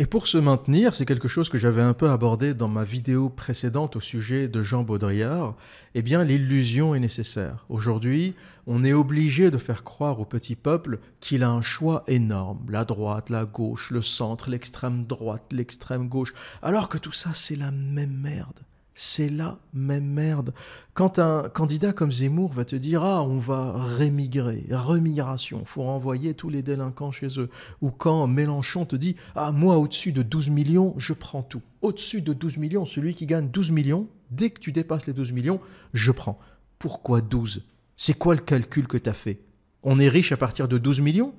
Et 0.00 0.06
pour 0.06 0.28
se 0.28 0.38
maintenir, 0.38 0.94
c'est 0.94 1.06
quelque 1.06 1.26
chose 1.26 1.48
que 1.48 1.58
j'avais 1.58 1.82
un 1.82 1.92
peu 1.92 2.08
abordé 2.08 2.54
dans 2.54 2.68
ma 2.68 2.84
vidéo 2.84 3.28
précédente 3.28 3.96
au 3.96 4.00
sujet 4.00 4.46
de 4.46 4.62
Jean 4.62 4.84
Baudrillard, 4.84 5.56
eh 5.94 6.02
bien 6.02 6.22
l'illusion 6.22 6.94
est 6.94 7.00
nécessaire. 7.00 7.66
Aujourd'hui, 7.68 8.34
on 8.68 8.84
est 8.84 8.92
obligé 8.92 9.50
de 9.50 9.58
faire 9.58 9.82
croire 9.82 10.20
au 10.20 10.24
petit 10.24 10.54
peuple 10.54 11.00
qu'il 11.18 11.42
a 11.42 11.50
un 11.50 11.62
choix 11.62 12.04
énorme, 12.06 12.64
la 12.68 12.84
droite, 12.84 13.28
la 13.28 13.44
gauche, 13.44 13.90
le 13.90 14.02
centre, 14.02 14.50
l'extrême 14.50 15.04
droite, 15.04 15.52
l'extrême 15.52 16.08
gauche, 16.08 16.32
alors 16.62 16.88
que 16.88 16.98
tout 16.98 17.12
ça 17.12 17.30
c'est 17.34 17.56
la 17.56 17.72
même 17.72 18.16
merde 18.16 18.60
c'est 19.00 19.28
la 19.28 19.60
même 19.72 20.06
merde. 20.06 20.52
Quand 20.92 21.20
un 21.20 21.48
candidat 21.48 21.92
comme 21.92 22.10
Zemmour 22.10 22.52
va 22.52 22.64
te 22.64 22.74
dire 22.74 23.04
Ah, 23.04 23.22
on 23.22 23.36
va 23.36 23.72
rémigrer, 23.76 24.64
remigration, 24.72 25.64
faut 25.64 25.84
renvoyer 25.84 26.34
tous 26.34 26.48
les 26.48 26.62
délinquants 26.62 27.12
chez 27.12 27.38
eux. 27.38 27.48
Ou 27.80 27.92
quand 27.92 28.26
Mélenchon 28.26 28.86
te 28.86 28.96
dit 28.96 29.14
Ah, 29.36 29.52
moi, 29.52 29.78
au-dessus 29.78 30.10
de 30.10 30.22
12 30.22 30.50
millions, 30.50 30.94
je 30.96 31.12
prends 31.12 31.44
tout. 31.44 31.62
Au-dessus 31.80 32.22
de 32.22 32.32
12 32.32 32.58
millions, 32.58 32.84
celui 32.86 33.14
qui 33.14 33.26
gagne 33.26 33.48
12 33.48 33.70
millions, 33.70 34.08
dès 34.32 34.50
que 34.50 34.58
tu 34.58 34.72
dépasses 34.72 35.06
les 35.06 35.12
12 35.12 35.30
millions, 35.30 35.60
je 35.94 36.10
prends. 36.10 36.40
Pourquoi 36.80 37.20
12 37.20 37.62
C'est 37.96 38.14
quoi 38.14 38.34
le 38.34 38.40
calcul 38.40 38.88
que 38.88 38.96
tu 38.96 39.08
as 39.08 39.14
fait? 39.14 39.38
On 39.84 40.00
est 40.00 40.08
riche 40.08 40.32
à 40.32 40.36
partir 40.36 40.66
de 40.66 40.76
12 40.76 41.02
millions? 41.02 41.34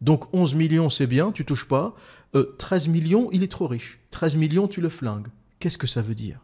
Donc 0.00 0.32
11 0.32 0.54
millions, 0.54 0.90
c'est 0.90 1.08
bien, 1.08 1.32
tu 1.32 1.44
touches 1.44 1.66
pas. 1.66 1.96
13 2.58 2.86
euh, 2.86 2.92
millions, 2.92 3.30
il 3.32 3.42
est 3.42 3.50
trop 3.50 3.66
riche. 3.66 3.98
13 4.12 4.36
millions, 4.36 4.68
tu 4.68 4.80
le 4.80 4.88
flingues. 4.88 5.26
Qu'est-ce 5.58 5.78
que 5.78 5.88
ça 5.88 6.00
veut 6.00 6.14
dire? 6.14 6.43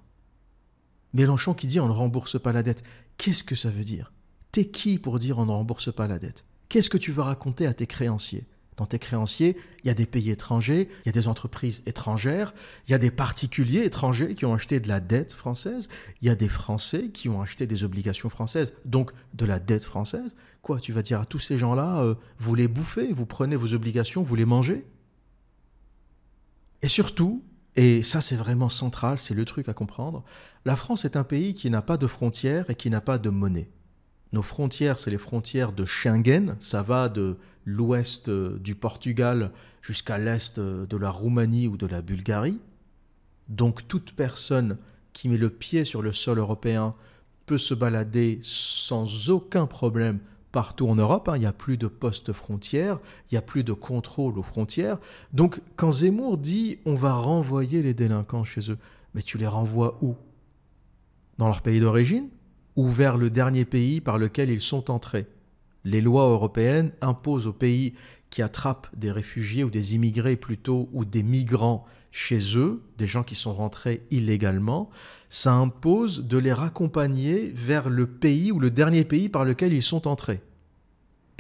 Mélenchon 1.13 1.55
qui 1.55 1.67
dit 1.67 1.81
on 1.81 1.89
ne 1.89 1.93
rembourse 1.93 2.41
pas 2.41 2.53
la 2.53 2.63
dette. 2.63 2.83
Qu'est-ce 3.19 3.45
que 3.45 3.57
ça 3.57 3.71
veut 3.71 3.85
dire? 3.85 4.13
T'es 4.53 4.67
qui 4.67 4.99
pour 4.99 5.19
dire 5.19 5.39
on 5.39 5.47
ne 5.47 5.53
rembourse 5.53 5.93
pas 5.93 6.07
la 6.07 6.19
dette? 6.19 6.45
Qu'est-ce 6.69 6.91
que 6.91 6.99
tu 6.99 7.13
veux 7.13 7.23
raconter 7.23 7.67
à 7.67 7.75
tes 7.75 7.87
créanciers? 7.87 8.47
Dans 8.77 8.87
tes 8.87 8.99
créanciers, 8.99 9.59
il 9.85 9.89
y 9.89 9.91
a 9.91 9.95
des 9.95 10.07
pays 10.07 10.31
étrangers, 10.31 10.89
il 11.05 11.07
y 11.07 11.09
a 11.11 11.13
des 11.13 11.29
entreprises 11.29 11.83
étrangères, 11.85 12.55
il 12.89 12.93
y 12.93 12.95
a 12.95 12.99
des 12.99 13.11
particuliers 13.11 13.85
étrangers 13.85 14.35
qui 14.35 14.47
ont 14.47 14.55
acheté 14.55 14.81
de 14.81 14.89
la 14.89 15.01
dette 15.01 15.35
française, 15.35 15.89
il 16.23 16.29
y 16.29 16.31
a 16.31 16.35
des 16.35 16.49
Français 16.49 17.11
qui 17.13 17.29
ont 17.29 17.43
acheté 17.43 17.67
des 17.67 17.85
obligations 17.85 18.31
françaises, 18.31 18.73
donc 18.87 19.11
de 19.35 19.45
la 19.45 19.59
dette 19.59 19.85
française. 19.85 20.35
Quoi, 20.63 20.81
tu 20.81 20.93
vas 20.93 21.03
dire 21.03 21.21
à 21.21 21.27
tous 21.27 21.41
ces 21.41 21.59
gens-là, 21.59 22.01
euh, 22.01 22.15
vous 22.39 22.55
les 22.55 22.69
bouffez, 22.69 23.13
vous 23.13 23.27
prenez 23.27 23.55
vos 23.55 23.75
obligations, 23.75 24.23
vous 24.23 24.35
les 24.35 24.47
mangez? 24.47 24.87
Et 26.81 26.89
surtout, 26.89 27.45
et 27.83 28.03
ça, 28.03 28.21
c'est 28.21 28.37
vraiment 28.37 28.69
central, 28.69 29.19
c'est 29.19 29.33
le 29.33 29.47
truc 29.47 29.67
à 29.71 29.73
comprendre. 29.73 30.23
La 30.67 30.77
France 30.77 31.07
est 31.07 31.17
un 31.17 31.25
pays 31.25 31.55
qui 31.55 31.71
n'a 31.71 31.81
pas 31.81 31.97
de 31.97 32.07
frontières 32.07 32.69
et 32.69 32.75
qui 32.75 32.91
n'a 32.91 33.01
pas 33.01 33.17
de 33.17 33.31
monnaie. 33.31 33.71
Nos 34.35 34.43
frontières, 34.43 34.99
c'est 34.99 35.11
les 35.11 35.17
frontières 35.17 35.73
de 35.73 35.87
Schengen, 35.87 36.59
ça 36.61 36.83
va 36.83 37.09
de 37.09 37.39
l'ouest 37.65 38.29
euh, 38.29 38.59
du 38.59 38.75
Portugal 38.75 39.51
jusqu'à 39.81 40.19
l'est 40.19 40.59
euh, 40.59 40.85
de 40.85 40.99
la 40.99 41.09
Roumanie 41.09 41.69
ou 41.69 41.79
de 41.79 41.87
la 41.87 42.03
Bulgarie. 42.03 42.61
Donc 43.49 43.89
toute 43.89 44.13
personne 44.13 44.77
qui 45.15 45.31
met 45.31 45.39
le 45.39 45.49
pied 45.49 45.87
sur 45.87 46.03
le 46.03 46.13
sol 46.13 46.39
européen 46.39 46.95
peut 47.47 47.57
se 47.57 47.73
balader 47.73 48.41
sans 48.43 49.31
aucun 49.31 49.67
problème 49.67 50.19
partout 50.53 50.89
en 50.89 50.95
Europe. 50.95 51.29
Hein. 51.29 51.37
il 51.37 51.41
n'y 51.41 51.47
a 51.47 51.53
plus 51.53 51.77
de 51.77 51.87
postes 51.87 52.33
frontières, 52.33 52.99
il 53.31 53.35
n'y 53.35 53.39
a 53.39 53.43
plus 53.43 53.65
de 53.65 53.73
contrôle 53.73 54.39
aux 54.39 54.43
frontières. 54.43 54.99
Donc 55.33 55.61
quand 55.77 55.93
Zemmour 55.93 56.39
dit 56.39 56.79
on 56.85 56.95
va 56.95 57.15
renvoyer 57.15 57.83
les 57.83 57.95
délinquants 57.95 58.45
chez 58.45 58.71
eux, 58.71 58.79
mais 59.15 59.23
tu 59.23 59.39
les 59.39 59.47
renvoies 59.47 59.99
où? 60.03 60.17
Dans 61.39 61.47
leur 61.47 61.63
pays 61.63 61.81
d'origine 61.81 62.29
ou 62.77 62.89
vers 62.89 63.17
le 63.17 63.31
dernier 63.31 63.65
pays 63.65 64.01
par 64.01 64.19
lequel 64.19 64.51
ils 64.51 64.61
sont 64.61 64.91
entrés? 64.91 65.27
Les 65.85 66.01
lois 66.01 66.29
européennes 66.29 66.93
imposent 67.01 67.47
aux 67.47 67.53
pays 67.53 67.95
qui 68.29 68.43
attrapent 68.43 68.89
des 68.97 69.11
réfugiés 69.11 69.65
ou 69.65 69.71
des 69.71 69.95
immigrés 69.95 70.37
plutôt 70.37 70.89
ou 70.93 71.05
des 71.05 71.23
migrants 71.23 71.85
chez 72.13 72.57
eux, 72.57 72.83
des 72.99 73.07
gens 73.07 73.23
qui 73.23 73.35
sont 73.35 73.55
rentrés 73.55 74.03
illégalement, 74.11 74.91
ça 75.29 75.53
impose 75.53 76.27
de 76.27 76.39
les 76.39 76.53
raccompagner 76.53 77.53
vers 77.55 77.89
le 77.89 78.07
pays 78.07 78.51
ou 78.53 78.59
le 78.59 78.71
dernier 78.71 79.05
pays 79.05 79.29
par 79.29 79.45
lequel 79.45 79.73
ils 79.73 79.83
sont 79.83 80.09
entrés. 80.09 80.43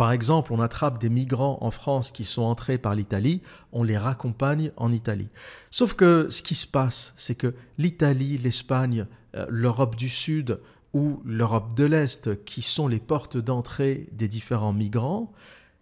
Par 0.01 0.13
exemple, 0.13 0.55
on 0.55 0.61
attrape 0.61 0.99
des 0.99 1.11
migrants 1.11 1.59
en 1.61 1.71
France 1.71 2.11
qui 2.11 2.25
sont 2.25 2.41
entrés 2.41 2.79
par 2.79 2.95
l'Italie, 2.95 3.43
on 3.71 3.83
les 3.83 3.99
raccompagne 3.99 4.73
en 4.79 4.93
Italie. 4.93 5.29
Sauf 5.71 5.93
que 5.93 6.29
ce 6.31 6.41
qui 6.41 6.55
se 6.55 6.67
passe, 6.67 7.13
c'est 7.19 7.35
que 7.35 7.55
l'Italie, 7.77 8.39
l'Espagne, 8.39 9.05
euh, 9.37 9.45
l'Europe 9.51 9.97
du 9.97 10.09
Sud 10.09 10.59
ou 10.95 11.21
l'Europe 11.27 11.75
de 11.75 11.85
l'Est, 11.85 12.43
qui 12.47 12.63
sont 12.63 12.89
les 12.89 12.99
portes 12.99 13.37
d'entrée 13.37 14.09
des 14.13 14.27
différents 14.27 14.73
migrants, 14.73 15.35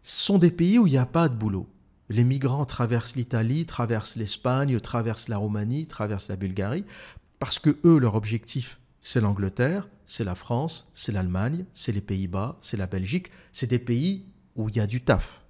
sont 0.02 0.38
des 0.38 0.50
pays 0.50 0.80
où 0.80 0.88
il 0.88 0.90
n'y 0.90 0.98
a 0.98 1.06
pas 1.06 1.28
de 1.28 1.36
boulot. 1.36 1.68
Les 2.08 2.24
migrants 2.24 2.66
traversent 2.66 3.14
l'Italie, 3.14 3.66
traversent 3.66 4.16
l'Espagne, 4.16 4.80
traversent 4.80 5.28
la 5.28 5.36
Roumanie, 5.36 5.86
traversent 5.86 6.28
la 6.28 6.34
Bulgarie, 6.34 6.84
parce 7.38 7.60
que 7.60 7.78
eux, 7.84 7.98
leur 8.00 8.16
objectif, 8.16 8.80
c'est 9.00 9.20
l'Angleterre, 9.20 9.88
c'est 10.09 10.24
la 10.24 10.34
France, 10.34 10.90
c'est 10.94 11.12
l'Allemagne, 11.12 11.64
c'est 11.74 11.92
les 11.92 12.00
Pays-Bas, 12.00 12.56
c'est 12.61 12.78
la 12.78 12.86
Belgique, 12.86 13.30
c'est 13.52 13.68
des 13.68 13.78
pays 13.78 14.24
où 14.56 14.68
il 14.68 14.76
y 14.76 14.80
a 14.80 14.86
du 14.88 15.02
taf. 15.02 15.44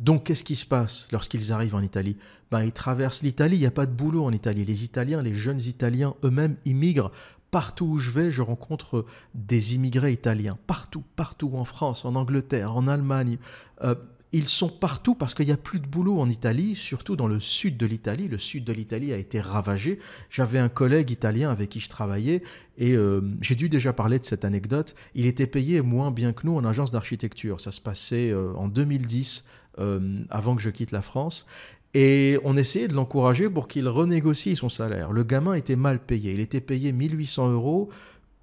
Donc 0.00 0.24
qu'est-ce 0.24 0.42
qui 0.42 0.56
se 0.56 0.66
passe 0.66 1.08
lorsqu'ils 1.12 1.52
arrivent 1.52 1.76
en 1.76 1.82
Italie? 1.82 2.16
Ben, 2.50 2.64
Ils 2.64 2.72
traversent 2.72 3.22
l'Italie, 3.22 3.56
il 3.56 3.60
n'y 3.60 3.66
a 3.66 3.70
pas 3.70 3.86
de 3.86 3.92
boulot 3.92 4.24
en 4.24 4.32
Italie. 4.32 4.64
Les 4.64 4.82
Italiens, 4.82 5.22
les 5.22 5.34
jeunes 5.34 5.60
Italiens 5.60 6.14
eux-mêmes 6.24 6.56
immigrent. 6.64 7.12
Partout 7.50 7.84
où 7.84 7.98
je 7.98 8.10
vais, 8.10 8.32
je 8.32 8.42
rencontre 8.42 9.06
des 9.34 9.76
immigrés 9.76 10.10
italiens. 10.10 10.58
Partout, 10.66 11.04
partout, 11.14 11.52
en 11.54 11.64
France, 11.64 12.04
en 12.04 12.16
Angleterre, 12.16 12.74
en 12.74 12.88
Allemagne. 12.88 13.38
Euh, 13.84 13.94
ils 14.34 14.46
sont 14.46 14.68
partout 14.68 15.14
parce 15.14 15.32
qu'il 15.32 15.46
n'y 15.46 15.52
a 15.52 15.56
plus 15.56 15.78
de 15.78 15.86
boulot 15.86 16.18
en 16.18 16.28
Italie, 16.28 16.74
surtout 16.74 17.14
dans 17.14 17.28
le 17.28 17.38
sud 17.38 17.76
de 17.76 17.86
l'Italie. 17.86 18.26
Le 18.26 18.38
sud 18.38 18.64
de 18.64 18.72
l'Italie 18.72 19.12
a 19.12 19.16
été 19.16 19.40
ravagé. 19.40 20.00
J'avais 20.28 20.58
un 20.58 20.68
collègue 20.68 21.12
italien 21.12 21.52
avec 21.52 21.70
qui 21.70 21.78
je 21.78 21.88
travaillais 21.88 22.42
et 22.76 22.96
euh, 22.96 23.20
j'ai 23.40 23.54
dû 23.54 23.68
déjà 23.68 23.92
parler 23.92 24.18
de 24.18 24.24
cette 24.24 24.44
anecdote. 24.44 24.96
Il 25.14 25.26
était 25.26 25.46
payé 25.46 25.82
moins 25.82 26.10
bien 26.10 26.32
que 26.32 26.48
nous 26.48 26.56
en 26.56 26.64
agence 26.64 26.90
d'architecture. 26.90 27.60
Ça 27.60 27.70
se 27.70 27.80
passait 27.80 28.32
euh, 28.32 28.52
en 28.56 28.66
2010, 28.66 29.44
euh, 29.78 30.24
avant 30.30 30.56
que 30.56 30.62
je 30.62 30.70
quitte 30.70 30.90
la 30.90 31.02
France. 31.02 31.46
Et 31.94 32.40
on 32.42 32.56
essayait 32.56 32.88
de 32.88 32.94
l'encourager 32.94 33.48
pour 33.48 33.68
qu'il 33.68 33.86
renégocie 33.86 34.56
son 34.56 34.68
salaire. 34.68 35.12
Le 35.12 35.22
gamin 35.22 35.54
était 35.54 35.76
mal 35.76 36.00
payé. 36.00 36.32
Il 36.32 36.40
était 36.40 36.60
payé 36.60 36.90
1800 36.90 37.52
euros 37.52 37.88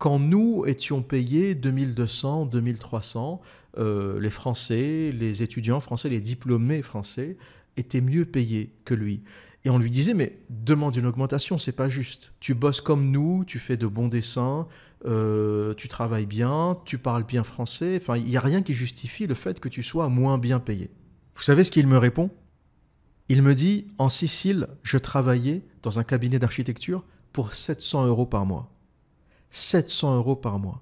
quand 0.01 0.17
nous 0.17 0.63
étions 0.65 1.03
payés 1.03 1.53
2200, 1.53 2.47
2300. 2.47 3.39
Euh, 3.77 4.19
les 4.19 4.31
Français, 4.31 5.11
les 5.13 5.43
étudiants 5.43 5.79
français, 5.79 6.09
les 6.09 6.19
diplômés 6.19 6.81
français 6.81 7.37
étaient 7.77 8.01
mieux 8.01 8.25
payés 8.25 8.73
que 8.83 8.95
lui. 8.95 9.21
Et 9.63 9.69
on 9.69 9.77
lui 9.77 9.91
disait, 9.91 10.15
mais 10.15 10.39
demande 10.49 10.95
une 10.95 11.05
augmentation, 11.05 11.59
c'est 11.59 11.71
pas 11.71 11.87
juste. 11.87 12.33
Tu 12.39 12.55
bosses 12.55 12.81
comme 12.81 13.11
nous, 13.11 13.45
tu 13.45 13.59
fais 13.59 13.77
de 13.77 13.85
bons 13.85 14.07
dessins, 14.07 14.67
euh, 15.05 15.75
tu 15.75 15.87
travailles 15.87 16.25
bien, 16.25 16.79
tu 16.83 16.97
parles 16.97 17.23
bien 17.23 17.43
français. 17.43 17.99
Enfin, 18.01 18.17
il 18.17 18.25
n'y 18.25 18.37
a 18.37 18.41
rien 18.41 18.63
qui 18.63 18.73
justifie 18.73 19.27
le 19.27 19.35
fait 19.35 19.59
que 19.59 19.69
tu 19.69 19.83
sois 19.83 20.09
moins 20.09 20.39
bien 20.39 20.59
payé. 20.59 20.89
Vous 21.35 21.43
savez 21.43 21.63
ce 21.63 21.69
qu'il 21.69 21.85
me 21.85 21.99
répond? 21.99 22.31
Il 23.29 23.43
me 23.43 23.53
dit, 23.53 23.85
en 23.99 24.09
Sicile, 24.09 24.67
je 24.81 24.97
travaillais 24.97 25.61
dans 25.83 25.99
un 25.99 26.03
cabinet 26.03 26.39
d'architecture 26.39 27.05
pour 27.33 27.53
700 27.53 28.07
euros 28.07 28.25
par 28.25 28.47
mois. 28.47 28.71
700 29.51 30.15
euros 30.15 30.35
par 30.35 30.59
mois. 30.59 30.81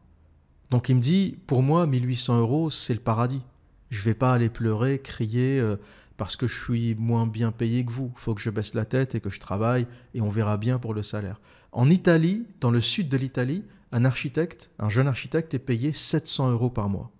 Donc 0.72 0.90
il 0.90 0.96
me 0.96 1.02
dit, 1.02 1.38
pour 1.48 1.64
moi, 1.64 1.86
1800 1.88 2.40
euros, 2.40 2.70
c'est 2.70 2.94
le 2.94 3.00
paradis. 3.00 3.42
Je 3.90 4.02
vais 4.04 4.14
pas 4.14 4.34
aller 4.34 4.50
pleurer, 4.50 5.00
crier 5.00 5.60
euh, 5.60 5.78
parce 6.16 6.36
que 6.36 6.48
je 6.48 6.64
suis 6.64 6.96
moins 6.96 7.26
bien 7.26 7.52
payé 7.52 7.84
que 7.84 7.92
vous. 7.92 8.12
Faut 8.16 8.36
que 8.36 8.42
je 8.42 8.52
baisse 8.52 8.76
la 8.76 8.86
tête 8.86 9.16
et 9.16 9.20
que 9.20 9.32
je 9.32 9.40
travaille 9.40 9.88
et 10.14 10.22
on 10.22 10.30
verra 10.30 10.58
bien 10.58 10.78
pour 10.78 10.94
le 10.94 11.04
salaire. 11.04 11.42
En 11.72 11.90
Italie, 11.90 12.46
dans 12.62 12.72
le 12.72 12.82
sud 12.82 13.10
de 13.10 13.18
l'Italie, 13.18 13.64
un 13.92 14.06
architecte, 14.06 14.70
un 14.78 14.90
jeune 14.90 15.08
architecte 15.08 15.54
est 15.56 15.60
payé 15.60 15.92
700 15.92 16.52
euros 16.52 16.70
par 16.70 16.90
mois. 16.90 17.12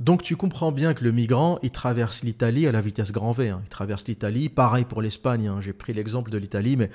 Donc 0.00 0.22
tu 0.22 0.34
comprends 0.34 0.72
bien 0.72 0.94
que 0.94 1.04
le 1.04 1.12
migrant, 1.12 1.58
il 1.62 1.70
traverse 1.70 2.24
l'Italie 2.24 2.66
à 2.66 2.72
la 2.72 2.80
vitesse 2.80 3.12
grand 3.12 3.32
V. 3.32 3.50
Hein. 3.50 3.60
Il 3.64 3.68
traverse 3.68 4.08
l'Italie, 4.08 4.48
pareil 4.48 4.86
pour 4.86 5.02
l'Espagne. 5.02 5.46
Hein. 5.46 5.60
J'ai 5.60 5.74
pris 5.74 5.92
l'exemple 5.92 6.30
de 6.30 6.38
l'Italie, 6.38 6.78
mais 6.78 6.90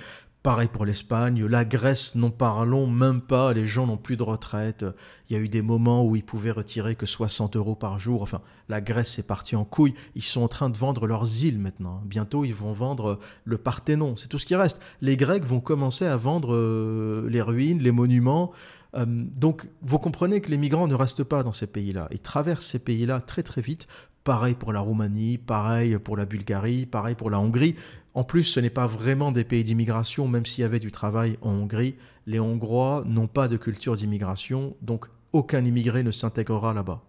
Pareil 0.45 0.67
pour 0.71 0.85
l'Espagne, 0.85 1.43
la 1.43 1.65
Grèce, 1.65 2.13
n'en 2.13 2.29
parlons 2.29 2.85
même 2.85 3.19
pas, 3.19 3.51
les 3.51 3.65
gens 3.65 3.87
n'ont 3.87 3.97
plus 3.97 4.15
de 4.15 4.21
retraite. 4.21 4.85
Il 5.27 5.35
y 5.35 5.39
a 5.39 5.41
eu 5.41 5.49
des 5.49 5.63
moments 5.63 6.05
où 6.05 6.15
ils 6.15 6.23
pouvaient 6.23 6.51
retirer 6.51 6.93
que 6.93 7.07
60 7.07 7.55
euros 7.55 7.73
par 7.73 7.97
jour. 7.97 8.21
Enfin, 8.21 8.41
la 8.69 8.79
Grèce 8.79 9.17
est 9.17 9.23
partie 9.23 9.55
en 9.55 9.65
couille. 9.65 9.95
Ils 10.13 10.21
sont 10.21 10.41
en 10.41 10.47
train 10.47 10.69
de 10.69 10.77
vendre 10.77 11.07
leurs 11.07 11.43
îles 11.43 11.57
maintenant. 11.57 12.03
Bientôt, 12.05 12.45
ils 12.45 12.53
vont 12.53 12.73
vendre 12.73 13.17
le 13.43 13.57
Parthénon. 13.57 14.17
C'est 14.17 14.27
tout 14.27 14.37
ce 14.37 14.45
qui 14.45 14.53
reste. 14.53 14.79
Les 15.01 15.17
Grecs 15.17 15.45
vont 15.45 15.61
commencer 15.61 16.05
à 16.05 16.15
vendre 16.15 16.53
euh, 16.53 17.27
les 17.27 17.41
ruines, 17.41 17.81
les 17.81 17.91
monuments. 17.91 18.51
Euh, 18.95 19.05
donc, 19.07 19.67
vous 19.81 19.97
comprenez 19.97 20.41
que 20.41 20.51
les 20.51 20.57
migrants 20.57 20.87
ne 20.87 20.93
restent 20.93 21.23
pas 21.23 21.41
dans 21.41 21.53
ces 21.53 21.65
pays-là. 21.65 22.07
Ils 22.11 22.19
traversent 22.19 22.67
ces 22.67 22.77
pays-là 22.77 23.19
très 23.19 23.41
très 23.41 23.61
vite. 23.61 23.87
Pareil 24.23 24.53
pour 24.53 24.73
la 24.73 24.79
Roumanie, 24.79 25.39
pareil 25.39 25.97
pour 25.97 26.17
la 26.17 26.25
Bulgarie, 26.25 26.85
pareil 26.85 27.15
pour 27.15 27.31
la 27.31 27.39
Hongrie. 27.39 27.75
En 28.15 28.23
plus, 28.23 28.45
ce 28.45 28.61
n'est 28.61 28.69
pas 28.69 28.87
vraiment 28.87 29.33
des 29.33 29.43
pays 29.43 29.65
d'immigration, 29.65 30.27
même 30.29 30.45
s'il 30.45 30.61
y 30.61 30.65
avait 30.65 30.79
du 30.79 30.91
travail 30.91 31.37
en 31.41 31.51
Hongrie. 31.51 31.95
Les 32.25 32.39
Hongrois 32.39 33.03
n'ont 33.05 33.27
pas 33.27 33.49
de 33.49 33.57
culture 33.57 33.95
d'immigration, 33.95 34.75
donc 34.81 35.07
aucun 35.33 35.63
immigré 35.65 36.01
ne 36.01 36.11
s'intégrera 36.11 36.73
là-bas. 36.73 37.01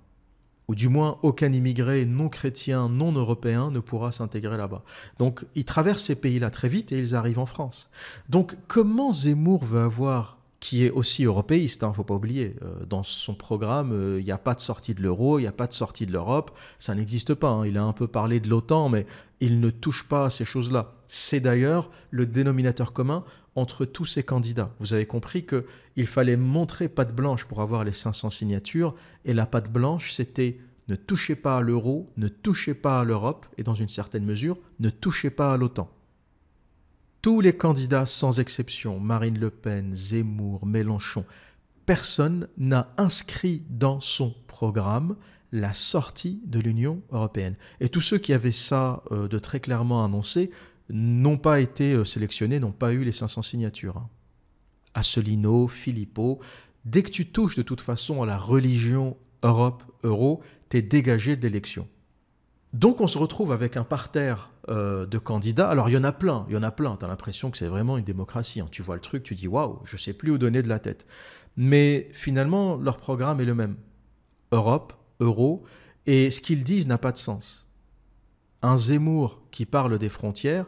Ou 0.66 0.74
du 0.74 0.88
moins, 0.88 1.18
aucun 1.22 1.52
immigré 1.52 2.04
non 2.06 2.28
chrétien, 2.28 2.88
non 2.88 3.12
européen 3.12 3.70
ne 3.70 3.78
pourra 3.78 4.10
s'intégrer 4.10 4.56
là-bas. 4.56 4.82
Donc, 5.20 5.44
ils 5.54 5.64
traversent 5.64 6.02
ces 6.02 6.16
pays-là 6.16 6.50
très 6.50 6.68
vite 6.68 6.90
et 6.90 6.98
ils 6.98 7.14
arrivent 7.14 7.38
en 7.38 7.46
France. 7.46 7.88
Donc, 8.28 8.56
comment 8.66 9.12
Zemmour 9.12 9.64
veut 9.64 9.80
avoir 9.80 10.36
qui 10.58 10.84
est 10.84 10.90
aussi 10.90 11.22
européiste, 11.22 11.82
il 11.82 11.84
hein, 11.84 11.88
ne 11.90 11.94
faut 11.94 12.02
pas 12.02 12.14
oublier. 12.14 12.56
Euh, 12.62 12.84
dans 12.86 13.04
son 13.04 13.34
programme, 13.34 13.92
euh, 13.92 14.18
il 14.18 14.24
n'y 14.24 14.32
a 14.32 14.38
pas 14.38 14.54
de 14.54 14.60
sortie 14.60 14.94
de 14.94 15.02
l'euro, 15.02 15.38
il 15.38 15.42
n'y 15.42 15.48
a 15.48 15.52
pas 15.52 15.68
de 15.68 15.72
sortie 15.72 16.06
de 16.06 16.12
l'Europe, 16.12 16.50
ça 16.80 16.96
n'existe 16.96 17.34
pas. 17.34 17.50
Hein. 17.50 17.66
Il 17.66 17.78
a 17.78 17.84
un 17.84 17.92
peu 17.92 18.08
parlé 18.08 18.40
de 18.40 18.48
l'OTAN, 18.48 18.88
mais 18.88 19.06
il 19.40 19.60
ne 19.60 19.70
touche 19.70 20.08
pas 20.08 20.24
à 20.24 20.30
ces 20.30 20.44
choses-là. 20.44 20.95
C'est 21.08 21.40
d'ailleurs 21.40 21.90
le 22.10 22.26
dénominateur 22.26 22.92
commun 22.92 23.24
entre 23.54 23.84
tous 23.84 24.04
ces 24.04 24.22
candidats. 24.22 24.74
Vous 24.80 24.92
avez 24.92 25.06
compris 25.06 25.46
qu'il 25.46 26.06
fallait 26.06 26.36
montrer 26.36 26.88
patte 26.88 27.14
blanche 27.14 27.46
pour 27.46 27.60
avoir 27.62 27.84
les 27.84 27.92
500 27.92 28.30
signatures, 28.30 28.94
et 29.24 29.34
la 29.34 29.46
patte 29.46 29.72
blanche, 29.72 30.12
c'était 30.12 30.58
ne 30.88 30.94
touchez 30.94 31.34
pas 31.34 31.56
à 31.56 31.60
l'euro, 31.60 32.12
ne 32.16 32.28
touchez 32.28 32.74
pas 32.74 33.00
à 33.00 33.04
l'Europe, 33.04 33.46
et 33.58 33.62
dans 33.62 33.74
une 33.74 33.88
certaine 33.88 34.24
mesure, 34.24 34.58
ne 34.78 34.90
touchez 34.90 35.30
pas 35.30 35.52
à 35.52 35.56
l'OTAN. 35.56 35.90
Tous 37.22 37.40
les 37.40 37.56
candidats 37.56 38.06
sans 38.06 38.38
exception, 38.38 39.00
Marine 39.00 39.38
Le 39.38 39.50
Pen, 39.50 39.94
Zemmour, 39.94 40.64
Mélenchon, 40.64 41.24
personne 41.86 42.46
n'a 42.56 42.92
inscrit 42.98 43.64
dans 43.68 44.00
son 44.00 44.34
programme 44.46 45.16
la 45.52 45.72
sortie 45.72 46.40
de 46.46 46.60
l'Union 46.60 47.02
européenne. 47.10 47.56
Et 47.80 47.88
tous 47.88 48.00
ceux 48.00 48.18
qui 48.18 48.32
avaient 48.32 48.52
ça 48.52 49.02
euh, 49.10 49.26
de 49.28 49.38
très 49.38 49.60
clairement 49.60 50.04
annoncé 50.04 50.50
n'ont 50.90 51.38
pas 51.38 51.60
été 51.60 51.94
euh, 51.94 52.04
sélectionnés, 52.04 52.60
n'ont 52.60 52.72
pas 52.72 52.92
eu 52.92 53.04
les 53.04 53.12
500 53.12 53.42
signatures. 53.42 53.96
Hein. 53.96 54.08
Asselineau, 54.94 55.68
Philippot, 55.68 56.40
dès 56.84 57.02
que 57.02 57.10
tu 57.10 57.26
touches 57.26 57.56
de 57.56 57.62
toute 57.62 57.80
façon 57.80 58.22
à 58.22 58.26
la 58.26 58.38
religion 58.38 59.16
Europe-Euro, 59.42 60.42
tu 60.70 60.78
es 60.78 60.82
dégagé 60.82 61.36
d'élection. 61.36 61.88
Donc 62.72 63.00
on 63.00 63.06
se 63.06 63.18
retrouve 63.18 63.52
avec 63.52 63.76
un 63.76 63.84
parterre 63.84 64.50
euh, 64.68 65.06
de 65.06 65.18
candidats. 65.18 65.70
Alors 65.70 65.88
il 65.88 65.92
y 65.92 65.96
en 65.96 66.04
a 66.04 66.12
plein, 66.12 66.44
il 66.48 66.54
y 66.54 66.56
en 66.56 66.62
a 66.62 66.70
plein. 66.70 66.96
Tu 66.96 67.04
as 67.04 67.08
l'impression 67.08 67.50
que 67.50 67.58
c'est 67.58 67.68
vraiment 67.68 67.96
une 67.96 68.04
démocratie. 68.04 68.60
Hein. 68.60 68.68
Tu 68.70 68.82
vois 68.82 68.96
le 68.96 69.00
truc, 69.00 69.22
tu 69.22 69.34
dis 69.34 69.48
waouh, 69.48 69.80
je 69.84 69.96
sais 69.96 70.12
plus 70.12 70.30
où 70.30 70.38
donner 70.38 70.62
de 70.62 70.68
la 70.68 70.78
tête. 70.78 71.06
Mais 71.56 72.08
finalement, 72.12 72.76
leur 72.76 72.98
programme 72.98 73.40
est 73.40 73.44
le 73.44 73.54
même. 73.54 73.76
Europe, 74.52 74.92
euro, 75.20 75.64
et 76.06 76.30
ce 76.30 76.40
qu'ils 76.40 76.64
disent 76.64 76.86
n'a 76.86 76.98
pas 76.98 77.12
de 77.12 77.18
sens. 77.18 77.66
Un 78.62 78.76
Zemmour 78.76 79.40
qui 79.56 79.64
parle 79.64 79.96
des 79.96 80.10
frontières, 80.10 80.66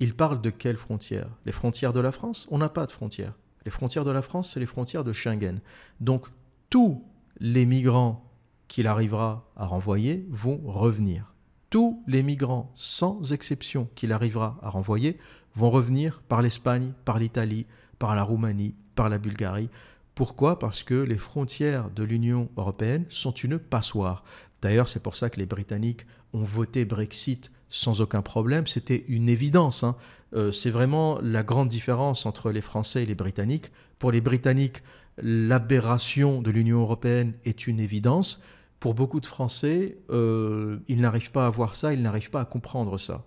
il 0.00 0.12
parle 0.12 0.40
de 0.40 0.50
quelles 0.50 0.76
frontières? 0.76 1.30
Les 1.46 1.52
frontières 1.52 1.92
de 1.92 2.00
la 2.00 2.10
France? 2.10 2.48
On 2.50 2.58
n'a 2.58 2.68
pas 2.68 2.84
de 2.84 2.90
frontières. 2.90 3.34
Les 3.64 3.70
frontières 3.70 4.04
de 4.04 4.10
la 4.10 4.22
France, 4.22 4.50
c'est 4.50 4.58
les 4.58 4.66
frontières 4.66 5.04
de 5.04 5.12
Schengen. 5.12 5.60
Donc 6.00 6.26
tous 6.68 7.04
les 7.38 7.64
migrants 7.64 8.28
qu'il 8.66 8.88
arrivera 8.88 9.48
à 9.54 9.66
renvoyer 9.66 10.26
vont 10.30 10.60
revenir 10.64 11.32
tous 11.70 12.02
les 12.08 12.24
migrants, 12.24 12.72
sans 12.74 13.32
exception 13.32 13.88
qu'il 13.94 14.12
arrivera 14.12 14.58
à 14.62 14.68
renvoyer, 14.68 15.16
vont 15.54 15.70
revenir 15.70 16.20
par 16.28 16.42
l'Espagne, 16.42 16.92
par 17.04 17.20
l'Italie, 17.20 17.66
par 18.00 18.16
la 18.16 18.24
Roumanie, 18.24 18.74
par 18.96 19.08
la 19.08 19.18
Bulgarie. 19.18 19.70
Pourquoi? 20.16 20.58
Parce 20.58 20.82
que 20.82 20.94
les 20.94 21.18
frontières 21.18 21.88
de 21.90 22.02
l'Union 22.02 22.48
européenne 22.56 23.04
sont 23.10 23.32
une 23.32 23.60
passoire. 23.60 24.24
D'ailleurs, 24.60 24.88
c'est 24.88 25.02
pour 25.02 25.14
ça 25.14 25.30
que 25.30 25.38
les 25.38 25.46
Britanniques 25.46 26.04
ont 26.32 26.42
voté 26.42 26.84
Brexit 26.84 27.52
sans 27.68 28.00
aucun 28.00 28.22
problème. 28.22 28.66
C'était 28.66 29.04
une 29.08 29.28
évidence. 29.28 29.84
Hein. 29.84 29.96
Euh, 30.34 30.52
c'est 30.52 30.70
vraiment 30.70 31.18
la 31.22 31.42
grande 31.42 31.68
différence 31.68 32.26
entre 32.26 32.50
les 32.50 32.60
Français 32.60 33.02
et 33.02 33.06
les 33.06 33.14
Britanniques. 33.14 33.70
Pour 33.98 34.12
les 34.12 34.20
Britanniques, 34.20 34.82
l'aberration 35.18 36.42
de 36.42 36.50
l'Union 36.50 36.80
européenne 36.80 37.34
est 37.44 37.66
une 37.66 37.80
évidence 37.80 38.40
pour 38.84 38.92
beaucoup 38.92 39.20
de 39.20 39.24
Français, 39.24 39.96
euh, 40.10 40.76
ils 40.88 41.00
n'arrivent 41.00 41.30
pas 41.30 41.46
à 41.46 41.48
voir 41.48 41.74
ça, 41.74 41.94
ils 41.94 42.02
n'arrivent 42.02 42.28
pas 42.28 42.42
à 42.42 42.44
comprendre 42.44 42.98
ça. 42.98 43.24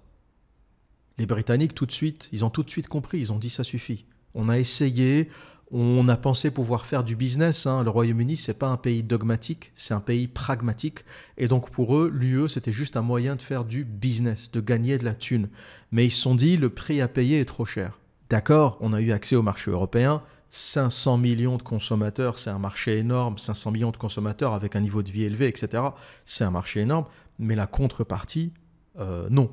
Les 1.17 1.25
Britanniques, 1.25 1.73
tout 1.73 1.87
de 1.87 1.91
suite, 1.91 2.29
ils 2.31 2.45
ont 2.45 2.51
tout 2.51 2.61
de 2.61 2.69
suite 2.69 2.87
compris, 2.87 3.17
ils 3.17 3.33
ont 3.33 3.39
dit 3.39 3.49
ça 3.49 3.63
suffit. 3.63 4.05
On 4.35 4.49
a 4.49 4.59
essayé, 4.59 5.29
On 5.69 6.07
a 6.07 6.15
pensé 6.15 6.49
pouvoir 6.49 6.85
faire 6.85 7.03
du 7.03 7.17
business. 7.17 7.65
Hein. 7.65 7.83
Le 7.83 7.89
Royaume-Uni, 7.89 8.37
c'est 8.37 8.53
pas 8.53 8.69
un 8.69 8.77
pays 8.77 9.03
dogmatique, 9.03 9.73
c'est 9.75 9.93
un 9.93 9.99
pays 9.99 10.27
pragmatique. 10.27 11.03
Et 11.37 11.49
donc 11.49 11.71
pour 11.71 11.97
eux, 11.97 12.09
l'UE, 12.13 12.47
c'était 12.47 12.71
juste 12.71 12.95
un 12.95 13.01
moyen 13.01 13.35
de 13.35 13.41
faire 13.41 13.65
du 13.65 13.83
business, 13.83 14.49
de 14.51 14.61
gagner 14.61 14.97
de 14.97 15.03
la 15.03 15.13
thune. 15.13 15.49
Mais 15.91 16.05
ils 16.05 16.11
se 16.11 16.21
sont 16.21 16.35
dit, 16.35 16.55
le 16.55 16.69
prix 16.69 17.01
à 17.01 17.09
payer 17.09 17.41
est 17.41 17.45
trop 17.45 17.65
cher. 17.65 17.99
D'accord, 18.29 18.77
on 18.79 18.93
a 18.93 19.01
eu 19.01 19.11
accès 19.11 19.35
au 19.35 19.41
marché 19.41 19.69
européen. 19.69 20.21
500 20.49 21.17
millions 21.17 21.57
de 21.57 21.63
consommateurs, 21.63 22.37
c'est 22.37 22.49
un 22.49 22.59
marché 22.59 22.97
énorme. 22.97 23.37
500 23.37 23.71
millions 23.71 23.91
de 23.91 23.97
consommateurs 23.97 24.53
avec 24.53 24.77
un 24.77 24.81
niveau 24.81 25.03
de 25.03 25.11
vie 25.11 25.25
élevé, 25.25 25.47
etc. 25.47 25.83
C'est 26.25 26.45
un 26.45 26.51
marché 26.51 26.81
énorme. 26.81 27.05
Mais 27.39 27.55
la 27.55 27.67
contrepartie, 27.67 28.53
euh, 28.99 29.27
non. 29.29 29.51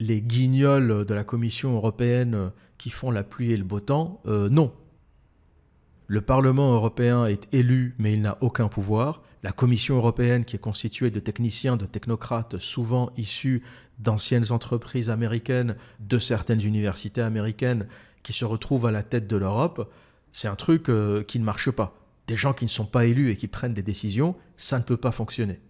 Les 0.00 0.22
guignols 0.22 1.04
de 1.04 1.14
la 1.14 1.24
Commission 1.24 1.74
européenne 1.74 2.52
qui 2.78 2.88
font 2.88 3.10
la 3.10 3.22
pluie 3.22 3.52
et 3.52 3.56
le 3.56 3.64
beau 3.64 3.80
temps, 3.80 4.22
euh, 4.26 4.48
non. 4.48 4.72
Le 6.06 6.20
Parlement 6.20 6.74
européen 6.74 7.24
est 7.24 7.48
élu, 7.52 7.94
mais 7.98 8.12
il 8.12 8.20
n'a 8.20 8.36
aucun 8.42 8.68
pouvoir. 8.68 9.22
La 9.42 9.52
Commission 9.52 9.96
européenne, 9.96 10.44
qui 10.44 10.56
est 10.56 10.58
constituée 10.58 11.10
de 11.10 11.20
techniciens, 11.20 11.76
de 11.76 11.86
technocrates, 11.86 12.58
souvent 12.58 13.10
issus 13.16 13.62
d'anciennes 13.98 14.52
entreprises 14.52 15.08
américaines, 15.08 15.76
de 16.00 16.18
certaines 16.18 16.60
universités 16.60 17.22
américaines, 17.22 17.86
qui 18.22 18.34
se 18.34 18.44
retrouvent 18.44 18.86
à 18.86 18.90
la 18.90 19.02
tête 19.02 19.26
de 19.26 19.36
l'Europe, 19.36 19.90
c'est 20.32 20.48
un 20.48 20.56
truc 20.56 20.88
euh, 20.88 21.22
qui 21.22 21.38
ne 21.38 21.44
marche 21.44 21.70
pas. 21.70 21.96
Des 22.26 22.36
gens 22.36 22.52
qui 22.52 22.64
ne 22.64 22.70
sont 22.70 22.86
pas 22.86 23.06
élus 23.06 23.30
et 23.30 23.36
qui 23.36 23.48
prennent 23.48 23.74
des 23.74 23.82
décisions, 23.82 24.34
ça 24.56 24.78
ne 24.78 24.84
peut 24.84 24.96
pas 24.96 25.12
fonctionner. 25.12 25.60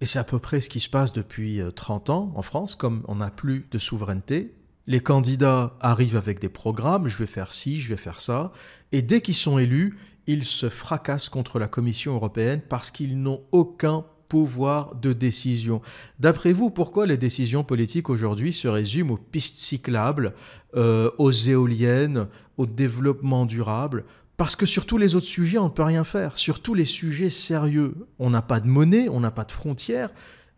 Et 0.00 0.06
c'est 0.06 0.18
à 0.18 0.24
peu 0.24 0.38
près 0.38 0.60
ce 0.60 0.68
qui 0.68 0.80
se 0.80 0.88
passe 0.88 1.12
depuis 1.12 1.60
30 1.74 2.10
euh, 2.10 2.12
ans 2.12 2.32
en 2.34 2.42
France, 2.42 2.76
comme 2.76 3.04
on 3.08 3.16
n'a 3.16 3.30
plus 3.30 3.66
de 3.70 3.78
souveraineté, 3.78 4.54
les 4.86 5.00
candidats 5.00 5.76
arrivent 5.80 6.16
avec 6.16 6.40
des 6.40 6.48
programmes, 6.48 7.08
je 7.08 7.16
vais 7.16 7.26
faire 7.26 7.52
ci, 7.52 7.80
je 7.80 7.88
vais 7.88 7.96
faire 7.96 8.20
ça, 8.20 8.52
et 8.94 9.02
dès 9.02 9.20
qu'ils 9.20 9.34
sont 9.34 9.58
élus, 9.58 9.98
ils 10.28 10.44
se 10.44 10.68
fracassent 10.68 11.28
contre 11.28 11.58
la 11.58 11.66
Commission 11.66 12.14
européenne 12.14 12.60
parce 12.68 12.92
qu'ils 12.92 13.20
n'ont 13.20 13.42
aucun 13.50 14.04
pouvoir 14.28 14.94
de 14.94 15.12
décision. 15.12 15.82
D'après 16.20 16.52
vous, 16.52 16.70
pourquoi 16.70 17.04
les 17.04 17.16
décisions 17.16 17.64
politiques 17.64 18.08
aujourd'hui 18.08 18.52
se 18.52 18.68
résument 18.68 19.14
aux 19.14 19.16
pistes 19.16 19.56
cyclables, 19.56 20.32
euh, 20.76 21.10
aux 21.18 21.32
éoliennes, 21.32 22.28
au 22.56 22.66
développement 22.66 23.46
durable? 23.46 24.04
Parce 24.36 24.54
que 24.54 24.64
sur 24.64 24.86
tous 24.86 24.96
les 24.96 25.16
autres 25.16 25.26
sujets, 25.26 25.58
on 25.58 25.64
ne 25.64 25.70
peut 25.70 25.82
rien 25.82 26.04
faire. 26.04 26.38
Sur 26.38 26.60
tous 26.60 26.74
les 26.74 26.84
sujets 26.84 27.30
sérieux, 27.30 27.96
on 28.20 28.30
n'a 28.30 28.42
pas 28.42 28.60
de 28.60 28.68
monnaie, 28.68 29.08
on 29.08 29.18
n'a 29.18 29.32
pas 29.32 29.44
de 29.44 29.50
frontières. 29.50 30.10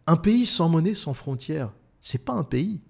Un 0.06 0.16
pays 0.18 0.44
sans 0.44 0.68
monnaie, 0.68 0.92
sans 0.92 1.14
frontières, 1.14 1.72
c'est 2.02 2.26
pas 2.26 2.34
un 2.34 2.44
pays. 2.44 2.82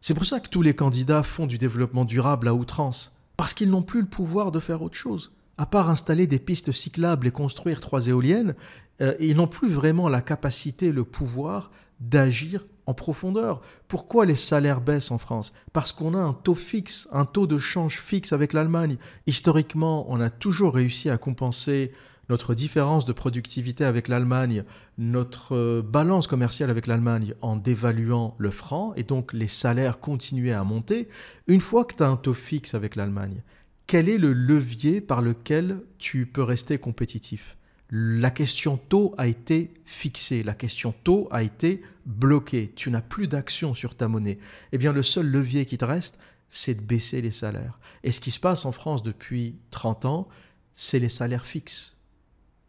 C'est 0.00 0.14
pour 0.14 0.24
ça 0.24 0.40
que 0.40 0.48
tous 0.48 0.62
les 0.62 0.74
candidats 0.74 1.22
font 1.22 1.46
du 1.46 1.58
développement 1.58 2.06
durable 2.06 2.48
à 2.48 2.54
outrance, 2.54 3.13
parce 3.44 3.52
qu'ils 3.52 3.68
n'ont 3.68 3.82
plus 3.82 4.00
le 4.00 4.06
pouvoir 4.06 4.52
de 4.52 4.58
faire 4.58 4.80
autre 4.80 4.96
chose. 4.96 5.30
À 5.58 5.66
part 5.66 5.90
installer 5.90 6.26
des 6.26 6.38
pistes 6.38 6.72
cyclables 6.72 7.26
et 7.26 7.30
construire 7.30 7.82
trois 7.82 8.06
éoliennes, 8.06 8.54
euh, 9.02 9.14
ils 9.20 9.36
n'ont 9.36 9.46
plus 9.46 9.68
vraiment 9.68 10.08
la 10.08 10.22
capacité, 10.22 10.92
le 10.92 11.04
pouvoir 11.04 11.70
d'agir 12.00 12.64
en 12.86 12.94
profondeur. 12.94 13.60
Pourquoi 13.86 14.24
les 14.24 14.34
salaires 14.34 14.80
baissent 14.80 15.10
en 15.10 15.18
France? 15.18 15.52
Parce 15.74 15.92
qu'on 15.92 16.14
a 16.14 16.18
un 16.18 16.32
taux 16.32 16.54
fixe, 16.54 17.06
un 17.12 17.26
taux 17.26 17.46
de 17.46 17.58
change 17.58 18.00
fixe 18.00 18.32
avec 18.32 18.54
l'Allemagne. 18.54 18.96
Historiquement, 19.26 20.06
on 20.08 20.22
a 20.22 20.30
toujours 20.30 20.76
réussi 20.76 21.10
à 21.10 21.18
compenser 21.18 21.92
notre 22.28 22.54
différence 22.54 23.04
de 23.04 23.12
productivité 23.12 23.84
avec 23.84 24.08
l'Allemagne, 24.08 24.64
notre 24.98 25.54
euh, 25.54 25.82
balance 25.82 26.26
commerciale 26.26 26.70
avec 26.70 26.86
l'Allemagne 26.86 27.34
en 27.42 27.56
dévaluant 27.56 28.34
le 28.38 28.50
franc, 28.50 28.94
et 28.96 29.02
donc 29.02 29.32
les 29.32 29.48
salaires 29.48 30.00
continuaient 30.00 30.52
à 30.52 30.64
monter, 30.64 31.08
une 31.46 31.60
fois 31.60 31.84
que 31.84 31.94
tu 31.94 32.02
as 32.02 32.08
un 32.08 32.16
taux 32.16 32.32
fixe 32.32 32.74
avec 32.74 32.96
l'Allemagne, 32.96 33.42
quel 33.86 34.08
est 34.08 34.18
le 34.18 34.32
levier 34.32 35.00
par 35.00 35.20
lequel 35.20 35.80
tu 35.98 36.26
peux 36.26 36.42
rester 36.42 36.78
compétitif? 36.78 37.56
La 37.90 38.30
question 38.30 38.78
taux 38.78 39.14
a 39.18 39.26
été 39.26 39.72
fixée, 39.84 40.42
la 40.42 40.54
question 40.54 40.94
taux 41.04 41.28
a 41.30 41.42
été 41.42 41.82
bloquée, 42.06 42.72
tu 42.74 42.90
n'as 42.90 43.02
plus 43.02 43.28
d'action 43.28 43.74
sur 43.74 43.94
ta 43.94 44.08
monnaie. 44.08 44.38
Eh 44.72 44.78
bien 44.78 44.92
le 44.92 45.02
seul 45.02 45.26
levier 45.26 45.66
qui 45.66 45.78
te 45.78 45.84
reste, 45.84 46.18
c'est 46.48 46.74
de 46.74 46.82
baisser 46.82 47.20
les 47.20 47.30
salaires. 47.30 47.78
Et 48.02 48.12
ce 48.12 48.20
qui 48.20 48.30
se 48.30 48.40
passe 48.40 48.64
en 48.64 48.72
France 48.72 49.02
depuis 49.02 49.56
30 49.70 50.06
ans, 50.06 50.28
c'est 50.72 50.98
les 50.98 51.08
salaires 51.08 51.44
fixes 51.44 51.98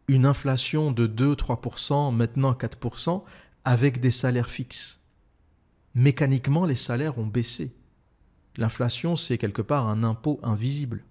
une 0.08 0.26
inflation 0.26 0.92
de 0.92 1.08
2-3%, 1.08 2.14
maintenant 2.14 2.54
4%, 2.54 3.24
avec 3.64 4.00
des 4.00 4.12
salaires 4.12 4.50
fixes. 4.50 5.02
Mécaniquement, 5.96 6.66
les 6.66 6.76
salaires 6.76 7.18
ont 7.18 7.26
baissé. 7.26 7.74
L'inflation, 8.58 9.16
c'est 9.16 9.38
quelque 9.38 9.62
part 9.62 9.88
un 9.88 10.04
impôt 10.04 10.40
invisible. 10.44 11.04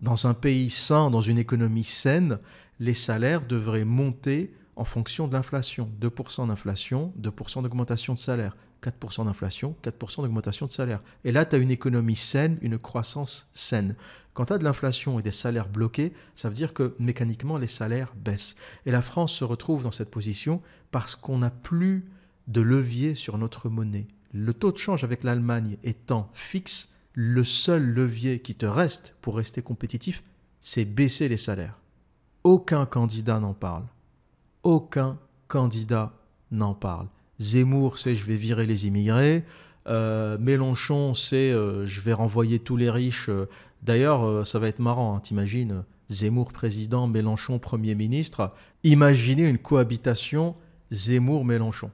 Dans 0.00 0.26
un 0.26 0.34
pays 0.34 0.70
sain, 0.70 1.10
dans 1.10 1.20
une 1.20 1.38
économie 1.38 1.84
saine, 1.84 2.38
les 2.80 2.94
salaires 2.94 3.46
devraient 3.46 3.84
monter 3.84 4.52
en 4.76 4.84
fonction 4.84 5.28
de 5.28 5.32
l'inflation. 5.34 5.90
2% 6.00 6.48
d'inflation, 6.48 7.12
2% 7.20 7.62
d'augmentation 7.62 8.14
de 8.14 8.18
salaire. 8.18 8.56
4% 8.82 9.24
d'inflation, 9.26 9.76
4% 9.82 10.22
d'augmentation 10.22 10.66
de 10.66 10.72
salaire. 10.72 11.02
Et 11.24 11.32
là, 11.32 11.44
tu 11.44 11.56
as 11.56 11.58
une 11.58 11.70
économie 11.70 12.16
saine, 12.16 12.58
une 12.62 12.78
croissance 12.78 13.48
saine. 13.52 13.94
Quand 14.34 14.46
tu 14.46 14.52
as 14.52 14.58
de 14.58 14.64
l'inflation 14.64 15.18
et 15.18 15.22
des 15.22 15.30
salaires 15.30 15.68
bloqués, 15.68 16.12
ça 16.34 16.48
veut 16.48 16.54
dire 16.54 16.74
que 16.74 16.94
mécaniquement, 16.98 17.58
les 17.58 17.66
salaires 17.66 18.14
baissent. 18.16 18.56
Et 18.86 18.90
la 18.90 19.02
France 19.02 19.32
se 19.32 19.44
retrouve 19.44 19.82
dans 19.82 19.90
cette 19.90 20.10
position 20.10 20.60
parce 20.90 21.16
qu'on 21.16 21.38
n'a 21.38 21.50
plus 21.50 22.04
de 22.48 22.60
levier 22.60 23.14
sur 23.14 23.38
notre 23.38 23.68
monnaie. 23.68 24.08
Le 24.32 24.52
taux 24.52 24.72
de 24.72 24.78
change 24.78 25.04
avec 25.04 25.24
l'Allemagne 25.24 25.76
étant 25.82 26.30
fixe, 26.32 26.92
le 27.14 27.44
seul 27.44 27.84
levier 27.84 28.40
qui 28.40 28.54
te 28.54 28.66
reste 28.66 29.14
pour 29.20 29.36
rester 29.36 29.62
compétitif, 29.62 30.22
c'est 30.62 30.84
baisser 30.84 31.28
les 31.28 31.36
salaires. 31.36 31.78
Aucun 32.42 32.86
candidat 32.86 33.38
n'en 33.38 33.54
parle. 33.54 33.84
Aucun 34.62 35.18
candidat 35.48 36.12
n'en 36.50 36.74
parle. 36.74 37.08
Zemmour, 37.42 37.98
c'est 37.98 38.14
je 38.14 38.24
vais 38.24 38.36
virer 38.36 38.66
les 38.66 38.86
immigrés. 38.86 39.44
Euh, 39.88 40.38
Mélenchon, 40.38 41.14
c'est 41.14 41.50
euh, 41.50 41.86
je 41.86 42.00
vais 42.00 42.12
renvoyer 42.12 42.60
tous 42.60 42.76
les 42.76 42.88
riches 42.88 43.28
D'ailleurs, 43.82 44.24
euh, 44.24 44.44
ça 44.44 44.60
va 44.60 44.68
être 44.68 44.78
marrant, 44.78 45.16
hein, 45.16 45.20
t'imagines, 45.20 45.84
Zemmour 46.08 46.52
président, 46.52 47.08
Mélenchon 47.08 47.58
Premier 47.58 47.96
ministre. 47.96 48.52
Imaginez 48.84 49.42
une 49.42 49.58
cohabitation 49.58 50.54
Zemmour-Mélenchon. 50.92 51.90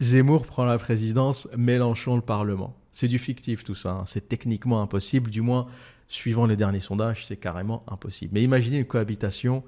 Zemmour 0.00 0.46
prend 0.46 0.64
la 0.64 0.78
présidence, 0.78 1.48
Mélenchon 1.56 2.14
le 2.14 2.22
Parlement. 2.22 2.76
C'est 2.92 3.08
du 3.08 3.18
fictif 3.18 3.64
tout 3.64 3.74
ça, 3.74 3.90
hein. 3.90 4.04
c'est 4.06 4.28
techniquement 4.28 4.80
impossible, 4.80 5.30
du 5.30 5.40
moins 5.40 5.66
suivant 6.06 6.46
les 6.46 6.56
derniers 6.56 6.80
sondages, 6.80 7.26
c'est 7.26 7.36
carrément 7.36 7.82
impossible. 7.88 8.34
Mais 8.34 8.42
imaginez 8.42 8.78
une 8.78 8.84
cohabitation 8.84 9.64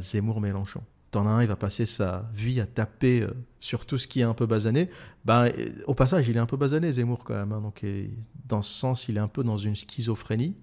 Zemmour-Mélenchon. 0.00 0.82
T'en 1.10 1.26
as 1.26 1.30
un, 1.30 1.42
il 1.42 1.48
va 1.48 1.56
passer 1.56 1.86
sa 1.86 2.28
vie 2.34 2.60
à 2.60 2.66
taper 2.66 3.22
euh, 3.22 3.30
sur 3.60 3.86
tout 3.86 3.96
ce 3.96 4.06
qui 4.06 4.20
est 4.20 4.24
un 4.24 4.34
peu 4.34 4.46
basané. 4.46 4.90
Ben, 5.24 5.50
au 5.86 5.94
passage, 5.94 6.28
il 6.28 6.36
est 6.36 6.40
un 6.40 6.46
peu 6.46 6.56
basané, 6.56 6.92
Zemmour, 6.92 7.24
quand 7.24 7.34
même. 7.34 7.52
Hein. 7.52 7.60
donc, 7.62 7.84
dans 8.46 8.62
ce 8.62 8.72
sens, 8.72 9.08
il 9.08 9.16
est 9.16 9.20
un 9.20 9.28
peu 9.28 9.42
dans 9.42 9.56
une 9.56 9.74
schizophrénie. 9.74 10.54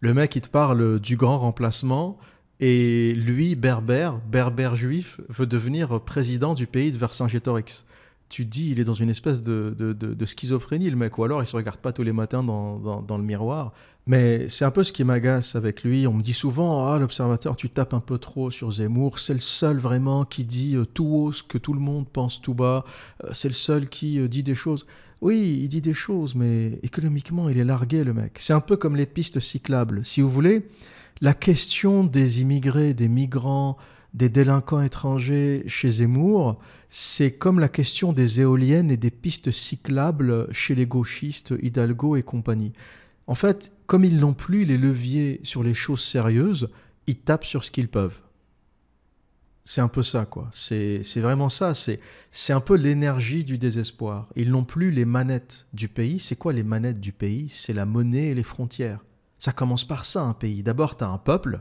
Le 0.00 0.14
mec, 0.14 0.34
il 0.36 0.42
te 0.42 0.48
parle 0.48 1.00
du 1.00 1.16
grand 1.16 1.38
remplacement, 1.38 2.18
et 2.58 3.12
lui, 3.14 3.54
berbère, 3.54 4.18
berbère 4.18 4.76
juif, 4.76 5.20
veut 5.28 5.46
devenir 5.46 6.00
président 6.00 6.54
du 6.54 6.66
pays 6.66 6.90
de 6.90 6.96
Vercingétorix. 6.96 7.84
Tu 8.28 8.44
dis, 8.44 8.70
il 8.70 8.80
est 8.80 8.84
dans 8.84 8.94
une 8.94 9.08
espèce 9.08 9.42
de, 9.42 10.16
schizophrénie, 10.24 10.90
le 10.90 10.96
mec, 10.96 11.16
ou 11.18 11.24
alors 11.24 11.42
il 11.42 11.46
se 11.46 11.56
regarde 11.56 11.78
pas 11.78 11.92
tous 11.92 12.02
les 12.02 12.12
matins 12.12 12.42
dans, 12.42 12.78
dans, 13.02 13.18
le 13.18 13.24
miroir. 13.24 13.72
Mais 14.06 14.48
c'est 14.48 14.64
un 14.64 14.70
peu 14.70 14.84
ce 14.84 14.92
qui 14.92 15.04
m'agace 15.04 15.56
avec 15.56 15.82
lui. 15.82 16.06
On 16.06 16.12
me 16.12 16.22
dit 16.22 16.32
souvent, 16.32 16.86
ah, 16.86 16.98
l'observateur, 16.98 17.56
tu 17.56 17.68
tapes 17.68 17.94
un 17.94 18.00
peu 18.00 18.18
trop 18.18 18.50
sur 18.50 18.70
Zemmour. 18.70 19.18
C'est 19.18 19.32
le 19.32 19.40
seul 19.40 19.78
vraiment 19.78 20.24
qui 20.24 20.44
dit 20.44 20.76
euh, 20.76 20.84
tout 20.84 21.06
haut 21.06 21.32
ce 21.32 21.42
que 21.42 21.58
tout 21.58 21.72
le 21.72 21.80
monde 21.80 22.06
pense 22.08 22.40
tout 22.40 22.54
bas. 22.54 22.84
Euh, 23.24 23.30
c'est 23.32 23.48
le 23.48 23.54
seul 23.54 23.88
qui 23.88 24.20
euh, 24.20 24.28
dit 24.28 24.44
des 24.44 24.54
choses. 24.54 24.86
Oui, 25.20 25.60
il 25.62 25.68
dit 25.68 25.80
des 25.80 25.94
choses, 25.94 26.34
mais 26.34 26.78
économiquement, 26.82 27.48
il 27.48 27.58
est 27.58 27.64
largué, 27.64 28.04
le 28.04 28.12
mec. 28.12 28.36
C'est 28.38 28.52
un 28.52 28.60
peu 28.60 28.76
comme 28.76 28.96
les 28.96 29.06
pistes 29.06 29.40
cyclables. 29.40 30.04
Si 30.04 30.20
vous 30.20 30.30
voulez, 30.30 30.68
la 31.20 31.34
question 31.34 32.04
des 32.04 32.42
immigrés, 32.42 32.94
des 32.94 33.08
migrants, 33.08 33.76
des 34.16 34.30
délinquants 34.30 34.82
étrangers 34.82 35.62
chez 35.66 35.90
Zemmour, 35.90 36.58
c'est 36.88 37.32
comme 37.32 37.60
la 37.60 37.68
question 37.68 38.14
des 38.14 38.40
éoliennes 38.40 38.90
et 38.90 38.96
des 38.96 39.10
pistes 39.10 39.50
cyclables 39.50 40.48
chez 40.52 40.74
les 40.74 40.86
gauchistes 40.86 41.54
Hidalgo 41.62 42.16
et 42.16 42.22
compagnie. 42.22 42.72
En 43.26 43.34
fait, 43.34 43.72
comme 43.86 44.04
ils 44.04 44.18
n'ont 44.18 44.32
plus 44.32 44.64
les 44.64 44.78
leviers 44.78 45.40
sur 45.42 45.62
les 45.62 45.74
choses 45.74 46.02
sérieuses, 46.02 46.70
ils 47.06 47.18
tapent 47.18 47.44
sur 47.44 47.62
ce 47.62 47.70
qu'ils 47.70 47.88
peuvent. 47.88 48.18
C'est 49.66 49.82
un 49.82 49.88
peu 49.88 50.02
ça, 50.02 50.24
quoi. 50.24 50.48
C'est 50.52 51.02
vraiment 51.16 51.48
ça. 51.48 51.74
C'est 51.74 52.52
un 52.52 52.60
peu 52.60 52.76
l'énergie 52.76 53.44
du 53.44 53.58
désespoir. 53.58 54.28
Ils 54.34 54.50
n'ont 54.50 54.64
plus 54.64 54.92
les 54.92 55.04
manettes 55.04 55.66
du 55.74 55.88
pays. 55.88 56.20
C'est 56.20 56.36
quoi 56.36 56.52
les 56.52 56.62
manettes 56.62 57.00
du 57.00 57.12
pays? 57.12 57.50
C'est 57.52 57.74
la 57.74 57.84
monnaie 57.84 58.28
et 58.28 58.34
les 58.34 58.44
frontières. 58.44 59.04
Ça 59.38 59.52
commence 59.52 59.84
par 59.84 60.06
ça, 60.06 60.22
un 60.22 60.34
pays. 60.34 60.62
D'abord, 60.62 60.96
tu 60.96 61.04
as 61.04 61.08
un 61.08 61.18
peuple, 61.18 61.60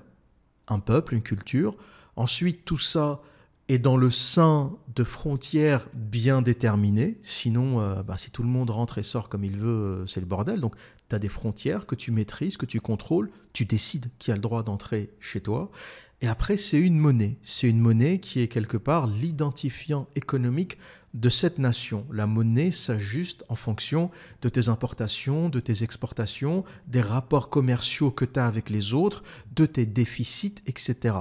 un 0.70 0.80
peuple, 0.80 1.16
une 1.16 1.24
culture. 1.24 1.76
Ensuite, 2.16 2.66
tout 2.66 2.78
ça 2.78 3.22
et 3.68 3.80
dans 3.80 3.98
le 3.98 4.12
sein 4.12 4.78
de 4.96 5.04
frontières 5.04 5.88
bien 5.94 6.42
déterminées. 6.42 7.18
Sinon, 7.24 7.80
euh, 7.80 8.04
bah, 8.04 8.18
si 8.18 8.30
tout 8.30 8.44
le 8.44 8.50
monde 8.50 8.70
rentre 8.70 9.00
et 9.00 9.04
sort 9.04 9.28
comme 9.28 9.44
il 9.44 9.58
veut, 9.58 10.04
euh, 10.04 10.08
c'est 10.08 10.20
le 10.20 10.26
bordel. 10.26 10.62
Donc, 10.62 10.76
tu 11.10 11.16
as 11.16 11.20
des 11.20 11.30
frontières 11.30 11.86
que 11.86 11.96
tu 11.96 12.12
maîtrises, 12.12 12.58
que 12.58 12.66
tu 12.66 12.80
contrôles, 12.80 13.32
tu 13.54 13.66
décides 13.66 14.08
qui 14.20 14.32
a 14.32 14.36
le 14.36 14.42
droit 14.42 14.62
d'entrer 14.62 15.10
chez 15.20 15.42
toi. 15.42 15.72
Et 16.22 16.28
après, 16.28 16.58
c'est 16.58 16.80
une 16.80 16.98
monnaie. 16.98 17.38
C'est 17.42 17.68
une 17.68 17.80
monnaie 17.80 18.20
qui 18.20 18.40
est 18.40 18.48
quelque 18.48 18.78
part 18.78 19.08
l'identifiant 19.08 20.08
économique 20.16 20.78
de 21.14 21.30
cette 21.30 21.60
nation. 21.60 22.06
La 22.12 22.28
monnaie 22.28 22.72
s'ajuste 22.72 23.46
en 23.50 23.56
fonction 23.56 24.12
de 24.42 24.50
tes 24.50 24.70
importations, 24.70 25.50
de 25.50 25.60
tes 25.60 25.84
exportations, 25.84 26.64
des 26.88 27.02
rapports 27.02 27.50
commerciaux 27.50 28.12
que 28.12 28.26
tu 28.26 28.40
as 28.40 28.46
avec 28.46 28.70
les 28.70 28.94
autres, 28.94 29.24
de 29.56 29.66
tes 29.66 29.86
déficits, 29.86 30.56
etc. 30.68 31.16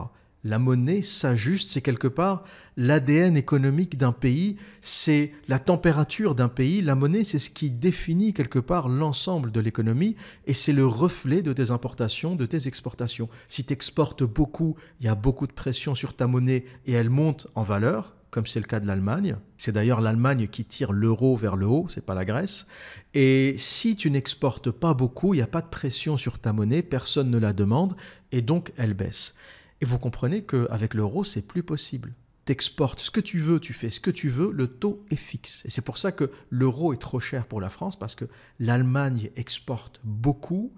La 0.44 0.58
monnaie 0.58 1.00
s'ajuste, 1.00 1.70
c'est 1.70 1.80
quelque 1.80 2.06
part 2.06 2.44
l'ADN 2.76 3.34
économique 3.34 3.96
d'un 3.96 4.12
pays, 4.12 4.56
c'est 4.82 5.32
la 5.48 5.58
température 5.58 6.34
d'un 6.34 6.48
pays. 6.48 6.82
La 6.82 6.94
monnaie, 6.94 7.24
c'est 7.24 7.38
ce 7.38 7.50
qui 7.50 7.70
définit 7.70 8.34
quelque 8.34 8.58
part 8.58 8.90
l'ensemble 8.90 9.52
de 9.52 9.60
l'économie 9.60 10.16
et 10.46 10.52
c'est 10.52 10.74
le 10.74 10.86
reflet 10.86 11.40
de 11.40 11.54
tes 11.54 11.70
importations, 11.70 12.36
de 12.36 12.44
tes 12.44 12.68
exportations. 12.68 13.30
Si 13.48 13.64
tu 13.64 13.72
exportes 13.72 14.22
beaucoup, 14.22 14.76
il 15.00 15.06
y 15.06 15.08
a 15.08 15.14
beaucoup 15.14 15.46
de 15.46 15.52
pression 15.52 15.94
sur 15.94 16.14
ta 16.14 16.26
monnaie 16.26 16.66
et 16.84 16.92
elle 16.92 17.10
monte 17.10 17.46
en 17.54 17.62
valeur, 17.62 18.14
comme 18.30 18.44
c'est 18.46 18.60
le 18.60 18.66
cas 18.66 18.80
de 18.80 18.86
l'Allemagne. 18.86 19.36
C'est 19.56 19.72
d'ailleurs 19.72 20.02
l'Allemagne 20.02 20.48
qui 20.48 20.66
tire 20.66 20.92
l'euro 20.92 21.36
vers 21.36 21.56
le 21.56 21.66
haut, 21.66 21.86
c'est 21.88 22.04
pas 22.04 22.14
la 22.14 22.26
Grèce. 22.26 22.66
Et 23.14 23.54
si 23.56 23.96
tu 23.96 24.10
n'exportes 24.10 24.70
pas 24.70 24.92
beaucoup, 24.92 25.32
il 25.32 25.38
n'y 25.38 25.42
a 25.42 25.46
pas 25.46 25.62
de 25.62 25.68
pression 25.68 26.18
sur 26.18 26.38
ta 26.38 26.52
monnaie, 26.52 26.82
personne 26.82 27.30
ne 27.30 27.38
la 27.38 27.54
demande 27.54 27.96
et 28.30 28.42
donc 28.42 28.72
elle 28.76 28.92
baisse. 28.92 29.34
Et 29.80 29.84
vous 29.86 29.98
comprenez 29.98 30.42
qu'avec 30.42 30.94
l'euro, 30.94 31.24
c'est 31.24 31.42
plus 31.42 31.62
possible. 31.62 32.14
T'exportes 32.44 33.00
ce 33.00 33.10
que 33.10 33.20
tu 33.20 33.38
veux, 33.38 33.58
tu 33.58 33.72
fais 33.72 33.88
ce 33.88 34.00
que 34.00 34.10
tu 34.10 34.28
veux, 34.28 34.50
le 34.50 34.66
taux 34.66 35.04
est 35.10 35.16
fixe. 35.16 35.64
Et 35.64 35.70
c'est 35.70 35.82
pour 35.82 35.96
ça 35.96 36.12
que 36.12 36.30
l'euro 36.50 36.92
est 36.92 36.98
trop 36.98 37.20
cher 37.20 37.46
pour 37.46 37.60
la 37.60 37.70
France, 37.70 37.98
parce 37.98 38.14
que 38.14 38.26
l'Allemagne 38.58 39.30
exporte 39.36 40.00
beaucoup, 40.04 40.72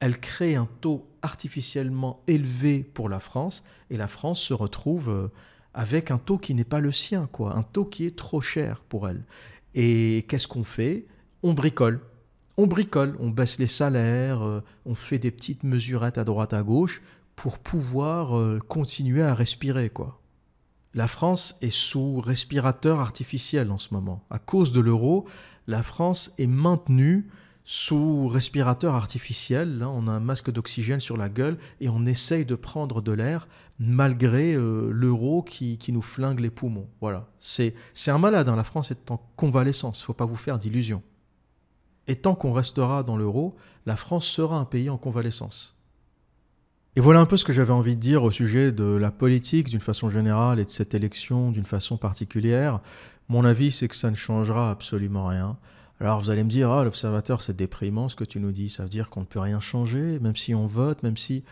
elle 0.00 0.20
crée 0.20 0.54
un 0.54 0.68
taux 0.80 1.08
artificiellement 1.22 2.22
élevé 2.28 2.84
pour 2.84 3.08
la 3.08 3.18
France, 3.18 3.64
et 3.90 3.96
la 3.96 4.06
France 4.06 4.40
se 4.40 4.54
retrouve 4.54 5.10
euh, 5.10 5.28
avec 5.74 6.12
un 6.12 6.18
taux 6.18 6.38
qui 6.38 6.54
n'est 6.54 6.62
pas 6.62 6.80
le 6.80 6.92
sien, 6.92 7.28
quoi, 7.32 7.56
un 7.56 7.64
taux 7.64 7.84
qui 7.84 8.06
est 8.06 8.16
trop 8.16 8.40
cher 8.40 8.84
pour 8.88 9.08
elle. 9.08 9.24
Et 9.74 10.24
qu'est-ce 10.28 10.46
qu'on 10.46 10.64
fait? 10.64 11.06
On 11.42 11.52
bricole. 11.52 12.00
On 12.56 12.66
bricole, 12.66 13.16
on 13.20 13.30
baisse 13.30 13.58
les 13.58 13.68
salaires, 13.68 14.42
euh, 14.42 14.62
on 14.84 14.94
fait 14.94 15.18
des 15.18 15.30
petites 15.30 15.64
mesurettes 15.64 16.18
à 16.18 16.24
droite 16.24 16.52
à 16.52 16.62
gauche 16.62 17.02
pour 17.38 17.60
pouvoir 17.60 18.36
euh, 18.36 18.58
continuer 18.58 19.22
à 19.22 19.32
respirer 19.32 19.90
quoi. 19.90 20.20
La 20.92 21.06
France 21.06 21.54
est 21.62 21.70
sous 21.70 22.20
respirateur 22.20 22.98
artificiel 22.98 23.70
en 23.70 23.78
ce 23.78 23.94
moment. 23.94 24.24
À 24.28 24.40
cause 24.40 24.72
de 24.72 24.80
l'euro, 24.80 25.24
la 25.68 25.84
France 25.84 26.32
est 26.38 26.48
maintenue 26.48 27.28
sous 27.62 28.26
respirateur 28.26 28.96
artificiel. 28.96 29.78
Là, 29.78 29.88
on 29.88 30.08
a 30.08 30.10
un 30.10 30.18
masque 30.18 30.50
d'oxygène 30.50 30.98
sur 30.98 31.16
la 31.16 31.28
gueule 31.28 31.58
et 31.80 31.88
on 31.88 32.06
essaye 32.06 32.44
de 32.44 32.56
prendre 32.56 33.02
de 33.02 33.12
l'air 33.12 33.46
malgré 33.78 34.54
euh, 34.54 34.90
l'euro 34.90 35.44
qui, 35.44 35.78
qui, 35.78 35.92
nous 35.92 36.02
flingue 36.02 36.40
les 36.40 36.50
poumons. 36.50 36.88
Voilà. 37.00 37.28
C'est 37.38 37.72
un 38.08 38.18
malade. 38.18 38.48
Hein. 38.48 38.56
La 38.56 38.64
France 38.64 38.90
est 38.90 39.12
en 39.12 39.22
convalescence. 39.36 40.00
Il 40.00 40.04
faut 40.04 40.12
pas 40.12 40.26
vous 40.26 40.34
faire 40.34 40.58
d'illusions. 40.58 41.04
Et 42.08 42.16
tant 42.16 42.34
qu'on 42.34 42.52
restera 42.52 43.04
dans 43.04 43.16
l'euro, 43.16 43.54
la 43.86 43.94
France 43.94 44.26
sera 44.26 44.58
un 44.58 44.64
pays 44.64 44.90
en 44.90 44.98
convalescence. 44.98 45.77
Et 46.98 47.00
voilà 47.00 47.20
un 47.20 47.26
peu 47.26 47.36
ce 47.36 47.44
que 47.44 47.52
j'avais 47.52 47.70
envie 47.70 47.94
de 47.94 48.00
dire 48.00 48.24
au 48.24 48.32
sujet 48.32 48.72
de 48.72 48.82
la 48.82 49.12
politique 49.12 49.68
d'une 49.68 49.78
façon 49.78 50.10
générale 50.10 50.58
et 50.58 50.64
de 50.64 50.68
cette 50.68 50.94
élection 50.94 51.52
d'une 51.52 51.64
façon 51.64 51.96
particulière. 51.96 52.80
Mon 53.28 53.44
avis, 53.44 53.70
c'est 53.70 53.86
que 53.86 53.94
ça 53.94 54.10
ne 54.10 54.16
changera 54.16 54.72
absolument 54.72 55.28
rien. 55.28 55.56
Alors 56.00 56.18
vous 56.18 56.30
allez 56.30 56.42
me 56.42 56.48
dire, 56.48 56.72
ah, 56.72 56.82
l'observateur, 56.82 57.42
c'est 57.42 57.54
déprimant 57.54 58.08
ce 58.08 58.16
que 58.16 58.24
tu 58.24 58.40
nous 58.40 58.50
dis, 58.50 58.68
ça 58.68 58.82
veut 58.82 58.88
dire 58.88 59.10
qu'on 59.10 59.20
ne 59.20 59.26
peut 59.26 59.38
rien 59.38 59.60
changer, 59.60 60.18
même 60.18 60.34
si 60.34 60.56
on 60.56 60.66
vote, 60.66 61.04
même 61.04 61.16
si... 61.16 61.44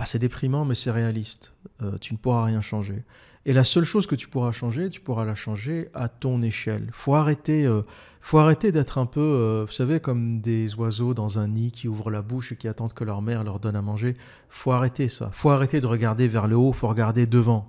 Bah, 0.00 0.06
c'est 0.06 0.18
déprimant, 0.18 0.64
mais 0.64 0.74
c'est 0.74 0.90
réaliste. 0.90 1.52
Euh, 1.82 1.98
tu 2.00 2.14
ne 2.14 2.18
pourras 2.18 2.42
rien 2.44 2.62
changer. 2.62 3.04
Et 3.44 3.52
la 3.52 3.64
seule 3.64 3.84
chose 3.84 4.06
que 4.06 4.14
tu 4.14 4.28
pourras 4.28 4.50
changer, 4.50 4.88
tu 4.88 4.98
pourras 4.98 5.26
la 5.26 5.34
changer 5.34 5.90
à 5.92 6.08
ton 6.08 6.40
échelle. 6.40 6.88
Faut 6.90 7.14
arrêter, 7.14 7.66
euh, 7.66 7.82
faut 8.22 8.38
arrêter 8.38 8.72
d'être 8.72 8.96
un 8.96 9.04
peu, 9.04 9.20
euh, 9.20 9.66
vous 9.66 9.72
savez, 9.74 10.00
comme 10.00 10.40
des 10.40 10.74
oiseaux 10.76 11.12
dans 11.12 11.38
un 11.38 11.48
nid 11.48 11.70
qui 11.70 11.86
ouvrent 11.86 12.10
la 12.10 12.22
bouche 12.22 12.52
et 12.52 12.56
qui 12.56 12.66
attendent 12.66 12.94
que 12.94 13.04
leur 13.04 13.20
mère 13.20 13.44
leur 13.44 13.60
donne 13.60 13.76
à 13.76 13.82
manger. 13.82 14.16
Faut 14.48 14.72
arrêter 14.72 15.10
ça. 15.10 15.28
Faut 15.34 15.50
arrêter 15.50 15.82
de 15.82 15.86
regarder 15.86 16.28
vers 16.28 16.48
le 16.48 16.56
haut. 16.56 16.72
Faut 16.72 16.88
regarder 16.88 17.26
devant. 17.26 17.68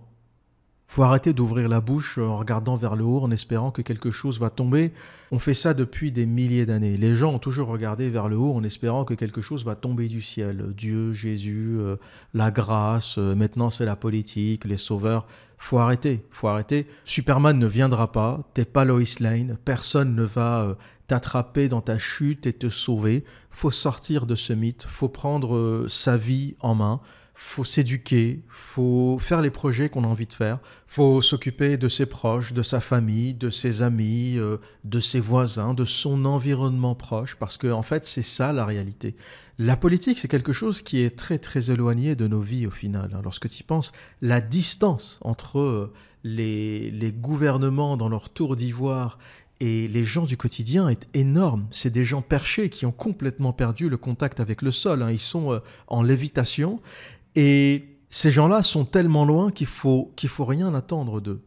Faut 0.92 1.04
arrêter 1.04 1.32
d'ouvrir 1.32 1.70
la 1.70 1.80
bouche 1.80 2.18
en 2.18 2.36
regardant 2.36 2.76
vers 2.76 2.98
le 2.98 3.06
haut 3.06 3.22
en 3.22 3.32
espérant 3.32 3.72
que 3.72 3.82
quelque 3.82 4.12
chose 4.12 4.42
va 4.42 4.50
tomber. 4.50 4.92
On 5.32 5.40
fait 5.40 5.54
ça 5.54 5.74
depuis 5.74 6.12
des 6.12 6.26
milliers 6.26 6.66
d'années. 6.66 6.98
Les 6.98 7.16
gens 7.16 7.32
ont 7.32 7.40
toujours 7.40 7.70
regardé 7.70 8.10
vers 8.10 8.28
le 8.28 8.36
haut 8.36 8.54
en 8.54 8.62
espérant 8.66 9.06
que 9.06 9.14
quelque 9.14 9.40
chose 9.40 9.64
va 9.64 9.76
tomber 9.76 10.10
du 10.10 10.22
ciel. 10.22 10.74
Dieu, 10.76 11.14
Jésus, 11.14 11.78
euh, 11.80 11.96
la 12.34 12.52
grâce, 12.52 13.18
euh, 13.18 13.36
maintenant 13.36 13.70
c'est 13.70 13.86
la 13.86 13.96
politique, 13.96 14.66
les 14.66 14.76
sauveurs. 14.76 15.28
Faut 15.58 15.78
arrêter, 15.78 16.26
faut 16.30 16.50
arrêter. 16.50 16.86
Superman 17.06 17.58
ne 17.58 17.68
viendra 17.68 18.12
pas, 18.12 18.42
t'es 18.54 18.66
pas 18.66 18.84
Lois 18.84 19.22
Lane, 19.22 19.58
personne 19.64 20.14
ne 20.14 20.24
va 20.24 20.64
euh, 20.64 20.74
t'attraper 21.08 21.70
dans 21.70 21.80
ta 21.80 22.00
chute 22.00 22.48
et 22.48 22.54
te 22.54 22.68
sauver. 22.68 23.24
Faut 23.50 23.72
sortir 23.72 24.26
de 24.26 24.36
ce 24.36 24.52
mythe, 24.52 24.84
faut 24.84 25.08
prendre 25.08 25.86
sa 25.88 26.18
vie 26.18 26.56
en 26.60 26.76
main 26.76 27.00
faut 27.44 27.64
s'éduquer, 27.66 28.44
faut 28.48 29.18
faire 29.20 29.42
les 29.42 29.50
projets 29.50 29.90
qu'on 29.90 30.06
a 30.06 30.08
envie 30.08 30.28
de 30.28 30.32
faire, 30.32 30.60
faut 30.88 31.22
s'occuper 31.22 31.76
de 31.76 31.90
ses 31.90 32.06
proches, 32.06 32.54
de 32.54 32.64
sa 32.64 32.80
famille, 32.80 33.34
de 33.34 33.50
ses 33.50 33.82
amis, 33.82 34.38
euh, 34.38 34.58
de 34.86 35.02
ses 35.02 35.20
voisins, 35.20 35.74
de 35.74 35.84
son 35.84 36.24
environnement 36.24 36.96
proche, 36.96 37.36
parce 37.36 37.58
que 37.58 37.68
en 37.68 37.82
fait 37.82 38.06
c'est 38.06 38.22
ça 38.22 38.54
la 38.54 38.66
réalité. 38.66 39.16
La 39.58 39.76
politique 39.76 40.20
c'est 40.20 40.30
quelque 40.30 40.54
chose 40.54 40.82
qui 40.82 41.02
est 41.02 41.18
très 41.18 41.40
très 41.40 41.72
éloigné 41.72 42.16
de 42.16 42.26
nos 42.28 42.42
vies 42.42 42.68
au 42.68 42.72
final. 42.72 43.12
Hein. 43.14 43.22
Lorsque 43.24 43.50
tu 43.50 43.60
y 43.60 43.64
penses, 43.64 43.92
la 44.22 44.40
distance 44.40 45.20
entre 45.22 45.60
euh, 45.60 45.92
les, 46.24 46.90
les 46.92 47.12
gouvernements 47.12 47.98
dans 47.98 48.08
leur 48.08 48.30
tour 48.30 48.56
d'ivoire 48.56 49.18
et 49.60 49.88
les 49.88 50.04
gens 50.04 50.26
du 50.26 50.38
quotidien 50.38 50.90
est 50.90 51.08
énorme. 51.14 51.68
C'est 51.70 51.92
des 51.92 52.06
gens 52.06 52.22
perchés 52.22 52.70
qui 52.70 52.86
ont 52.86 52.92
complètement 52.92 53.52
perdu 53.52 53.90
le 53.90 53.98
contact 53.98 54.40
avec 54.40 54.62
le 54.62 54.72
sol. 54.72 55.04
Hein. 55.04 55.12
Ils 55.12 55.20
sont 55.20 55.52
euh, 55.52 55.60
en 55.88 56.02
lévitation 56.02 56.80
et 57.36 57.98
ces 58.10 58.32
gens-là 58.32 58.64
sont 58.64 58.86
tellement 58.86 59.26
loin 59.26 59.52
qu'il 59.52 59.68
faut, 59.68 60.12
qu'il 60.16 60.30
faut 60.30 60.46
rien 60.46 60.74
attendre 60.74 61.22
d'eux. 61.22 61.42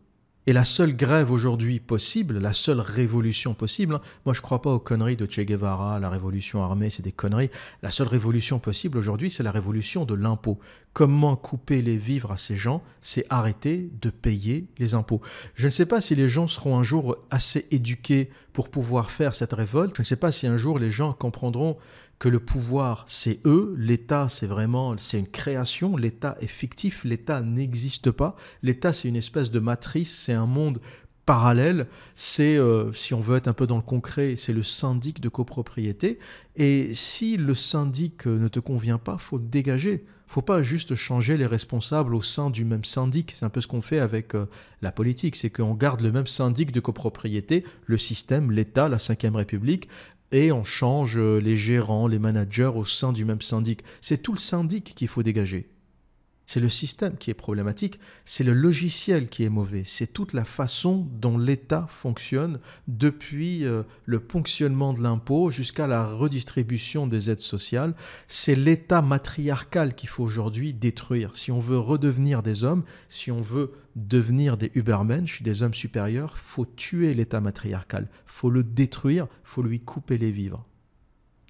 Et 0.47 0.53
la 0.53 0.64
seule 0.64 0.95
grève 0.95 1.32
aujourd'hui 1.32 1.80
possible, 1.80 2.39
la 2.39 2.53
seule 2.53 2.80
révolution 2.80 3.55
possible, 3.55 3.95
hein, 3.95 4.01
moi 4.26 4.35
je 4.35 4.41
ne 4.41 4.43
crois 4.43 4.61
pas 4.61 4.72
aux 4.72 4.78
conneries 4.78 5.16
de 5.16 5.24
Che 5.24 5.41
Guevara, 5.41 5.99
la 6.01 6.11
révolution 6.11 6.62
armée, 6.62 6.91
c'est 6.91 7.03
des 7.03 7.12
conneries. 7.12 7.51
La 7.82 7.91
seule 7.91 8.09
révolution 8.09 8.59
possible 8.59 8.99
aujourd'hui, 8.99 9.30
c'est 9.30 9.43
la 9.43 9.53
révolution 9.53 10.05
de 10.05 10.12
l'impôt. 10.12 10.59
Comment 10.93 11.35
couper 11.35 11.80
les 11.80 11.97
vivres 11.97 12.30
à 12.30 12.37
ces 12.37 12.57
gens 12.57 12.82
C'est 13.01 13.24
arrêter 13.30 13.91
de 14.03 14.11
payer 14.11 14.66
les 14.78 14.95
impôts. 14.95 15.22
Je 15.55 15.66
ne 15.66 15.70
sais 15.70 15.87
pas 15.87 16.03
si 16.03 16.14
les 16.14 16.28
gens 16.28 16.47
seront 16.47 16.78
un 16.78 16.82
jour 16.82 17.16
assez 17.30 17.66
éduqués 17.70 18.30
pour 18.53 18.68
pouvoir 18.68 19.11
faire 19.11 19.35
cette 19.35 19.55
révolte. 19.55 19.97
Je 19.97 20.03
ne 20.03 20.07
sais 20.07 20.16
pas 20.16 20.30
si 20.30 20.47
un 20.47 20.59
jour 20.59 20.78
les 20.78 20.91
gens 20.91 21.14
comprendront 21.14 21.78
que 22.19 22.29
le 22.29 22.41
pouvoir, 22.41 23.05
c'est 23.09 23.41
eux, 23.45 23.75
l'État, 23.77 24.29
c'est 24.29 24.47
vraiment, 24.47 24.97
c'est 24.97 25.19
une 25.19 25.29
création, 25.29 25.97
l'État 25.97 26.37
est 26.41 26.47
fictif, 26.47 27.05
l'État 27.05 27.43
n'existe 27.43 28.11
pas, 28.11 28.37
l'État, 28.62 28.93
c'est 28.93 29.09
une 29.09 29.17
espèce 29.17 29.51
de 29.51 29.59
matrice, 29.59 30.15
c'est 30.17 30.33
un 30.33 30.47
monde 30.47 30.81
parallèle, 31.27 31.87
c'est, 32.15 32.57
euh, 32.57 32.93
si 32.93 33.15
on 33.15 33.21
veut 33.21 33.37
être 33.37 33.49
un 33.49 33.53
peu 33.53 33.67
dans 33.67 33.77
le 33.77 33.83
concret, 33.83 34.35
c'est 34.37 34.53
le 34.53 34.62
syndic 34.62 35.21
de 35.21 35.29
copropriété, 35.29 36.19
et 36.57 36.95
si 36.95 37.37
le 37.37 37.55
syndic 37.55 38.27
ne 38.27 38.49
te 38.49 38.61
convient 38.61 38.99
pas, 38.99 39.19
faut 39.19 39.39
dégager. 39.39 40.05
Faut 40.27 40.43
pas 40.43 40.62
juste 40.62 40.95
changer 40.95 41.37
les 41.37 41.47
responsables 41.47 42.15
au 42.15 42.23
sein 42.23 42.51
du 42.51 42.65
même 42.65 42.85
syndic. 42.85 43.35
C'est 43.37 43.45
un 43.45 43.51
peu 43.51 43.61
ce 43.61 43.69
qu'on 43.69 43.83
fait 43.83 43.99
avec 43.99 44.35
euh, 44.35 44.47
la 44.81 44.91
politique, 44.91 45.37
c'est 45.37 45.51
qu'on 45.51 45.75
garde 45.75 46.01
le 46.01 46.11
même 46.11 46.27
syndic 46.27 46.73
de 46.73 46.81
copropriété, 46.81 47.62
le 47.85 47.99
système, 47.99 48.51
l'État, 48.51 48.89
la 48.89 48.97
Ve 48.97 49.37
République, 49.37 49.89
et 50.35 50.51
on 50.51 50.64
change 50.64 51.16
euh, 51.16 51.39
les 51.39 51.57
gérants, 51.57 52.09
les 52.09 52.18
managers 52.18 52.72
au 52.74 52.85
sein 52.85 53.12
du 53.12 53.24
même 53.24 53.41
syndic. 53.41 53.85
C'est 54.01 54.20
tout 54.20 54.32
le 54.32 54.39
syndic 54.39 54.93
qu'il 54.97 55.07
faut 55.07 55.22
dégager. 55.22 55.68
C'est 56.47 56.61
le 56.61 56.69
système 56.69 57.17
qui 57.17 57.31
est 57.31 57.35
problématique, 57.35 57.99
c'est 58.27 58.45
le 58.45 58.53
logiciel 58.53 59.31
qui 59.31 59.45
est 59.45 59.49
mauvais, 59.49 59.83
c'est 59.87 60.13
toute 60.13 60.35
la 60.35 60.45
façon 60.45 61.07
dont 61.19 61.39
l'État 61.39 61.87
fonctionne 61.89 62.61
depuis 62.87 63.65
euh, 63.65 63.83
le 64.05 64.21
ponctionnement 64.21 64.93
de 64.93 65.03
l'impôt 65.03 65.51
jusqu'à 65.51 65.87
la 65.87 66.07
redistribution 66.07 67.07
des 67.07 67.31
aides 67.31 67.41
sociales. 67.41 67.95
C'est 68.29 68.55
l'État 68.55 69.01
matriarcal 69.01 69.95
qu'il 69.95 70.11
faut 70.11 70.23
aujourd'hui 70.23 70.75
détruire. 70.75 71.31
Si 71.35 71.51
on 71.51 71.61
veut 71.61 71.79
redevenir 71.79 72.43
des 72.43 72.63
hommes, 72.63 72.85
si 73.09 73.31
on 73.31 73.41
veut 73.41 73.73
devenir 73.97 74.59
des 74.59 74.71
Übermensch, 74.75 75.43
des 75.43 75.63
hommes 75.63 75.75
supérieurs, 75.75 76.37
faut 76.37 76.67
tuer 76.67 77.15
l'État 77.15 77.41
matriarcal, 77.41 78.09
faut 78.27 78.51
le 78.51 78.65
détruire, 78.65 79.29
faut 79.45 79.63
lui 79.63 79.81
couper 79.81 80.19
les 80.19 80.31
vivres. 80.31 80.67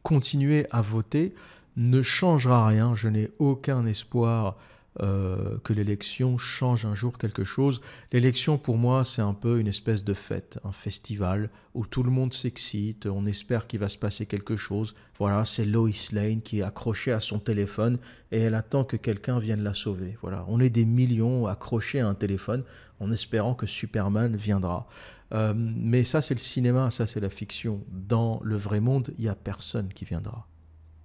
Continuer 0.04 0.66
à 0.70 0.82
voter 0.82 1.34
ne 1.76 2.02
changera 2.02 2.68
rien, 2.68 2.94
je 2.94 3.08
n'ai 3.08 3.30
aucun 3.38 3.84
espoir 3.86 4.56
euh, 5.02 5.58
que 5.64 5.72
l'élection 5.72 6.38
change 6.38 6.84
un 6.84 6.94
jour 6.94 7.18
quelque 7.18 7.42
chose. 7.42 7.80
L'élection, 8.12 8.58
pour 8.58 8.76
moi, 8.76 9.04
c'est 9.04 9.22
un 9.22 9.34
peu 9.34 9.58
une 9.58 9.66
espèce 9.66 10.04
de 10.04 10.14
fête, 10.14 10.60
un 10.62 10.70
festival 10.70 11.50
où 11.74 11.84
tout 11.84 12.04
le 12.04 12.12
monde 12.12 12.32
s'excite, 12.32 13.06
on 13.06 13.26
espère 13.26 13.66
qu'il 13.66 13.80
va 13.80 13.88
se 13.88 13.98
passer 13.98 14.26
quelque 14.26 14.56
chose. 14.56 14.94
Voilà, 15.18 15.44
c'est 15.44 15.64
Lois 15.64 15.90
Lane 16.12 16.42
qui 16.42 16.60
est 16.60 16.62
accrochée 16.62 17.10
à 17.10 17.18
son 17.18 17.40
téléphone 17.40 17.98
et 18.30 18.38
elle 18.38 18.54
attend 18.54 18.84
que 18.84 18.96
quelqu'un 18.96 19.40
vienne 19.40 19.64
la 19.64 19.74
sauver. 19.74 20.16
Voilà, 20.22 20.44
on 20.46 20.60
est 20.60 20.70
des 20.70 20.84
millions 20.84 21.48
accrochés 21.48 21.98
à 21.98 22.06
un 22.06 22.14
téléphone 22.14 22.62
en 23.00 23.10
espérant 23.10 23.54
que 23.54 23.66
Superman 23.66 24.36
viendra. 24.36 24.86
Euh, 25.32 25.52
mais 25.56 26.04
ça, 26.04 26.22
c'est 26.22 26.34
le 26.34 26.40
cinéma, 26.40 26.92
ça, 26.92 27.08
c'est 27.08 27.20
la 27.20 27.30
fiction. 27.30 27.84
Dans 27.90 28.40
le 28.44 28.56
vrai 28.56 28.78
monde, 28.78 29.12
il 29.18 29.22
n'y 29.24 29.28
a 29.28 29.34
personne 29.34 29.88
qui 29.92 30.04
viendra. 30.04 30.46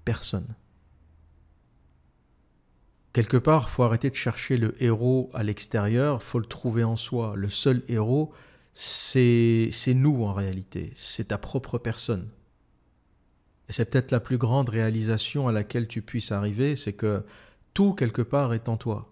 Personne. 0.05 0.45
Quelque 3.13 3.37
part, 3.37 3.69
faut 3.69 3.83
arrêter 3.83 4.09
de 4.09 4.15
chercher 4.15 4.57
le 4.57 4.81
héros 4.83 5.29
à 5.33 5.43
l'extérieur, 5.43 6.21
faut 6.21 6.39
le 6.39 6.45
trouver 6.45 6.83
en 6.83 6.95
soi. 6.95 7.33
Le 7.35 7.49
seul 7.49 7.81
héros, 7.87 8.31
c'est 8.73 9.71
nous 9.87 10.23
en 10.23 10.33
réalité, 10.33 10.93
c'est 10.95 11.29
ta 11.29 11.37
propre 11.37 11.77
personne. 11.77 12.29
Et 13.67 13.73
c'est 13.73 13.89
peut-être 13.89 14.11
la 14.11 14.19
plus 14.19 14.37
grande 14.37 14.69
réalisation 14.69 15.47
à 15.47 15.51
laquelle 15.51 15.87
tu 15.87 16.01
puisses 16.01 16.31
arriver, 16.31 16.75
c'est 16.75 16.93
que 16.93 17.23
tout 17.73 17.93
quelque 17.93 18.21
part 18.21 18.53
est 18.53 18.69
en 18.69 18.77
toi. 18.77 19.11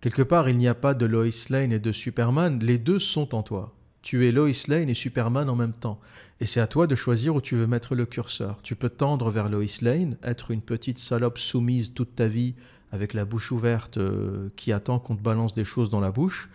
Quelque 0.00 0.22
part, 0.22 0.48
il 0.48 0.58
n'y 0.58 0.68
a 0.68 0.74
pas 0.74 0.94
de 0.94 1.06
Lois 1.06 1.26
Lane 1.50 1.72
et 1.72 1.80
de 1.80 1.92
Superman, 1.92 2.60
les 2.60 2.78
deux 2.78 2.98
sont 2.98 3.34
en 3.34 3.42
toi. 3.42 3.74
Tu 4.02 4.26
es 4.26 4.32
Lois 4.32 4.50
Lane 4.68 4.88
et 4.88 4.94
Superman 4.94 5.48
en 5.48 5.56
même 5.56 5.72
temps. 5.72 6.00
Et 6.40 6.46
c'est 6.46 6.60
à 6.60 6.66
toi 6.66 6.86
de 6.86 6.94
choisir 6.94 7.34
où 7.34 7.40
tu 7.40 7.56
veux 7.56 7.66
mettre 7.66 7.94
le 7.94 8.04
curseur. 8.04 8.60
Tu 8.62 8.76
peux 8.76 8.90
tendre 8.90 9.30
vers 9.30 9.48
Lois 9.48 9.64
Lane, 9.80 10.18
être 10.22 10.50
une 10.50 10.60
petite 10.60 10.98
salope 10.98 11.38
soumise 11.38 11.94
toute 11.94 12.14
ta 12.14 12.28
vie 12.28 12.54
avec 12.92 13.14
la 13.14 13.24
bouche 13.24 13.52
ouverte 13.52 13.98
euh, 13.98 14.50
qui 14.56 14.72
attend 14.72 14.98
qu'on 14.98 15.16
te 15.16 15.22
balance 15.22 15.54
des 15.54 15.64
choses 15.64 15.90
dans 15.90 16.00
la 16.00 16.10
bouche, 16.10 16.48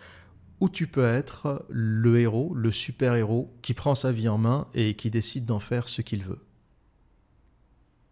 ou 0.60 0.68
tu 0.68 0.86
peux 0.86 1.04
être 1.04 1.64
le 1.68 2.20
héros, 2.20 2.54
le 2.54 2.70
super-héros 2.70 3.52
qui 3.62 3.74
prend 3.74 3.94
sa 3.94 4.12
vie 4.12 4.28
en 4.28 4.38
main 4.38 4.68
et 4.74 4.94
qui 4.94 5.10
décide 5.10 5.44
d'en 5.44 5.58
faire 5.58 5.88
ce 5.88 6.02
qu'il 6.02 6.22
veut. 6.22 6.38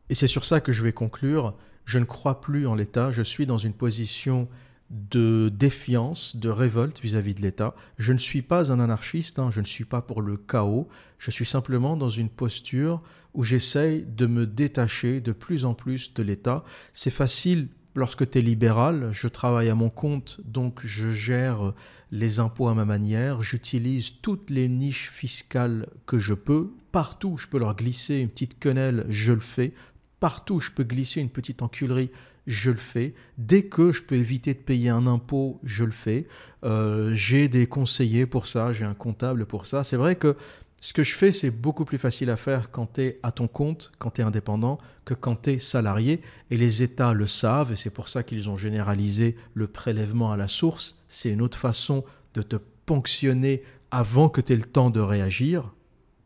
Et 0.08 0.14
c'est 0.14 0.26
sur 0.26 0.44
ça 0.44 0.60
que 0.60 0.72
je 0.72 0.82
vais 0.82 0.92
conclure. 0.92 1.54
Je 1.84 2.00
ne 2.00 2.04
crois 2.04 2.40
plus 2.40 2.66
en 2.66 2.74
l'État, 2.74 3.12
je 3.12 3.22
suis 3.22 3.46
dans 3.46 3.58
une 3.58 3.72
position 3.72 4.48
de 4.90 5.50
défiance, 5.54 6.36
de 6.36 6.48
révolte 6.48 7.00
vis-à-vis 7.00 7.34
de 7.34 7.42
l'État. 7.42 7.74
Je 7.98 8.12
ne 8.12 8.18
suis 8.18 8.42
pas 8.42 8.72
un 8.72 8.80
anarchiste, 8.80 9.38
hein, 9.38 9.50
je 9.50 9.60
ne 9.60 9.66
suis 9.66 9.84
pas 9.84 10.02
pour 10.02 10.20
le 10.20 10.36
chaos, 10.36 10.88
je 11.18 11.30
suis 11.30 11.46
simplement 11.46 11.96
dans 11.96 12.10
une 12.10 12.28
posture 12.28 13.00
où 13.32 13.44
j'essaye 13.44 14.02
de 14.02 14.26
me 14.26 14.46
détacher 14.46 15.20
de 15.20 15.32
plus 15.32 15.64
en 15.64 15.74
plus 15.74 16.12
de 16.14 16.22
l'État. 16.22 16.64
C'est 16.92 17.10
facile 17.10 17.68
lorsque 17.94 18.28
tu 18.28 18.38
es 18.38 18.42
libéral, 18.42 19.10
je 19.12 19.28
travaille 19.28 19.68
à 19.68 19.74
mon 19.74 19.90
compte, 19.90 20.40
donc 20.44 20.80
je 20.84 21.10
gère 21.10 21.72
les 22.10 22.40
impôts 22.40 22.68
à 22.68 22.74
ma 22.74 22.84
manière, 22.84 23.42
j'utilise 23.42 24.14
toutes 24.22 24.50
les 24.50 24.68
niches 24.68 25.10
fiscales 25.10 25.86
que 26.06 26.18
je 26.18 26.34
peux, 26.34 26.72
partout 26.90 27.38
je 27.38 27.46
peux 27.46 27.58
leur 27.58 27.76
glisser 27.76 28.16
une 28.16 28.28
petite 28.28 28.58
quenelle, 28.58 29.06
je 29.08 29.32
le 29.32 29.40
fais, 29.40 29.72
partout 30.18 30.60
je 30.60 30.72
peux 30.72 30.84
glisser 30.84 31.20
une 31.20 31.30
petite 31.30 31.62
enculerie, 31.62 32.10
je 32.50 32.72
le 32.72 32.78
fais. 32.78 33.14
Dès 33.38 33.62
que 33.62 33.92
je 33.92 34.02
peux 34.02 34.16
éviter 34.16 34.54
de 34.54 34.58
payer 34.58 34.90
un 34.90 35.06
impôt, 35.06 35.60
je 35.62 35.84
le 35.84 35.92
fais. 35.92 36.26
Euh, 36.64 37.14
j'ai 37.14 37.48
des 37.48 37.68
conseillers 37.68 38.26
pour 38.26 38.48
ça, 38.48 38.72
j'ai 38.72 38.84
un 38.84 38.94
comptable 38.94 39.46
pour 39.46 39.66
ça. 39.66 39.84
C'est 39.84 39.96
vrai 39.96 40.16
que 40.16 40.36
ce 40.80 40.92
que 40.92 41.04
je 41.04 41.14
fais, 41.14 41.30
c'est 41.30 41.52
beaucoup 41.52 41.84
plus 41.84 41.98
facile 41.98 42.28
à 42.28 42.36
faire 42.36 42.72
quand 42.72 42.94
tu 42.94 43.02
es 43.02 43.20
à 43.22 43.30
ton 43.30 43.46
compte, 43.46 43.92
quand 43.98 44.10
tu 44.10 44.22
es 44.22 44.24
indépendant, 44.24 44.78
que 45.04 45.14
quand 45.14 45.42
tu 45.42 45.50
es 45.50 45.58
salarié. 45.60 46.22
Et 46.50 46.56
les 46.56 46.82
États 46.82 47.12
le 47.12 47.28
savent, 47.28 47.72
et 47.72 47.76
c'est 47.76 47.90
pour 47.90 48.08
ça 48.08 48.24
qu'ils 48.24 48.50
ont 48.50 48.56
généralisé 48.56 49.36
le 49.54 49.68
prélèvement 49.68 50.32
à 50.32 50.36
la 50.36 50.48
source. 50.48 50.98
C'est 51.08 51.30
une 51.30 51.42
autre 51.42 51.58
façon 51.58 52.04
de 52.34 52.42
te 52.42 52.56
ponctionner 52.84 53.62
avant 53.92 54.28
que 54.28 54.40
tu 54.40 54.52
aies 54.54 54.56
le 54.56 54.62
temps 54.62 54.90
de 54.90 55.00
réagir 55.00 55.72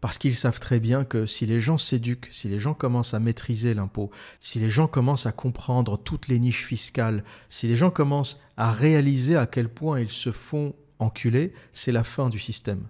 parce 0.04 0.18
qu'ils 0.18 0.34
savent 0.34 0.60
très 0.60 0.80
bien 0.80 1.02
que 1.02 1.24
si 1.24 1.46
les 1.46 1.60
gens 1.60 1.78
s'éduquent, 1.78 2.28
si 2.30 2.46
les 2.48 2.58
gens 2.58 2.74
commencent 2.74 3.14
à 3.14 3.20
maîtriser 3.20 3.72
l'impôt, 3.72 4.10
si 4.38 4.58
les 4.58 4.68
gens 4.68 4.86
commencent 4.86 5.24
à 5.24 5.32
comprendre 5.32 5.96
toutes 5.96 6.28
les 6.28 6.38
niches 6.38 6.66
fiscales, 6.66 7.24
si 7.48 7.68
les 7.68 7.74
gens 7.74 7.90
commencent 7.90 8.38
à 8.58 8.70
réaliser 8.70 9.34
à 9.34 9.46
quel 9.46 9.70
point 9.70 10.00
ils 10.00 10.10
se 10.10 10.30
font 10.30 10.74
enculer, 10.98 11.54
c'est 11.72 11.90
la 11.90 12.04
fin 12.04 12.28
du 12.28 12.38
système. 12.38 12.82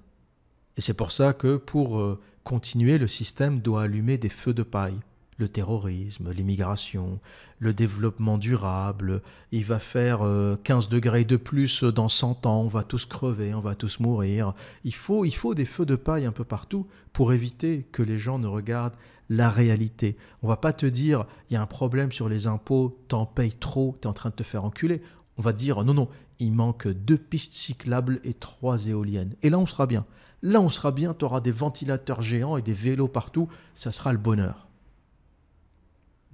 Et 0.76 0.80
c'est 0.80 0.94
pour 0.94 1.12
ça 1.12 1.34
que 1.34 1.56
pour 1.56 2.00
euh, 2.00 2.20
continuer, 2.42 2.98
le 2.98 3.06
système 3.06 3.60
doit 3.60 3.84
allumer 3.84 4.18
des 4.18 4.28
feux 4.28 4.52
de 4.52 4.64
paille 4.64 4.98
le 5.36 5.48
terrorisme, 5.48 6.30
l'immigration, 6.32 7.20
le 7.58 7.72
développement 7.72 8.38
durable, 8.38 9.22
il 9.52 9.64
va 9.64 9.78
faire 9.78 10.18
15 10.18 10.86
euh, 10.86 10.88
degrés 10.88 11.24
de 11.24 11.36
plus 11.36 11.82
dans 11.84 12.08
100 12.08 12.46
ans, 12.46 12.60
on 12.62 12.68
va 12.68 12.84
tous 12.84 13.06
crever, 13.06 13.54
on 13.54 13.60
va 13.60 13.74
tous 13.74 14.00
mourir. 14.00 14.54
Il 14.84 14.94
faut, 14.94 15.24
il 15.24 15.34
faut 15.34 15.54
des 15.54 15.64
feux 15.64 15.86
de 15.86 15.96
paille 15.96 16.26
un 16.26 16.32
peu 16.32 16.44
partout 16.44 16.86
pour 17.12 17.32
éviter 17.32 17.86
que 17.92 18.02
les 18.02 18.18
gens 18.18 18.38
ne 18.38 18.46
regardent 18.46 18.96
la 19.28 19.50
réalité. 19.50 20.16
On 20.42 20.48
va 20.48 20.56
pas 20.56 20.72
te 20.72 20.86
dire, 20.86 21.26
il 21.50 21.54
y 21.54 21.56
a 21.56 21.62
un 21.62 21.66
problème 21.66 22.12
sur 22.12 22.28
les 22.28 22.46
impôts, 22.46 22.98
t'en 23.08 23.26
payes 23.26 23.54
trop, 23.54 23.96
tu 24.00 24.06
es 24.06 24.10
en 24.10 24.12
train 24.12 24.30
de 24.30 24.34
te 24.34 24.42
faire 24.42 24.64
enculer. 24.64 25.02
On 25.38 25.42
va 25.42 25.52
dire, 25.52 25.82
non, 25.84 25.94
non, 25.94 26.08
il 26.38 26.52
manque 26.52 26.88
deux 26.88 27.18
pistes 27.18 27.52
cyclables 27.52 28.20
et 28.24 28.34
trois 28.34 28.86
éoliennes. 28.86 29.34
Et 29.42 29.50
là, 29.50 29.58
on 29.58 29.66
sera 29.66 29.86
bien. 29.86 30.04
Là, 30.42 30.60
on 30.60 30.68
sera 30.68 30.92
bien, 30.92 31.14
tu 31.14 31.24
auras 31.24 31.40
des 31.40 31.52
ventilateurs 31.52 32.20
géants 32.20 32.56
et 32.56 32.62
des 32.62 32.74
vélos 32.74 33.08
partout, 33.08 33.48
ça 33.74 33.92
sera 33.92 34.12
le 34.12 34.18
bonheur. 34.18 34.68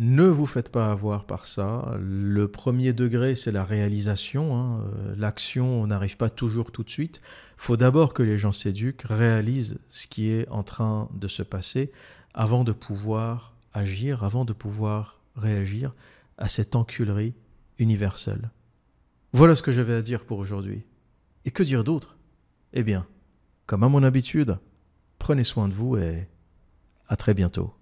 Ne 0.03 0.25
vous 0.25 0.47
faites 0.47 0.73
pas 0.73 0.91
avoir 0.91 1.27
par 1.27 1.45
ça. 1.45 1.95
Le 2.01 2.49
premier 2.49 2.95
degré, 2.95 3.35
c'est 3.35 3.53
la 3.53 3.65
réalisation. 3.65 4.57
Hein. 4.57 4.81
Euh, 4.81 5.15
l'action, 5.19 5.83
on 5.83 5.89
n'arrive 5.89 6.17
pas 6.17 6.31
toujours 6.31 6.73
tout 6.73 6.83
de 6.83 6.89
suite. 6.89 7.21
Il 7.59 7.61
faut 7.61 7.77
d'abord 7.77 8.15
que 8.15 8.23
les 8.23 8.39
gens 8.39 8.53
s'éduquent, 8.53 9.03
réalisent 9.03 9.77
ce 9.91 10.07
qui 10.07 10.31
est 10.31 10.49
en 10.49 10.63
train 10.63 11.11
de 11.13 11.29
se 11.29 11.43
passer 11.43 11.93
avant 12.33 12.65
de 12.65 12.73
pouvoir 12.73 13.53
agir, 13.75 14.25
avant 14.25 14.47
de 14.47 14.55
pouvoir 14.55 15.21
réagir 15.37 15.93
à 16.39 16.49
cette 16.49 16.77
enculerie 16.77 17.35
universelle. 17.79 18.51
Voilà 19.35 19.55
ce 19.55 19.61
que 19.61 19.71
j'avais 19.71 19.93
à 19.93 20.01
dire 20.01 20.25
pour 20.25 20.39
aujourd'hui. 20.39 20.83
Et 21.45 21.51
que 21.51 21.63
dire 21.63 21.85
d'autre? 21.85 22.17
Eh 22.73 22.83
bien, 22.83 23.07
comme 23.67 23.83
à 23.83 23.89
mon 23.91 24.03
habitude, 24.03 24.57
prenez 25.19 25.45
soin 25.45 25.69
de 25.69 25.75
vous 25.75 25.99
et 25.99 26.27
à 27.07 27.17
très 27.17 27.35
bientôt. 27.35 27.75